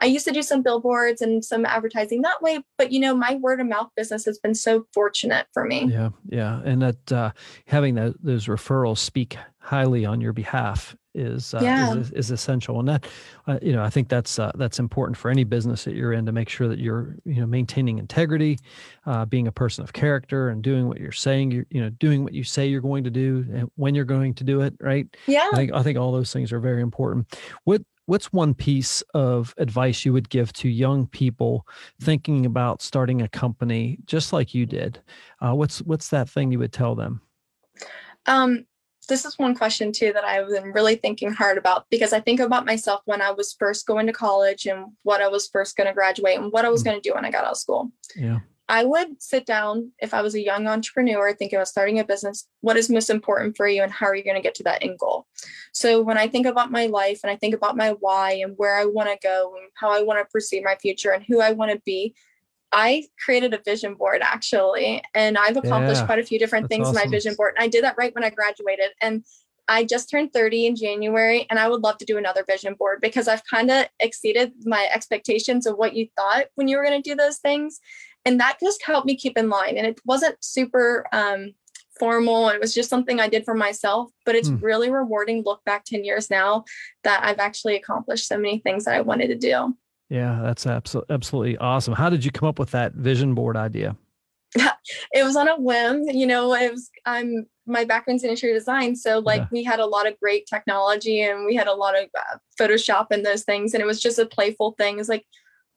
I 0.01 0.05
used 0.05 0.25
to 0.25 0.33
do 0.33 0.41
some 0.41 0.61
billboards 0.61 1.21
and 1.21 1.43
some 1.43 1.65
advertising 1.65 2.21
that 2.23 2.41
way, 2.41 2.59
but 2.77 2.91
you 2.91 2.99
know, 2.99 3.15
my 3.15 3.35
word 3.35 3.59
of 3.59 3.67
mouth 3.67 3.89
business 3.95 4.25
has 4.25 4.39
been 4.39 4.55
so 4.55 4.85
fortunate 4.93 5.47
for 5.53 5.65
me. 5.65 5.85
Yeah, 5.85 6.09
yeah, 6.27 6.61
and 6.65 6.81
that 6.81 7.11
uh, 7.11 7.31
having 7.67 7.95
that, 7.95 8.15
those 8.21 8.47
referrals 8.47 8.97
speak 8.97 9.37
highly 9.59 10.05
on 10.05 10.19
your 10.19 10.33
behalf 10.33 10.95
is 11.13 11.53
uh, 11.53 11.59
yeah. 11.61 11.95
is, 11.95 12.11
is, 12.11 12.31
essential. 12.31 12.79
And 12.79 12.89
that 12.89 13.07
uh, 13.47 13.59
you 13.61 13.73
know 13.73 13.83
i 13.83 13.89
think 13.89 14.09
that's 14.09 14.39
uh, 14.39 14.51
that's 14.55 14.79
important 14.79 15.17
for 15.17 15.29
any 15.29 15.43
business 15.43 15.83
that 15.83 15.95
you're 15.95 16.13
in 16.13 16.25
to 16.25 16.31
make 16.31 16.49
sure 16.49 16.67
that 16.67 16.79
you're 16.79 17.15
you 17.25 17.39
know 17.39 17.45
maintaining 17.45 17.99
integrity 17.99 18.57
uh, 19.05 19.25
being 19.25 19.47
a 19.47 19.51
person 19.51 19.83
of 19.83 19.93
character 19.93 20.49
and 20.49 20.63
doing 20.63 20.87
what 20.87 20.99
you're 20.99 21.11
saying 21.11 21.51
you're 21.51 21.65
you 21.69 21.81
know 21.81 21.89
doing 21.89 22.23
what 22.23 22.33
you 22.33 22.43
say 22.43 22.65
you're 22.65 22.81
going 22.81 23.03
to 23.03 23.09
do 23.09 23.45
and 23.53 23.69
when 23.75 23.95
you're 23.95 24.05
going 24.05 24.33
to 24.33 24.43
do 24.43 24.61
it 24.61 24.73
right? 24.79 25.07
Yeah. 25.27 25.49
i 25.53 25.55
think, 25.55 25.73
I 25.73 25.83
think 25.83 25.97
all 25.97 26.11
those 26.11 26.33
things 26.33 26.51
are 26.51 26.59
very 26.59 26.81
important. 26.81 27.37
What 27.63 27.81
what's 28.05 28.33
one 28.33 28.53
piece 28.53 29.01
of 29.13 29.53
advice 29.57 30.05
you 30.05 30.13
would 30.13 30.29
give 30.29 30.51
to 30.53 30.69
young 30.69 31.07
people 31.07 31.65
thinking 32.01 32.45
about 32.45 32.81
starting 32.81 33.21
a 33.21 33.29
company 33.29 33.97
just 34.05 34.33
like 34.33 34.53
you 34.53 34.65
did? 34.65 35.01
Uh, 35.39 35.53
what's 35.53 35.79
what's 35.83 36.09
that 36.09 36.29
thing 36.29 36.51
you 36.51 36.59
would 36.59 36.73
tell 36.73 36.95
them? 36.95 37.21
Um 38.25 38.65
this 39.13 39.25
is 39.25 39.37
one 39.37 39.53
question 39.53 39.91
too 39.91 40.11
that 40.11 40.23
I've 40.23 40.49
been 40.49 40.71
really 40.71 40.95
thinking 40.95 41.31
hard 41.31 41.59
about 41.59 41.85
because 41.91 42.13
I 42.13 42.19
think 42.19 42.39
about 42.39 42.65
myself 42.65 43.01
when 43.05 43.21
I 43.21 43.29
was 43.29 43.53
first 43.53 43.85
going 43.85 44.07
to 44.07 44.11
college 44.11 44.65
and 44.65 44.87
what 45.03 45.21
I 45.21 45.27
was 45.27 45.47
first 45.47 45.77
going 45.77 45.85
to 45.85 45.93
graduate 45.93 46.39
and 46.39 46.51
what 46.51 46.65
I 46.65 46.69
was 46.69 46.81
mm. 46.81 46.85
going 46.85 46.99
to 46.99 47.09
do 47.09 47.13
when 47.13 47.23
I 47.23 47.29
got 47.29 47.43
out 47.45 47.51
of 47.51 47.57
school. 47.57 47.91
Yeah. 48.15 48.39
I 48.67 48.83
would 48.85 49.21
sit 49.21 49.45
down 49.45 49.91
if 49.99 50.15
I 50.15 50.23
was 50.23 50.33
a 50.33 50.43
young 50.43 50.65
entrepreneur 50.65 51.31
thinking 51.31 51.57
about 51.57 51.67
starting 51.67 51.99
a 51.99 52.03
business, 52.03 52.47
what 52.61 52.75
is 52.75 52.89
most 52.89 53.11
important 53.11 53.55
for 53.55 53.67
you 53.67 53.83
and 53.83 53.91
how 53.91 54.07
are 54.07 54.15
you 54.15 54.23
going 54.23 54.35
to 54.35 54.41
get 54.41 54.55
to 54.55 54.63
that 54.63 54.81
end 54.83 54.97
goal? 54.97 55.27
So 55.73 56.01
when 56.01 56.17
I 56.17 56.27
think 56.27 56.47
about 56.47 56.71
my 56.71 56.87
life 56.87 57.19
and 57.23 57.29
I 57.29 57.35
think 57.35 57.53
about 57.53 57.77
my 57.77 57.89
why 57.99 58.31
and 58.43 58.55
where 58.57 58.75
I 58.75 58.85
want 58.85 59.09
to 59.09 59.17
go 59.21 59.53
and 59.55 59.69
how 59.75 59.91
I 59.91 60.01
want 60.01 60.25
to 60.25 60.31
pursue 60.31 60.63
my 60.63 60.75
future 60.81 61.11
and 61.11 61.23
who 61.23 61.39
I 61.39 61.51
want 61.51 61.69
to 61.71 61.81
be, 61.85 62.15
I 62.73 63.05
created 63.23 63.53
a 63.53 63.61
vision 63.63 63.93
board 63.93 64.21
actually, 64.23 65.01
and 65.13 65.37
I've 65.37 65.57
accomplished 65.57 66.01
yeah, 66.01 66.05
quite 66.05 66.19
a 66.19 66.23
few 66.23 66.39
different 66.39 66.69
things 66.69 66.87
awesome. 66.87 67.01
in 67.01 67.05
my 67.05 67.11
vision 67.11 67.35
board. 67.35 67.53
And 67.55 67.63
I 67.63 67.67
did 67.67 67.83
that 67.83 67.95
right 67.97 68.13
when 68.15 68.23
I 68.23 68.31
graduated. 68.31 68.89
And 68.99 69.23
I 69.67 69.85
just 69.85 70.09
turned 70.09 70.33
30 70.33 70.65
in 70.65 70.75
January, 70.75 71.45
and 71.49 71.57
I 71.59 71.69
would 71.69 71.83
love 71.83 71.97
to 71.99 72.05
do 72.05 72.17
another 72.17 72.43
vision 72.45 72.73
board 72.73 72.99
because 73.01 73.27
I've 73.27 73.45
kind 73.45 73.71
of 73.71 73.85
exceeded 73.99 74.51
my 74.65 74.89
expectations 74.93 75.65
of 75.65 75.77
what 75.77 75.95
you 75.95 76.07
thought 76.17 76.47
when 76.55 76.67
you 76.67 76.77
were 76.77 76.83
going 76.83 77.01
to 77.01 77.09
do 77.09 77.15
those 77.15 77.37
things. 77.37 77.79
And 78.25 78.39
that 78.39 78.57
just 78.59 78.83
helped 78.83 79.05
me 79.05 79.15
keep 79.15 79.37
in 79.37 79.49
line. 79.49 79.77
And 79.77 79.85
it 79.87 79.99
wasn't 80.05 80.43
super 80.43 81.05
um, 81.13 81.53
formal. 81.99 82.49
It 82.49 82.59
was 82.59 82.73
just 82.73 82.89
something 82.89 83.19
I 83.19 83.29
did 83.29 83.45
for 83.45 83.53
myself, 83.53 84.09
but 84.25 84.35
it's 84.35 84.49
mm. 84.49 84.61
really 84.61 84.89
rewarding 84.89 85.43
look 85.45 85.63
back 85.65 85.85
10 85.85 86.03
years 86.03 86.29
now 86.29 86.65
that 87.03 87.23
I've 87.23 87.39
actually 87.39 87.75
accomplished 87.75 88.27
so 88.27 88.37
many 88.37 88.59
things 88.59 88.85
that 88.85 88.95
I 88.95 89.01
wanted 89.01 89.27
to 89.27 89.35
do. 89.35 89.75
Yeah, 90.13 90.41
that's 90.43 90.67
absolutely 90.67 91.11
absolutely 91.11 91.57
awesome. 91.57 91.95
How 91.95 92.07
did 92.07 92.23
you 92.23 92.29
come 92.29 92.47
up 92.47 92.59
with 92.59 92.69
that 92.69 92.93
vision 92.93 93.33
board 93.33 93.57
idea? 93.57 93.97
it 94.55 95.23
was 95.23 95.35
on 95.35 95.47
a 95.47 95.59
whim, 95.59 96.03
you 96.03 96.27
know, 96.27 96.53
it 96.53 96.71
was 96.71 96.91
I'm 97.07 97.47
my 97.65 97.83
background's 97.83 98.23
in 98.23 98.29
interior 98.29 98.55
design, 98.55 98.95
so 98.95 99.17
like 99.17 99.41
yeah. 99.41 99.47
we 99.51 99.63
had 99.63 99.79
a 99.79 99.87
lot 99.87 100.07
of 100.07 100.19
great 100.19 100.45
technology 100.45 101.23
and 101.23 101.47
we 101.47 101.55
had 101.55 101.65
a 101.65 101.73
lot 101.73 101.97
of 101.97 102.09
uh, 102.15 102.37
Photoshop 102.61 103.07
and 103.09 103.25
those 103.25 103.43
things 103.43 103.73
and 103.73 103.81
it 103.81 103.87
was 103.87 103.99
just 103.99 104.19
a 104.19 104.27
playful 104.27 104.73
thing. 104.73 104.99
It's 104.99 105.09
like 105.09 105.25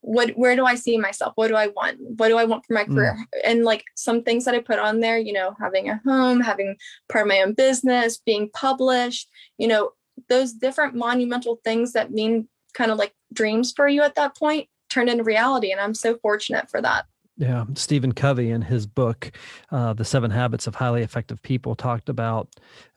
what 0.02 0.32
where 0.36 0.54
do 0.54 0.66
I 0.66 0.74
see 0.74 0.98
myself? 0.98 1.32
What 1.36 1.48
do 1.48 1.54
I 1.54 1.68
want? 1.68 1.96
What 2.18 2.28
do 2.28 2.36
I 2.36 2.44
want 2.44 2.66
for 2.66 2.74
my 2.74 2.84
career? 2.84 3.16
Mm. 3.18 3.40
And 3.42 3.64
like 3.64 3.84
some 3.94 4.22
things 4.22 4.44
that 4.44 4.54
I 4.54 4.58
put 4.58 4.78
on 4.78 5.00
there, 5.00 5.16
you 5.16 5.32
know, 5.32 5.54
having 5.58 5.88
a 5.88 5.98
home, 6.04 6.42
having 6.42 6.76
part 7.08 7.22
of 7.22 7.28
my 7.28 7.40
own 7.40 7.54
business, 7.54 8.18
being 8.18 8.50
published, 8.52 9.30
you 9.56 9.66
know, 9.66 9.92
those 10.28 10.52
different 10.52 10.94
monumental 10.94 11.58
things 11.64 11.94
that 11.94 12.12
mean 12.12 12.48
kind 12.74 12.90
of 12.90 12.98
like 12.98 13.14
dreams 13.36 13.72
for 13.72 13.86
you 13.86 14.02
at 14.02 14.16
that 14.16 14.36
point 14.36 14.68
turned 14.90 15.08
into 15.08 15.22
reality. 15.22 15.70
And 15.70 15.80
I'm 15.80 15.94
so 15.94 16.16
fortunate 16.16 16.68
for 16.68 16.82
that. 16.82 17.06
Yeah. 17.36 17.66
Stephen 17.74 18.12
Covey 18.12 18.50
in 18.50 18.62
his 18.62 18.86
book, 18.86 19.30
uh, 19.70 19.92
The 19.92 20.04
Seven 20.04 20.30
Habits 20.30 20.66
of 20.66 20.74
Highly 20.74 21.02
Effective 21.02 21.42
People, 21.42 21.74
talked 21.74 22.08
about 22.08 22.48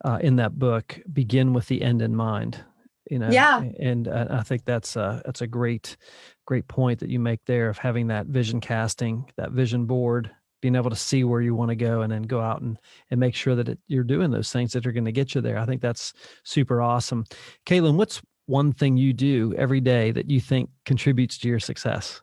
uh, 0.06 0.20
in 0.22 0.38
that 0.38 0.58
book, 0.58 0.98
begin 1.12 1.54
with 1.54 1.68
the 1.68 1.82
end 1.82 2.02
in 2.02 2.16
mind. 2.16 2.64
You 3.12 3.20
know, 3.20 3.30
yeah. 3.30 3.64
And 3.80 4.08
uh, 4.08 4.28
I 4.30 4.44
think 4.44 4.64
that's 4.66 4.96
a, 4.96 5.22
that's 5.26 5.42
a 5.42 5.48
great, 5.48 5.98
great 6.46 6.68
point 6.68 7.00
that 7.00 7.10
you 7.10 7.20
make 7.20 7.40
there 7.46 7.68
of 7.70 7.78
having 7.78 8.08
that 8.08 8.28
vision 8.28 8.62
casting, 8.62 9.26
that 9.36 9.52
vision 9.52 9.86
board, 9.86 10.32
being 10.62 10.76
able 10.76 10.90
to 10.90 10.96
see 10.96 11.24
where 11.24 11.42
you 11.42 11.56
want 11.56 11.70
to 11.70 11.76
go 11.76 12.02
and 12.02 12.12
then 12.12 12.24
go 12.24 12.40
out 12.40 12.62
and, 12.62 12.78
and 13.10 13.20
make 13.20 13.34
sure 13.34 13.56
that 13.56 13.68
it, 13.68 13.80
you're 13.88 14.04
doing 14.04 14.30
those 14.30 14.52
things 14.52 14.74
that 14.74 14.86
are 14.86 14.92
going 14.92 15.06
to 15.06 15.12
get 15.12 15.34
you 15.34 15.42
there. 15.42 15.58
I 15.58 15.66
think 15.66 15.82
that's 15.82 16.14
super 16.44 16.82
awesome. 16.82 17.26
Caitlin, 17.66 17.96
what's 17.96 18.22
one 18.50 18.74
thing 18.74 18.98
you 18.98 19.14
do 19.14 19.54
every 19.58 19.80
day 19.80 20.12
that 20.12 20.30
you 20.30 20.42
think 20.42 20.70
contributes 20.86 21.38
to 21.38 21.48
your 21.48 21.60
success? 21.60 22.22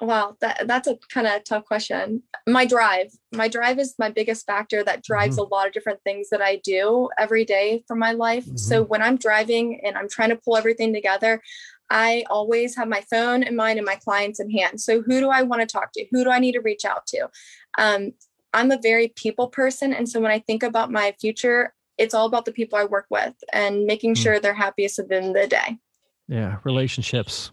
Wow, 0.00 0.36
that 0.40 0.66
that's 0.66 0.88
a 0.88 0.98
kind 1.12 1.26
of 1.26 1.44
tough 1.44 1.64
question. 1.64 2.22
My 2.48 2.66
drive, 2.66 3.12
my 3.32 3.46
drive 3.48 3.78
is 3.78 3.94
my 3.98 4.10
biggest 4.10 4.44
factor 4.44 4.82
that 4.82 5.04
drives 5.04 5.36
mm-hmm. 5.36 5.52
a 5.52 5.54
lot 5.54 5.66
of 5.68 5.72
different 5.72 6.00
things 6.02 6.28
that 6.30 6.42
I 6.42 6.60
do 6.64 7.08
every 7.16 7.44
day 7.44 7.84
for 7.86 7.94
my 7.94 8.12
life. 8.12 8.44
Mm-hmm. 8.44 8.56
So 8.56 8.82
when 8.82 9.02
I'm 9.02 9.16
driving 9.16 9.80
and 9.84 9.96
I'm 9.96 10.08
trying 10.08 10.30
to 10.30 10.36
pull 10.36 10.56
everything 10.56 10.92
together, 10.92 11.40
I 11.90 12.24
always 12.28 12.76
have 12.76 12.88
my 12.88 13.02
phone 13.08 13.44
in 13.44 13.54
mind 13.54 13.78
and 13.78 13.86
my 13.86 13.94
clients 13.94 14.40
in 14.40 14.50
hand. 14.50 14.80
So 14.80 15.00
who 15.00 15.20
do 15.20 15.30
I 15.30 15.42
want 15.42 15.62
to 15.62 15.66
talk 15.66 15.92
to? 15.92 16.06
Who 16.10 16.24
do 16.24 16.30
I 16.30 16.40
need 16.40 16.52
to 16.52 16.60
reach 16.60 16.84
out 16.84 17.06
to? 17.08 17.28
Um, 17.78 18.12
I'm 18.52 18.72
a 18.72 18.78
very 18.82 19.08
people 19.08 19.48
person, 19.48 19.92
and 19.92 20.08
so 20.08 20.20
when 20.20 20.30
I 20.30 20.40
think 20.40 20.62
about 20.62 20.90
my 20.90 21.14
future, 21.20 21.72
it's 21.98 22.14
all 22.14 22.26
about 22.26 22.44
the 22.44 22.52
people 22.52 22.78
I 22.78 22.84
work 22.84 23.06
with 23.10 23.34
and 23.52 23.84
making 23.84 24.14
mm. 24.14 24.22
sure 24.22 24.40
they're 24.40 24.54
happiest 24.54 24.98
within 24.98 25.32
the 25.32 25.46
day. 25.46 25.78
Yeah, 26.28 26.58
relationships. 26.64 27.50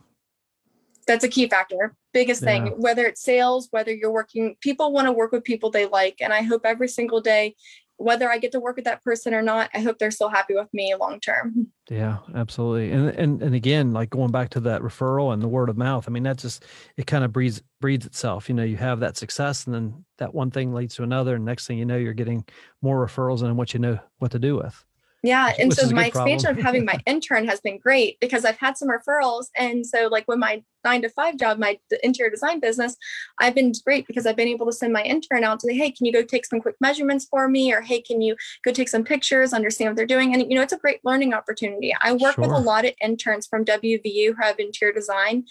That's 1.08 1.24
a 1.24 1.30
key 1.30 1.48
factor. 1.50 1.96
Biggest 2.14 2.44
thing, 2.44 2.68
yeah. 2.68 2.74
whether 2.74 3.06
it's 3.06 3.22
sales, 3.22 3.68
whether 3.72 3.94
you're 3.94 4.12
working, 4.12 4.56
people 4.62 4.92
want 4.92 5.08
to 5.08 5.12
work 5.12 5.32
with 5.32 5.44
people 5.44 5.70
they 5.70 5.86
like. 5.86 6.18
And 6.22 6.32
I 6.32 6.42
hope 6.42 6.66
every 6.66 6.88
single 6.88 7.22
day 7.22 7.56
whether 8.02 8.30
I 8.30 8.38
get 8.38 8.52
to 8.54 8.60
work 8.60 8.76
with 8.76 8.86
that 8.86 9.04
person 9.04 9.34
or 9.34 9.42
not, 9.42 9.70
I 9.74 9.80
hope 9.80 10.00
they're 10.00 10.12
still 10.12 10.30
happy 10.30 10.56
with 10.56 10.74
me 10.74 10.96
long 10.96 11.20
term. 11.20 11.68
Yeah, 11.90 12.18
absolutely. 12.36 12.92
And 12.92 13.10
and 13.10 13.44
and 13.44 13.56
again, 13.56 13.92
like 13.92 14.10
going 14.10 14.32
back 14.32 14.50
to 14.52 14.60
that 14.62 14.82
referral 14.82 15.34
and 15.34 15.42
the 15.42 15.48
word 15.48 15.70
of 15.70 15.78
mouth, 15.78 16.06
I 16.08 16.12
mean, 16.12 16.24
that 16.24 16.38
just 16.38 16.66
it 16.98 17.08
kind 17.08 17.24
of 17.24 17.32
breeds 17.32 17.62
breeds 17.80 18.06
itself. 18.06 18.50
You 18.50 18.56
know, 18.56 18.64
you 18.64 18.78
have 18.78 19.00
that 19.02 19.18
success 19.18 19.66
and 19.66 19.76
then 19.76 20.06
that 20.18 20.34
one 20.34 20.52
thing 20.52 20.74
leads 20.74 20.96
to 20.96 21.04
another. 21.04 21.36
And 21.36 21.46
next 21.46 21.68
thing 21.68 21.78
you 21.78 21.86
know, 21.86 21.98
you're 21.98 22.14
getting 22.14 22.46
more 22.82 23.06
referrals 23.06 23.44
and 23.44 23.58
what 23.58 23.74
you 23.74 23.80
know 23.80 24.00
what 24.20 24.32
to 24.32 24.40
do 24.40 24.58
with. 24.58 24.84
Yeah. 25.24 25.54
And 25.60 25.72
so 25.72 25.88
my 25.92 26.08
expansion 26.08 26.50
of 26.50 26.58
having 26.58 26.84
my 26.84 26.98
intern 27.06 27.48
has 27.48 27.62
been 27.62 27.78
great 27.78 28.20
because 28.20 28.44
I've 28.44 28.58
had 28.58 28.76
some 28.76 28.90
referrals. 28.90 29.46
And 29.56 29.86
so, 29.86 30.08
like, 30.08 30.28
with 30.28 30.40
my 30.40 30.64
nine 30.84 31.04
to 31.04 31.10
five 31.10 31.38
job, 31.38 31.60
my 31.60 31.78
interior 32.02 32.32
design 32.32 32.60
business, 32.60 32.96
I've 33.40 33.54
been 33.54 33.72
great 33.86 34.08
because 34.08 34.26
I've 34.26 34.36
been 34.36 34.48
able 34.48 34.66
to 34.66 34.72
send 34.72 34.94
my 34.94 35.04
intern 35.04 35.44
out 35.44 35.60
to 35.60 35.68
say, 35.68 35.76
hey, 35.76 35.92
can 35.92 36.08
you 36.08 36.12
go 36.12 36.24
take 36.24 36.46
some 36.46 36.60
quick 36.60 36.76
measurements 36.82 37.28
for 37.30 37.48
me? 37.48 37.72
Or 37.72 37.82
hey, 37.82 38.02
can 38.02 38.22
you 38.22 38.36
go 38.66 38.72
take 38.72 38.90
some 38.90 39.04
pictures, 39.04 39.54
understand 39.54 39.92
what 39.92 39.98
they're 39.98 40.08
doing? 40.08 40.34
And, 40.34 40.50
you 40.50 40.56
know, 40.56 40.64
it's 40.64 40.74
a 40.74 40.78
great 40.78 41.02
learning 41.04 41.36
opportunity. 41.36 41.94
I 42.02 42.14
work 42.14 42.36
sure. 42.36 42.44
with 42.44 42.52
a 42.52 42.60
lot 42.60 42.86
of 42.86 42.94
interns 43.00 43.46
from 43.46 43.64
WVU 43.64 44.28
who 44.28 44.42
have 44.42 44.60
interior 44.60 44.94
design. 44.94 45.46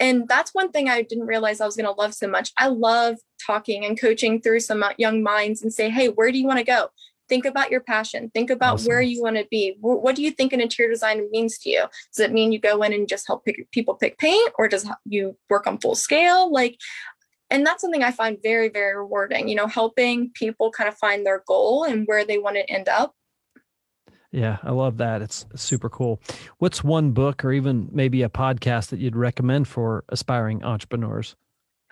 And 0.00 0.26
that's 0.26 0.52
one 0.52 0.72
thing 0.72 0.88
I 0.88 1.02
didn't 1.02 1.28
realize 1.28 1.60
I 1.60 1.66
was 1.66 1.76
going 1.76 1.86
to 1.86 1.92
love 1.92 2.12
so 2.12 2.26
much. 2.26 2.50
I 2.58 2.66
love 2.66 3.18
talking 3.46 3.84
and 3.84 4.00
coaching 4.00 4.40
through 4.40 4.60
some 4.60 4.82
uh, 4.82 4.90
young 4.98 5.22
minds 5.22 5.62
and 5.62 5.72
say, 5.72 5.90
hey, 5.90 6.08
where 6.08 6.32
do 6.32 6.38
you 6.38 6.46
want 6.46 6.58
to 6.58 6.64
go? 6.64 6.88
Think 7.32 7.46
about 7.46 7.70
your 7.70 7.80
passion 7.80 8.30
think 8.34 8.50
about 8.50 8.74
awesome. 8.74 8.88
where 8.88 9.00
you 9.00 9.22
want 9.22 9.36
to 9.36 9.46
be 9.50 9.74
what 9.80 10.14
do 10.14 10.22
you 10.22 10.30
think 10.30 10.52
an 10.52 10.60
interior 10.60 10.92
design 10.92 11.30
means 11.30 11.56
to 11.56 11.70
you 11.70 11.82
does 12.14 12.20
it 12.20 12.30
mean 12.30 12.52
you 12.52 12.58
go 12.58 12.82
in 12.82 12.92
and 12.92 13.08
just 13.08 13.26
help 13.26 13.42
pick, 13.46 13.70
people 13.70 13.94
pick 13.94 14.18
paint 14.18 14.52
or 14.58 14.68
does 14.68 14.86
you 15.06 15.34
work 15.48 15.66
on 15.66 15.78
full 15.78 15.94
scale 15.94 16.52
like 16.52 16.78
and 17.48 17.64
that's 17.64 17.80
something 17.80 18.02
i 18.02 18.10
find 18.10 18.36
very 18.42 18.68
very 18.68 18.94
rewarding 18.94 19.48
you 19.48 19.54
know 19.54 19.66
helping 19.66 20.30
people 20.34 20.70
kind 20.70 20.88
of 20.88 20.94
find 20.98 21.24
their 21.24 21.42
goal 21.48 21.84
and 21.84 22.04
where 22.06 22.22
they 22.22 22.36
want 22.36 22.54
to 22.56 22.70
end 22.70 22.86
up 22.86 23.14
yeah, 24.34 24.56
I 24.62 24.70
love 24.70 24.96
that. 24.96 25.20
It's 25.20 25.44
super 25.56 25.90
cool. 25.90 26.18
What's 26.56 26.82
one 26.82 27.10
book 27.10 27.44
or 27.44 27.52
even 27.52 27.90
maybe 27.92 28.22
a 28.22 28.30
podcast 28.30 28.88
that 28.88 28.98
you'd 28.98 29.14
recommend 29.14 29.68
for 29.68 30.04
aspiring 30.08 30.64
entrepreneurs? 30.64 31.36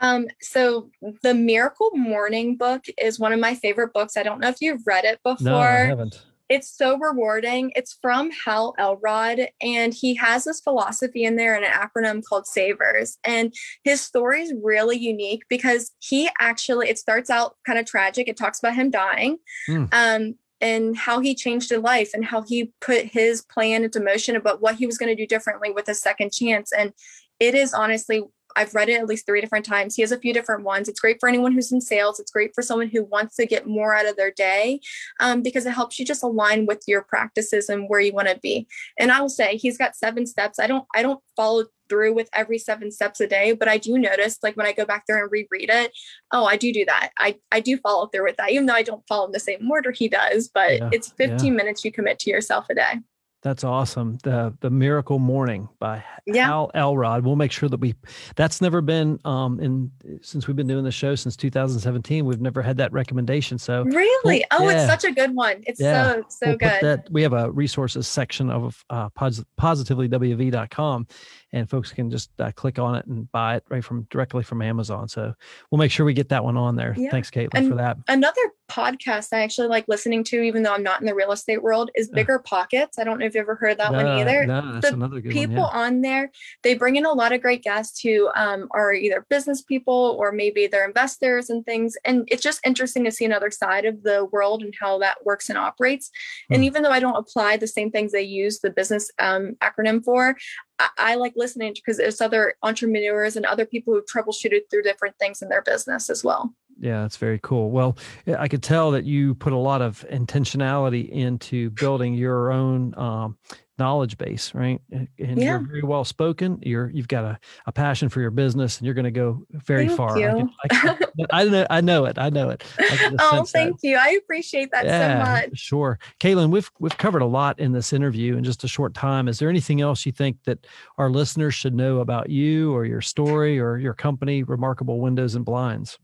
Um, 0.01 0.27
so 0.41 0.91
the 1.23 1.35
Miracle 1.35 1.91
Morning 1.95 2.57
book 2.57 2.85
is 3.01 3.19
one 3.19 3.33
of 3.33 3.41
my 3.41 3.55
favorite 3.55 3.93
books. 3.93 4.17
I 4.17 4.23
don't 4.23 4.41
know 4.41 4.49
if 4.49 4.61
you've 4.61 4.87
read 4.87 5.05
it 5.05 5.21
before. 5.23 5.45
No, 5.45 5.59
I 5.59 5.87
haven't. 5.87 6.25
It's 6.49 6.69
so 6.69 6.99
rewarding. 6.99 7.71
It's 7.77 7.97
from 8.03 8.31
Hal 8.45 8.75
Elrod, 8.77 9.49
and 9.61 9.95
he 9.95 10.17
has 10.17 10.43
this 10.45 10.61
philosophy 10.61 11.23
in 11.23 11.37
there 11.37 11.55
and 11.55 11.65
an 11.65 11.71
acronym 11.71 12.25
called 12.25 12.45
SAVERS. 12.45 13.19
And 13.23 13.55
his 13.85 14.01
story 14.01 14.43
is 14.43 14.53
really 14.61 14.99
unique 14.99 15.45
because 15.49 15.93
he 16.01 16.29
actually, 16.41 16.89
it 16.89 16.99
starts 16.99 17.31
out 17.31 17.57
kind 17.65 17.79
of 17.79 17.87
tragic. 17.87 18.27
It 18.27 18.37
talks 18.37 18.59
about 18.59 18.75
him 18.75 18.91
dying. 18.91 19.39
Mm. 19.69 19.89
Um, 19.93 20.35
and 20.61 20.97
how 20.97 21.21
he 21.21 21.35
changed 21.35 21.71
his 21.71 21.79
life 21.81 22.11
and 22.13 22.25
how 22.25 22.43
he 22.43 22.73
put 22.81 23.07
his 23.07 23.43
plan 23.43 23.85
into 23.85 24.01
motion 24.01 24.37
about 24.37 24.61
what 24.61 24.75
he 24.75 24.87
was 24.87 24.99
going 24.99 25.09
to 25.09 25.21
do 25.21 25.27
differently 25.27 25.71
with 25.71 25.89
a 25.89 25.95
second 25.95 26.33
chance. 26.33 26.71
And 26.73 26.93
it 27.39 27.55
is 27.55 27.73
honestly 27.73 28.25
I've 28.57 28.75
read 28.75 28.89
it 28.89 29.01
at 29.01 29.07
least 29.07 29.27
three 29.27 29.41
different 29.41 29.65
times. 29.65 29.95
He 29.95 30.03
has 30.03 30.13
a 30.13 30.19
few 30.19 30.33
different 30.33 30.65
ones. 30.65 30.89
It's 30.89 31.01
great 31.01 31.19
for 31.21 31.29
anyone 31.29 31.53
who's 31.53 31.73
in 31.73 31.81
sales. 31.81 32.21
It's 32.21 32.31
great 32.31 32.55
for 32.55 32.63
someone 32.63 32.89
who 32.89 33.05
wants 33.05 33.37
to 33.37 33.47
get 33.47 33.67
more 33.67 33.95
out 33.95 34.07
of 34.07 34.17
their 34.17 34.31
day 34.31 34.81
um, 35.21 35.43
because 35.43 35.67
it 35.67 35.73
helps 35.73 35.99
you 35.99 36.05
just 36.05 36.23
align 36.23 36.67
with 36.67 36.83
your 36.87 37.03
practices 37.03 37.69
and 37.69 37.89
where 37.89 38.01
you 38.01 38.13
want 38.13 38.29
to 38.29 38.39
be. 38.43 38.67
And 38.99 39.11
I 39.11 39.21
will 39.21 39.29
say 39.29 39.57
he's 39.57 39.79
got 39.79 39.97
seven 39.97 40.27
steps. 40.27 40.59
I 40.59 40.67
don't 40.67 40.85
I 40.95 41.03
don't 41.03 41.21
follow 41.37 41.67
through 41.89 42.15
with 42.15 42.31
every 42.33 42.59
seven 42.59 42.91
steps 42.91 43.21
a 43.21 43.27
day, 43.27 43.53
but 43.53 43.69
I 43.69 43.77
do 43.77 43.99
notice 43.99 44.39
like 44.43 44.57
when 44.57 44.67
I 44.67 44.73
go 44.73 44.85
back 44.85 45.05
there 45.07 45.23
and 45.23 45.31
reread 45.31 45.71
it, 45.71 45.93
oh, 46.33 46.45
I 46.45 46.57
do 46.57 46.73
do 46.73 46.85
that. 46.87 47.11
I 47.19 47.37
I 47.53 47.61
do 47.61 47.77
follow 47.79 48.07
through 48.07 48.25
with 48.25 48.37
that, 48.37 48.51
even 48.51 48.67
though 48.67 48.75
I 48.75 48.83
don't 48.83 49.07
follow 49.09 49.27
in 49.27 49.33
the 49.33 49.41
same 49.41 49.69
order 49.71 49.91
he 49.91 50.09
does. 50.09 50.49
But 50.49 50.79
yeah, 50.79 50.91
it's 50.93 51.13
15 51.13 51.47
yeah. 51.47 51.53
minutes 51.53 51.85
you 51.85 51.93
commit 51.93 52.19
to 52.21 52.31
yourself 52.31 52.67
a 52.71 52.75
day. 52.75 53.01
That's 53.42 53.65
awesome. 53.65 54.19
The 54.23 54.54
the 54.60 54.69
Miracle 54.69 55.19
Morning 55.19 55.67
by 55.79 56.04
Yeah. 56.27 56.44
Hal 56.46 56.71
Elrod. 56.75 57.25
We'll 57.25 57.37
make 57.37 57.52
sure 57.52 57.71
that 57.71 57.81
we 57.81 57.94
that's 58.37 58.60
never 58.60 58.83
been 58.83 59.19
um 59.25 59.58
in 59.60 59.90
since 60.21 60.46
we've 60.46 60.56
been 60.56 60.67
doing 60.67 60.85
the 60.85 60.92
show 60.92 61.15
since 61.15 61.37
2017. 61.37 62.27
We've 62.27 62.40
never 62.40 62.60
had 62.60 62.77
that 62.77 62.92
recommendation. 62.92 63.56
So 63.56 63.85
Really? 63.85 64.44
Oh, 64.50 64.69
yeah. 64.69 64.83
it's 64.85 64.90
such 64.92 65.10
a 65.10 65.15
good 65.15 65.35
one. 65.35 65.62
It's 65.67 65.81
Yeah. 65.81 66.12
so 66.17 66.23
so 66.29 66.46
we'll 66.48 66.56
good. 66.58 66.79
that 66.83 67.08
we 67.10 67.23
have 67.23 67.33
a 67.33 67.50
resources 67.50 68.06
section 68.06 68.50
of 68.50 68.85
uh, 68.90 69.08
pos- 69.10 69.42
positivelywv.com 69.58 71.06
and 71.52 71.69
folks 71.69 71.92
can 71.92 72.10
just 72.10 72.31
uh, 72.40 72.52
click 72.52 72.79
on 72.79 72.94
it 72.94 73.06
and 73.06 73.31
buy 73.33 73.56
it 73.56 73.65
right 73.71 73.83
from 73.85 74.06
directly 74.10 74.42
from 74.44 74.62
Amazon. 74.62 75.08
So 75.08 75.33
we'll 75.71 75.79
make 75.79 75.90
sure 75.90 76.06
we 76.06 76.12
get 76.15 76.29
that 76.29 76.44
one 76.44 76.56
on 76.56 76.77
there. 76.77 76.94
Yeah. 76.96 77.10
Thanks, 77.10 77.31
Caitlin, 77.31 77.50
And 77.54 77.69
for 77.71 77.75
that. 77.77 77.96
Another 78.06 78.40
podcast 78.71 79.29
I 79.33 79.40
actually 79.40 79.68
like 79.68 79.85
listening 79.88 80.23
to, 80.25 80.40
even 80.42 80.62
though 80.62 80.73
I'm 80.75 80.83
not 80.83 81.00
in 81.00 81.06
the 81.06 81.14
real 81.14 81.33
estate 81.33 81.62
world, 81.62 81.90
is. 81.94 82.08
Bigger 82.10 82.38
Pockets. 82.40 82.98
I 82.98 83.04
don't 83.04 83.18
know 83.18 83.27
if 83.27 83.35
you've 83.35 83.42
ever 83.42 83.54
heard 83.54 83.79
that 83.79 83.92
one 83.92 84.06
either. 84.06 84.44
No, 84.46 84.81
The 84.81 84.92
another 84.94 85.21
good 85.21 85.33
people 85.33 85.62
one. 85.62 85.77
on 85.77 86.00
there 86.02 86.31
they 86.62 86.75
bring 86.75 86.96
in 86.96 87.06
a 87.06 87.12
lot 87.12 87.33
of 87.33 87.40
great 87.40 87.62
guests 87.62 88.00
who 88.00 88.29
um, 88.35 88.68
are 88.73 88.92
either 88.92 89.25
business 89.31 89.62
people 89.62 90.16
or 90.18 90.33
maybe 90.33 90.66
they're 90.66 90.87
investors 90.87 91.48
and 91.50 91.64
things 91.64 91.96
and 92.04 92.29
it's 92.31 92.42
just 92.42 92.60
interesting 92.66 93.04
to 93.04 93.10
see 93.10 93.25
another 93.25 93.50
side 93.50 93.85
of 93.85 94.02
the 94.02 94.25
world 94.33 94.62
and 94.62 94.75
how 94.81 94.98
that 94.98 95.16
works 95.25 95.48
and 95.48 95.56
operates 95.58 96.10
and 96.50 96.58
Hmm. 96.58 96.64
even 96.64 96.83
though 96.83 96.90
i 96.90 97.00
don't 97.00 97.16
apply 97.16 97.56
the 97.56 97.66
same 97.66 97.90
things 97.90 98.12
they 98.12 98.23
use 98.23 98.58
the 98.60 98.71
business 98.71 99.10
um, 99.18 99.56
acronym 99.62 100.04
for 100.04 100.37
I, 100.79 100.88
I 100.98 101.14
like 101.14 101.33
listening 101.37 101.73
because 101.75 101.96
there's 101.96 102.21
other 102.21 102.54
entrepreneurs 102.62 103.37
and 103.37 103.46
other 103.46 103.64
people 103.66 103.94
who've 103.94 104.04
troubleshooted 104.06 104.62
through 104.71 104.83
different 104.83 105.16
things 105.18 105.42
in 105.42 105.48
their 105.48 105.62
business 105.62 106.10
as 106.10 106.23
well 106.25 106.52
Yeah, 106.83 107.02
that's 107.02 107.18
very 107.18 107.38
cool. 107.42 107.70
Well, 107.70 107.98
I 108.38 108.48
could 108.48 108.62
tell 108.62 108.90
that 108.92 109.04
you 109.04 109.35
put 109.35 109.52
a 109.52 109.58
lot 109.58 109.83
of 109.83 110.02
intentionality 110.10 111.08
into 111.10 111.68
building 111.70 112.14
your 112.14 112.50
own 112.52 112.94
um, 112.96 113.37
knowledge 113.78 114.16
base, 114.16 114.54
right? 114.54 114.81
And 114.90 115.06
and 115.18 115.38
Yeah. 115.38 115.58
you're 115.58 115.58
very 115.68 115.83
well 115.83 116.04
spoken. 116.04 116.58
You're 116.62 116.88
you've 116.88 117.06
got 117.08 117.24
a, 117.24 117.38
a 117.66 117.72
passion 117.72 118.08
for 118.08 118.22
your 118.22 118.31
business, 118.31 118.78
and 118.78 118.87
you're 118.87 118.94
going 118.94 119.04
to 119.04 119.10
go 119.10 119.44
very 119.52 119.88
Thank 119.88 119.96
far. 119.98 120.16
I, 120.16 120.20
you. 120.20 120.26
can- 120.37 120.50
I, 120.64 120.68
can- 120.68 120.98
I 121.33 121.44
know, 121.44 121.66
I 121.68 121.81
know 121.83 122.04
it. 122.06 122.18
I 122.18 122.31
know 122.31 122.48
it. 122.48 122.64
I 122.78 123.14
oh 123.20 123.37
sense 123.37 123.52
that. 123.52 123.58
thank 123.58 123.76
you 123.83 123.96
i 123.98 124.10
appreciate 124.22 124.70
that 124.72 124.87
so 124.87 125.18
much 125.50 125.58
Sure. 125.58 125.98
Caitlin, 126.18 126.50
we've 126.50 126.70
we've 126.78 126.96
covered 126.96 127.20
a 127.20 127.26
lot 127.26 127.58
in 127.60 127.72
this 127.72 127.92
interview 127.92 128.37
in 128.38 128.44
just 128.44 128.64
a 128.64 128.68
short 128.68 128.94
time. 128.94 129.28
Is 129.28 129.38
there 129.38 129.50
anything 129.50 129.83
else 129.83 130.06
you 130.06 130.12
think 130.12 130.38
that 130.44 130.66
our 130.96 131.10
listeners 131.10 131.54
should 131.54 131.74
know 131.74 131.98
about 132.00 132.31
you 132.31 132.72
or 132.74 132.87
your 132.87 133.02
story 133.02 133.60
or 133.60 133.76
your 133.76 133.92
company, 133.92 134.42
Remarkable 134.44 134.98
Windows 135.00 135.35
and 135.35 135.44
Blinds? 135.44 135.98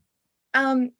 Um, 0.53 0.91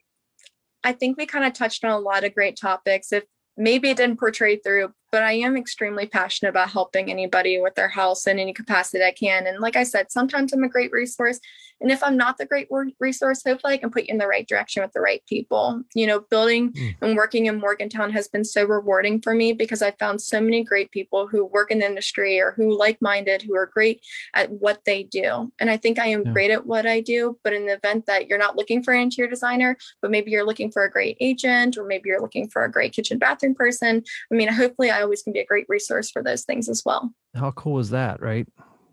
I 0.84 0.94
think 0.94 1.18
we 1.18 1.26
kind 1.26 1.46
of 1.46 1.54
touched 1.54 1.84
on 1.84 1.92
a 1.92 2.00
lot 2.00 2.24
of 2.24 2.36
great 2.36 2.58
topics. 2.58 3.12
If 3.12 3.24
maybe 3.58 3.90
it 3.90 3.98
didn't 3.98 4.20
portray 4.20 4.58
through, 4.58 4.94
but 5.12 5.24
I 5.24 5.34
am 5.34 5.58
extremely 5.58 6.06
passionate 6.06 6.50
about 6.50 6.70
helping 6.70 7.10
anybody 7.10 7.60
with 7.60 7.76
their 7.76 7.90
house 7.90 8.28
in 8.28 8.40
any 8.40 8.54
capacity 8.54 9.04
I 9.04 9.12
can. 9.12 9.48
And 9.48 9.60
like 9.60 9.76
I 9.76 9.84
said, 9.84 10.12
sometimes 10.12 10.54
I'm 10.54 10.64
a 10.64 10.70
great 10.70 10.92
resource. 10.92 11.40
And 11.80 11.92
if 11.92 12.04
I'm 12.04 12.18
not 12.18 12.38
the 12.38 12.46
great 12.46 12.68
resource, 13.00 13.42
hopefully 13.46 13.74
I 13.74 13.78
can 13.78 13.90
put 13.92 14.04
you 14.04 14.14
in 14.14 14.18
the 14.18 14.28
right 14.28 14.48
direction 14.48 14.82
with 14.84 14.94
the 14.94 15.02
right 15.02 15.22
people. 15.28 15.84
You 15.94 16.08
know, 16.08 16.20
building 16.20 16.72
Mm. 16.74 16.96
and 17.02 17.16
working 17.18 17.46
in 17.46 17.60
Morgantown 17.60 18.12
has 18.12 18.28
been 18.28 18.44
so 18.44 18.64
rewarding 18.66 19.22
for 19.22 19.34
me 19.34 19.54
because 19.54 19.82
I 19.82 19.92
found 19.92 20.22
so 20.22 20.42
many 20.42 20.64
great 20.64 20.92
people 20.92 21.28
who 21.28 21.46
work 21.46 21.72
in 21.72 21.80
the 21.80 21.86
industry 21.86 22.40
or 22.40 22.52
who 22.52 22.78
like 22.78 23.02
minded, 23.02 23.42
who 23.42 23.56
are 23.56 23.66
great 23.68 24.02
at 24.34 24.50
what 24.52 24.82
they 24.86 25.04
do. 25.04 25.52
And 25.60 25.70
I 25.70 25.78
think 25.78 26.00
I 26.00 26.08
am 26.08 26.24
Yeah. 26.26 26.32
great 26.34 26.52
at 26.52 26.66
what 26.66 26.86
I 26.86 27.02
do. 27.02 27.38
But 27.44 27.54
in 27.54 27.66
the 27.66 27.74
event 27.74 28.06
that 28.08 28.28
you're 28.28 28.38
not 28.38 28.56
looking 28.56 28.84
for 28.84 28.94
an 28.94 29.02
interior 29.02 29.30
designer, 29.30 29.78
but 30.02 30.12
maybe 30.12 30.32
you're 30.32 30.46
looking 30.46 30.72
for 30.72 30.84
a 30.84 30.92
great 30.92 31.18
agent 31.20 31.78
or 31.78 31.86
maybe 31.86 32.10
you're 32.10 32.22
looking 32.22 32.50
for 32.50 32.64
a 32.64 32.72
great 32.72 32.94
kitchen 32.94 33.18
bathroom 33.18 33.56
person, 33.56 34.04
I 34.32 34.36
mean, 34.36 34.48
hopefully 34.48 34.90
I 34.90 35.02
always 35.02 35.22
can 35.22 35.34
be 35.34 35.40
a 35.40 35.46
great 35.46 35.66
resource 35.68 36.10
for 36.10 36.24
those 36.24 36.44
things 36.44 36.70
as 36.70 36.84
well. 36.86 37.14
How 37.36 37.52
cool 37.52 37.80
is 37.80 37.90
that, 37.92 38.22
right? 38.22 38.48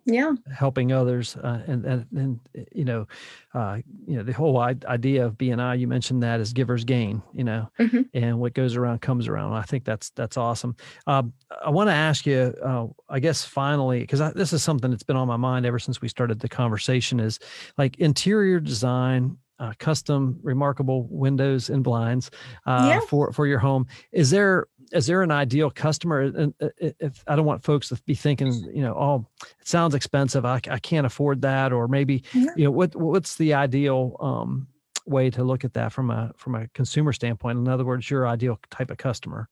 Yeah. 0.07 0.33
helping 0.55 0.93
others 0.93 1.35
uh, 1.37 1.63
and, 1.67 1.85
and 1.87 2.07
and 2.15 2.41
you 2.73 2.85
know 2.85 3.07
uh, 3.55 3.79
you 4.07 4.17
know 4.17 4.23
the 4.23 4.33
whole 4.33 4.59
idea 4.61 5.25
of 5.25 5.39
BNI 5.39 5.79
you 5.79 5.87
mentioned 5.89 6.23
that 6.23 6.41
is 6.41 6.53
givers 6.53 6.85
gain 6.85 7.23
you 7.33 7.45
know 7.45 7.71
Mhm. 7.79 8.09
and 8.13 8.39
what 8.39 8.53
goes 8.53 8.77
around 8.77 9.01
comes 9.01 9.29
around 9.29 9.55
I 9.55 9.63
think 9.63 9.85
that's 9.85 10.11
that's 10.11 10.37
awesome 10.37 10.77
um, 11.07 11.33
I 11.65 11.71
want 11.71 11.89
to 11.89 11.95
ask 11.95 12.27
you 12.27 12.55
uh, 12.63 12.87
I 13.09 13.19
guess 13.21 13.45
finally 13.45 14.01
because 14.01 14.21
this 14.35 14.53
is 14.53 14.63
something 14.63 14.91
that's 14.91 15.03
been 15.03 15.17
on 15.17 15.29
my 15.29 15.37
mind 15.39 15.65
ever 15.65 15.79
since 15.79 16.03
we 16.03 16.09
started 16.09 16.41
the 16.41 16.49
conversation 16.51 17.19
is 17.19 17.39
like 17.79 17.97
interior 17.99 18.61
design 18.61 19.39
uh, 19.65 19.73
custom 19.79 20.39
remarkable 20.43 21.01
windows 21.11 21.71
and 21.71 21.83
blinds 21.83 22.31
uh, 22.67 22.87
Yeah. 22.89 23.01
for 23.09 23.33
for 23.33 23.47
your 23.47 23.59
home 23.59 23.87
is 24.13 24.31
there 24.31 24.67
is 24.93 25.07
there 25.07 25.23
an 25.23 25.31
ideal 25.31 25.71
customer 25.71 26.21
and 26.21 26.55
uh, 26.61 26.69
if 27.09 27.25
i 27.27 27.35
don't 27.37 27.47
want 27.47 27.63
folks 27.65 27.89
to 27.89 27.97
be 28.07 28.15
thinking 28.15 28.53
you 28.75 28.83
know 28.83 28.95
oh 28.95 29.27
it 29.61 29.67
sounds 29.69 29.95
expensive 29.95 30.45
i, 30.45 30.61
I 30.71 30.79
can't 30.79 31.07
afford 31.07 31.41
that 31.43 31.73
or 31.73 31.89
maybe 31.89 32.23
Yeah. 32.35 32.51
you 32.57 32.65
know 32.65 32.71
what 32.71 32.95
what's 32.95 33.37
the 33.37 33.55
ideal 33.55 34.17
um, 34.21 34.69
way 35.07 35.31
to 35.31 35.43
look 35.45 35.65
at 35.65 35.73
that 35.75 35.93
from 35.93 36.11
a 36.11 36.33
from 36.37 36.55
a 36.55 36.69
consumer 36.75 37.13
standpoint 37.13 37.59
in 37.59 37.69
other 37.69 37.85
words 37.85 38.11
your 38.11 38.27
ideal 38.29 38.59
type 38.71 38.91
of 38.91 38.99
customer 38.99 39.49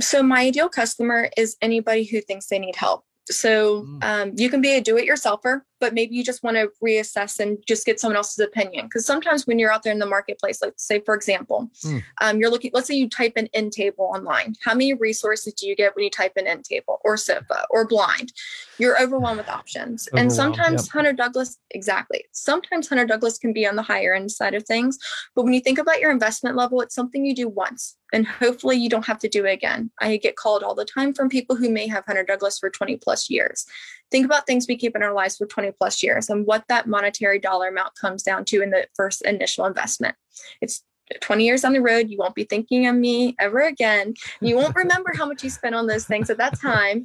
So 0.00 0.22
my 0.22 0.40
ideal 0.50 0.68
customer 0.68 1.30
is 1.36 1.56
anybody 1.60 2.04
who 2.04 2.20
thinks 2.20 2.46
they 2.46 2.58
need 2.58 2.76
help. 2.76 3.04
So 3.26 3.82
Mm. 3.82 4.04
um, 4.04 4.32
you 4.36 4.48
can 4.50 4.60
be 4.60 4.72
a 4.76 4.80
do-it-yourselfer, 4.80 5.62
but 5.80 5.94
maybe 5.94 6.14
you 6.14 6.22
just 6.22 6.42
want 6.42 6.56
to 6.56 6.70
reassess 6.84 7.40
and 7.40 7.58
just 7.66 7.86
get 7.86 7.98
someone 7.98 8.16
else's 8.16 8.38
opinion. 8.38 8.86
Because 8.86 9.06
sometimes 9.06 9.46
when 9.46 9.58
you're 9.58 9.72
out 9.72 9.82
there 9.82 9.92
in 9.92 9.98
the 9.98 10.06
marketplace, 10.06 10.60
like 10.62 10.74
say 10.76 11.00
for 11.00 11.14
example, 11.14 11.70
Mm. 11.84 12.02
um, 12.20 12.38
you're 12.38 12.50
looking. 12.50 12.70
Let's 12.74 12.86
say 12.86 12.94
you 12.94 13.08
type 13.08 13.32
in 13.36 13.48
end 13.54 13.72
table 13.72 14.10
online. 14.14 14.54
How 14.62 14.74
many 14.74 14.94
resources 14.94 15.54
do 15.54 15.66
you 15.66 15.74
get 15.74 15.94
when 15.96 16.04
you 16.04 16.10
type 16.10 16.32
in 16.36 16.46
end 16.46 16.64
table 16.64 17.00
or 17.04 17.16
sofa 17.16 17.64
or 17.70 17.86
blind? 17.86 18.32
You're 18.78 19.00
overwhelmed 19.02 19.38
with 19.38 19.48
options. 19.48 20.08
and 20.14 20.32
sometimes 20.32 20.86
yep. 20.86 20.92
Hunter 20.92 21.12
Douglas, 21.12 21.56
exactly. 21.70 22.24
Sometimes 22.32 22.88
Hunter 22.88 23.04
Douglas 23.06 23.38
can 23.38 23.52
be 23.52 23.66
on 23.66 23.76
the 23.76 23.82
higher 23.82 24.14
end 24.14 24.30
side 24.30 24.54
of 24.54 24.64
things, 24.64 24.98
but 25.34 25.44
when 25.44 25.52
you 25.52 25.60
think 25.60 25.78
about 25.78 26.00
your 26.00 26.10
investment 26.10 26.56
level, 26.56 26.80
it's 26.80 26.94
something 26.94 27.24
you 27.24 27.34
do 27.34 27.48
once 27.48 27.96
and 28.12 28.26
hopefully 28.26 28.76
you 28.76 28.88
don't 28.88 29.06
have 29.06 29.18
to 29.20 29.28
do 29.28 29.44
it 29.46 29.52
again. 29.52 29.90
I 30.00 30.16
get 30.16 30.36
called 30.36 30.62
all 30.62 30.74
the 30.74 30.84
time 30.84 31.12
from 31.14 31.28
people 31.28 31.56
who 31.56 31.70
may 31.70 31.86
have 31.86 32.04
Hunter 32.06 32.24
Douglas 32.24 32.58
for 32.58 32.70
20 32.70 32.96
plus 32.96 33.30
years. 33.30 33.66
Think 34.10 34.24
about 34.26 34.46
things 34.46 34.66
we 34.68 34.76
keep 34.76 34.96
in 34.96 35.02
our 35.04 35.12
lives 35.14 35.36
for 35.36 35.46
20 35.46 35.69
plus 35.72 36.02
years 36.02 36.28
and 36.28 36.46
what 36.46 36.64
that 36.68 36.86
monetary 36.86 37.38
dollar 37.38 37.68
amount 37.68 37.94
comes 37.94 38.22
down 38.22 38.44
to 38.46 38.62
in 38.62 38.70
the 38.70 38.86
first 38.94 39.22
initial 39.22 39.66
investment. 39.66 40.16
It's 40.60 40.82
20 41.20 41.44
years 41.44 41.64
on 41.64 41.72
the 41.72 41.80
road, 41.80 42.08
you 42.08 42.18
won't 42.18 42.34
be 42.36 42.44
thinking 42.44 42.86
of 42.86 42.94
me 42.94 43.34
ever 43.40 43.60
again. 43.60 44.14
You 44.40 44.56
won't 44.56 44.76
remember 44.84 45.12
how 45.16 45.26
much 45.26 45.42
you 45.42 45.50
spent 45.50 45.74
on 45.74 45.86
those 45.86 46.06
things 46.06 46.30
at 46.30 46.38
that 46.38 46.58
time. 46.60 47.02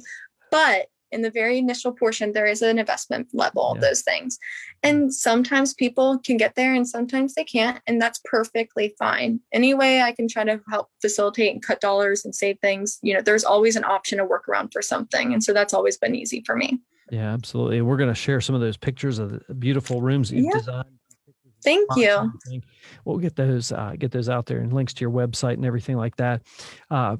But 0.50 0.86
in 1.12 1.22
the 1.22 1.30
very 1.30 1.58
initial 1.58 1.92
portion, 1.92 2.32
there 2.32 2.46
is 2.46 2.62
an 2.62 2.78
investment 2.78 3.28
level 3.32 3.70
of 3.70 3.76
Yeah. 3.78 3.88
those 3.88 4.02
things. 4.02 4.38
And 4.82 5.14
sometimes 5.14 5.72
people 5.72 6.18
can 6.18 6.36
get 6.36 6.56
there 6.56 6.74
and 6.74 6.86
sometimes 6.86 7.34
they 7.34 7.44
can't. 7.44 7.80
And 7.86 8.00
that's 8.00 8.20
perfectly 8.24 8.94
fine. 8.98 9.40
Any 9.52 9.72
way 9.72 10.02
I 10.02 10.12
can 10.12 10.28
try 10.28 10.44
to 10.44 10.60
help 10.68 10.88
facilitate 11.00 11.52
and 11.52 11.62
cut 11.62 11.80
dollars 11.80 12.24
and 12.24 12.34
save 12.34 12.58
things, 12.60 12.98
you 13.02 13.14
know, 13.14 13.22
there's 13.22 13.44
always 13.44 13.76
an 13.76 13.84
option 13.84 14.18
to 14.18 14.24
work 14.24 14.48
around 14.48 14.70
for 14.72 14.82
something. 14.82 15.32
And 15.32 15.42
so 15.42 15.52
that's 15.52 15.74
always 15.74 15.96
been 15.96 16.14
easy 16.14 16.42
for 16.44 16.56
me. 16.56 16.80
Yeah 17.10 17.32
absolutely 17.32 17.80
we're 17.82 17.96
going 17.96 18.08
to 18.08 18.14
share 18.14 18.40
some 18.40 18.54
of 18.54 18.60
those 18.60 18.76
pictures 18.76 19.18
of 19.18 19.30
the 19.46 19.54
beautiful 19.54 20.00
rooms 20.00 20.30
you've 20.32 20.44
Yeah. 20.46 20.58
designed 20.58 20.84
Thank 21.64 21.88
you. 21.96 22.60
We'll 23.04 23.18
get 23.18 23.34
those 23.34 23.72
uh, 23.72 23.94
get 23.98 24.12
those 24.12 24.28
out 24.28 24.46
there 24.46 24.58
and 24.58 24.72
links 24.72 24.94
to 24.94 25.00
your 25.00 25.10
website 25.10 25.54
and 25.54 25.64
everything 25.64 25.96
like 25.96 26.14
that. 26.16 26.42
Uh, 26.90 27.16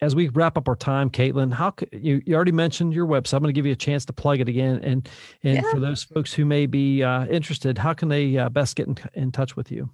as 0.00 0.16
we 0.16 0.26
wrap 0.30 0.56
up 0.58 0.66
our 0.66 0.74
time, 0.74 1.08
Caitlin, 1.08 1.52
how 1.52 1.70
could 1.70 1.88
you, 1.92 2.20
you 2.26 2.34
already 2.34 2.50
mentioned 2.50 2.92
your 2.92 3.06
website? 3.06 3.34
I'm 3.34 3.42
going 3.42 3.54
to 3.54 3.56
give 3.56 3.66
you 3.66 3.72
a 3.72 3.76
chance 3.76 4.04
to 4.06 4.12
plug 4.12 4.40
it 4.40 4.48
again. 4.48 4.80
And 4.82 5.08
and 5.44 5.56
Yeah. 5.56 5.70
for 5.70 5.78
those 5.78 6.02
folks 6.02 6.32
who 6.32 6.44
may 6.44 6.66
be 6.66 7.04
uh, 7.04 7.26
interested, 7.26 7.78
how 7.78 7.92
can 7.92 8.08
they 8.08 8.36
uh, 8.36 8.48
best 8.48 8.74
get 8.74 8.88
in, 8.88 8.96
in 9.14 9.30
touch 9.30 9.54
with 9.54 9.70
you? 9.70 9.88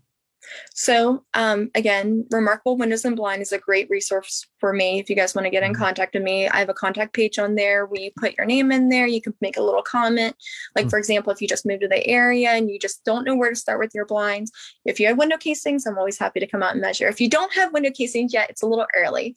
So 0.75 1.25
um, 1.35 1.71
again, 1.75 2.27
Remarkable 2.31 2.77
Windows 2.77 3.05
and 3.05 3.17
Blind 3.17 3.43
is 3.43 3.53
a 3.53 3.59
great 3.59 3.89
resource 3.91 4.47
for 4.59 4.73
me. 4.73 4.99
If 4.99 5.11
you 5.11 5.17
guys 5.17 5.35
want 5.35 5.47
to 5.47 5.51
get 5.51 5.63
in 5.63 5.73
Mhm. 5.73 5.79
contact 5.79 6.15
with 6.15 6.23
me, 6.23 6.49
I 6.49 6.59
have 6.59 6.69
a 6.69 6.75
contact 6.75 7.13
page 7.13 7.39
on 7.39 7.55
there 7.55 7.87
where 7.87 8.01
you 8.01 8.11
put 8.17 8.37
your 8.37 8.47
name 8.47 8.73
in 8.73 8.89
there. 8.89 9.07
You 9.07 9.21
can 9.21 9.35
make 9.41 9.57
a 9.57 9.63
little 9.63 9.83
comment. 9.83 10.37
Like 10.75 10.87
Mm. 10.87 10.91
for 10.91 10.99
example, 10.99 11.33
if 11.33 11.43
you 11.43 11.49
just 11.49 11.67
moved 11.67 11.83
to 11.83 11.89
the 11.89 12.07
area 12.07 12.51
and 12.51 12.71
you 12.71 12.79
just 12.79 13.05
don't 13.05 13.25
know 13.25 13.35
where 13.35 13.51
to 13.51 13.57
start 13.57 13.79
with 13.79 13.95
your 13.95 14.07
blinds, 14.07 14.51
if 14.85 14.99
you 14.99 15.07
have 15.09 15.19
window 15.19 15.37
casings, 15.37 15.87
I'm 15.87 15.99
always 15.99 16.19
happy 16.19 16.41
to 16.41 16.47
come 16.47 16.63
out 16.63 16.73
and 16.73 16.81
measure. 16.81 17.09
If 17.09 17.21
you 17.21 17.29
don't 17.29 17.53
have 17.55 17.73
window 17.73 17.91
casings 17.91 18.33
yet, 18.33 18.51
it's 18.51 18.63
a 18.63 18.67
little 18.67 18.87
early. 18.97 19.35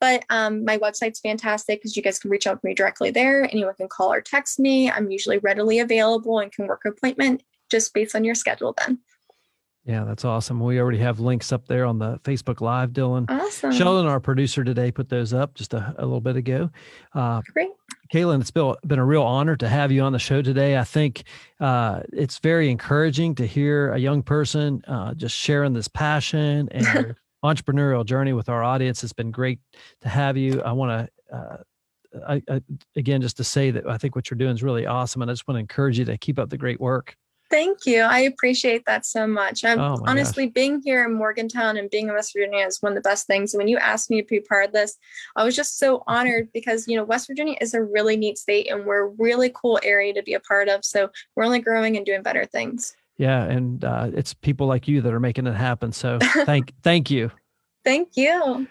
But 0.00 0.24
um, 0.28 0.64
my 0.64 0.76
website's 0.76 1.20
fantastic 1.20 1.80
because 1.80 1.96
you 1.96 2.02
guys 2.02 2.18
can 2.18 2.30
reach 2.30 2.46
out 2.46 2.60
to 2.60 2.66
me 2.66 2.74
directly 2.74 3.10
there. 3.10 3.48
Anyone 3.50 3.74
can 3.74 3.88
call 3.88 4.12
or 4.12 4.20
text 4.20 4.58
me. 4.58 4.90
I'm 4.90 5.10
usually 5.10 5.38
readily 5.38 5.78
available 5.78 6.38
and 6.40 6.52
can 6.52 6.66
work 6.66 6.82
appointment 6.84 7.42
just 7.70 7.94
based 7.94 8.14
on 8.14 8.24
your 8.24 8.34
schedule 8.34 8.74
then. 8.76 8.98
Yeah, 9.86 10.04
that's 10.04 10.24
awesome. 10.24 10.60
We 10.60 10.80
already 10.80 10.98
have 10.98 11.20
links 11.20 11.52
up 11.52 11.66
there 11.66 11.84
on 11.84 11.98
the 11.98 12.18
Facebook 12.20 12.62
Live, 12.62 12.90
Dylan. 12.90 13.26
Awesome. 13.28 13.70
Sheldon, 13.70 14.06
our 14.06 14.18
producer 14.18 14.64
today, 14.64 14.90
put 14.90 15.10
those 15.10 15.34
up 15.34 15.54
just 15.54 15.74
a, 15.74 15.94
a 15.98 16.04
little 16.04 16.22
bit 16.22 16.36
ago. 16.36 16.70
Uh, 17.12 17.42
Great. 17.52 17.68
Caitlin, 18.12 18.40
it's 18.40 18.50
been, 18.50 18.74
been 18.86 18.98
a 18.98 19.04
real 19.04 19.22
honor 19.22 19.56
to 19.56 19.68
have 19.68 19.92
you 19.92 20.00
on 20.00 20.12
the 20.12 20.18
show 20.18 20.40
today. 20.40 20.78
I 20.78 20.84
think 20.84 21.24
uh, 21.60 22.00
it's 22.14 22.38
very 22.38 22.70
encouraging 22.70 23.34
to 23.34 23.46
hear 23.46 23.92
a 23.92 23.98
young 23.98 24.22
person 24.22 24.82
uh, 24.88 25.12
just 25.12 25.36
sharing 25.36 25.74
this 25.74 25.88
passion 25.88 26.68
and 26.72 27.14
entrepreneurial 27.44 28.06
journey 28.06 28.32
with 28.32 28.48
our 28.48 28.62
audience. 28.62 29.04
It's 29.04 29.12
been 29.12 29.30
great 29.30 29.60
to 30.00 30.08
have 30.08 30.38
you. 30.38 30.62
I 30.62 30.72
want 30.72 31.08
to 31.30 31.36
uh, 31.36 31.56
I, 32.28 32.42
I, 32.48 32.62
again, 32.96 33.20
just 33.20 33.36
to 33.38 33.44
say 33.44 33.70
that 33.72 33.86
I 33.86 33.98
think 33.98 34.14
what 34.14 34.30
you're 34.30 34.38
doing 34.38 34.54
is 34.54 34.62
really 34.62 34.86
awesome, 34.86 35.20
and 35.20 35.30
I 35.30 35.34
just 35.34 35.48
want 35.48 35.56
to 35.56 35.60
encourage 35.60 35.98
you 35.98 36.04
to 36.04 36.16
keep 36.16 36.38
up 36.38 36.48
the 36.48 36.56
great 36.56 36.80
work. 36.80 37.16
Thank 37.50 37.86
you. 37.86 38.00
I 38.00 38.20
appreciate 38.20 38.84
that 38.86 39.04
so 39.06 39.26
much. 39.26 39.64
I'm 39.64 39.78
oh 39.78 40.02
honestly 40.06 40.46
gosh. 40.46 40.54
being 40.54 40.82
here 40.82 41.04
in 41.04 41.14
Morgantown 41.14 41.76
and 41.76 41.90
being 41.90 42.08
in 42.08 42.14
West 42.14 42.32
Virginia 42.34 42.66
is 42.66 42.80
one 42.80 42.92
of 42.92 42.96
the 42.96 43.08
best 43.08 43.26
things. 43.26 43.52
And 43.52 43.58
when 43.60 43.68
you 43.68 43.76
asked 43.78 44.10
me 44.10 44.22
to 44.22 44.26
be 44.26 44.40
part 44.40 44.66
of 44.66 44.72
this, 44.72 44.96
I 45.36 45.44
was 45.44 45.54
just 45.54 45.78
so 45.78 46.02
honored 46.08 46.48
because 46.52 46.88
you 46.88 46.96
know 46.96 47.04
West 47.04 47.26
Virginia 47.26 47.56
is 47.60 47.74
a 47.74 47.82
really 47.82 48.16
neat 48.16 48.38
state 48.38 48.70
and 48.70 48.84
we're 48.84 49.06
a 49.06 49.14
really 49.18 49.52
cool 49.54 49.78
area 49.82 50.12
to 50.14 50.22
be 50.22 50.34
a 50.34 50.40
part 50.40 50.68
of. 50.68 50.84
So 50.84 51.10
we're 51.36 51.44
only 51.44 51.60
growing 51.60 51.96
and 51.96 52.06
doing 52.06 52.22
better 52.22 52.44
things. 52.44 52.96
Yeah, 53.16 53.44
and 53.44 53.84
uh, 53.84 54.10
it's 54.12 54.34
people 54.34 54.66
like 54.66 54.88
you 54.88 55.00
that 55.02 55.12
are 55.12 55.20
making 55.20 55.46
it 55.46 55.54
happen. 55.54 55.92
So 55.92 56.18
thank 56.22 56.72
thank 56.82 57.10
you. 57.10 57.30
Thank 57.84 58.16
you. 58.16 58.66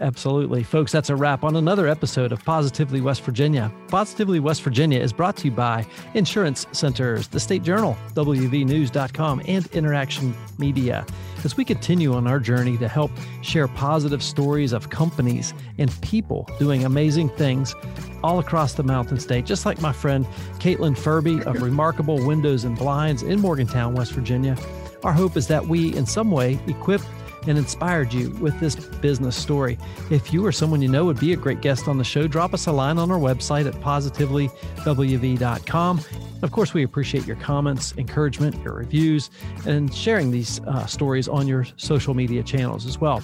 Absolutely. 0.00 0.62
Folks, 0.62 0.92
that's 0.92 1.08
a 1.08 1.16
wrap 1.16 1.42
on 1.42 1.56
another 1.56 1.88
episode 1.88 2.30
of 2.30 2.44
Positively 2.44 3.00
West 3.00 3.22
Virginia. 3.22 3.72
Positively 3.88 4.40
West 4.40 4.62
Virginia 4.62 5.00
is 5.00 5.12
brought 5.12 5.36
to 5.38 5.46
you 5.46 5.50
by 5.50 5.86
Insurance 6.14 6.66
Centers, 6.72 7.28
the 7.28 7.40
State 7.40 7.62
Journal, 7.62 7.96
WVNews.com, 8.14 9.42
and 9.46 9.66
Interaction 9.68 10.34
Media. 10.58 11.06
As 11.44 11.56
we 11.56 11.64
continue 11.64 12.12
on 12.12 12.26
our 12.26 12.38
journey 12.38 12.76
to 12.76 12.88
help 12.88 13.10
share 13.40 13.68
positive 13.68 14.22
stories 14.22 14.72
of 14.72 14.90
companies 14.90 15.54
and 15.78 15.90
people 16.02 16.48
doing 16.58 16.84
amazing 16.84 17.30
things 17.30 17.74
all 18.22 18.38
across 18.38 18.74
the 18.74 18.82
Mountain 18.82 19.20
State, 19.20 19.46
just 19.46 19.64
like 19.64 19.80
my 19.80 19.92
friend 19.92 20.26
Caitlin 20.58 20.96
Furbee 20.96 21.42
of 21.44 21.62
Remarkable 21.62 22.24
Windows 22.26 22.64
and 22.64 22.76
Blinds 22.76 23.22
in 23.22 23.40
Morgantown, 23.40 23.94
West 23.94 24.12
Virginia. 24.12 24.56
Our 25.04 25.12
hope 25.12 25.36
is 25.36 25.46
that 25.46 25.66
we, 25.66 25.94
in 25.94 26.04
some 26.04 26.30
way, 26.30 26.58
equip 26.66 27.00
and 27.46 27.58
inspired 27.58 28.12
you 28.12 28.30
with 28.32 28.58
this 28.60 28.76
business 28.76 29.34
story. 29.36 29.78
If 30.10 30.32
you 30.32 30.44
or 30.44 30.50
someone 30.52 30.82
you 30.82 30.88
know 30.88 31.04
would 31.04 31.20
be 31.20 31.32
a 31.32 31.36
great 31.36 31.60
guest 31.60 31.86
on 31.88 31.98
the 31.98 32.04
show, 32.04 32.26
drop 32.26 32.54
us 32.54 32.66
a 32.66 32.72
line 32.72 32.98
on 32.98 33.10
our 33.10 33.18
website 33.18 33.66
at 33.66 33.74
positivelywv.com. 33.74 36.00
Of 36.42 36.52
course, 36.52 36.74
we 36.74 36.82
appreciate 36.82 37.26
your 37.26 37.36
comments, 37.36 37.94
encouragement, 37.96 38.62
your 38.62 38.74
reviews, 38.74 39.30
and 39.66 39.94
sharing 39.94 40.30
these 40.30 40.60
uh, 40.60 40.84
stories 40.86 41.28
on 41.28 41.48
your 41.48 41.66
social 41.76 42.14
media 42.14 42.42
channels 42.42 42.86
as 42.86 43.00
well. 43.00 43.22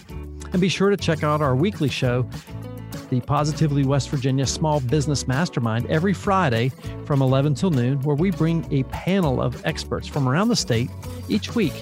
And 0.53 0.61
be 0.61 0.69
sure 0.69 0.91
to 0.91 0.97
check 0.97 1.23
out 1.23 1.41
our 1.41 1.55
weekly 1.55 1.89
show, 1.89 2.29
the 3.11 3.21
Positively 3.21 3.85
West 3.85 4.09
Virginia 4.09 4.47
Small 4.47 4.81
Business 4.81 5.29
Mastermind, 5.29 5.87
every 5.87 6.15
Friday 6.15 6.71
from 7.05 7.21
11 7.21 7.55
till 7.55 7.71
noon, 7.71 8.01
where 8.03 8.17
we 8.17 8.31
bring 8.31 8.67
a 8.73 8.83
panel 8.85 9.41
of 9.41 9.65
experts 9.67 10.07
from 10.07 10.29
around 10.29 10.49
the 10.49 10.57
state 10.57 10.91
each 11.29 11.55
week 11.55 11.75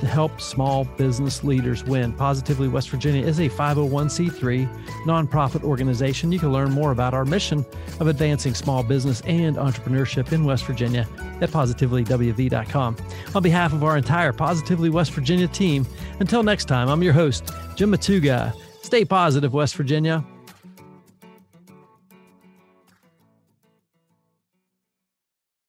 to 0.00 0.06
help 0.06 0.40
small 0.40 0.84
business 0.84 1.42
leaders 1.44 1.84
win. 1.84 2.12
Positively 2.12 2.68
West 2.68 2.90
Virginia 2.90 3.24
is 3.24 3.38
a 3.38 3.48
501c3 3.48 4.68
nonprofit 5.04 5.62
organization. 5.62 6.32
You 6.32 6.38
can 6.38 6.52
learn 6.52 6.70
more 6.70 6.92
about 6.92 7.14
our 7.14 7.24
mission 7.24 7.64
of 8.00 8.06
advancing 8.06 8.54
small 8.54 8.82
business 8.82 9.20
and 9.22 9.56
entrepreneurship 9.56 10.32
in 10.32 10.44
West 10.44 10.64
Virginia 10.64 11.08
at 11.40 11.50
positivelywv.com. 11.50 12.96
On 13.34 13.42
behalf 13.42 13.72
of 13.72 13.84
our 13.84 13.96
entire 13.96 14.32
Positively 14.32 14.90
West 14.90 15.12
Virginia 15.12 15.48
team, 15.48 15.86
until 16.20 16.42
next 16.42 16.66
time, 16.66 16.88
I'm 16.88 17.02
your 17.02 17.12
host, 17.12 17.50
Jim 17.74 17.92
Matuga. 17.92 18.54
Stay 18.82 19.04
positive, 19.04 19.52
West 19.52 19.74
Virginia. 19.76 20.24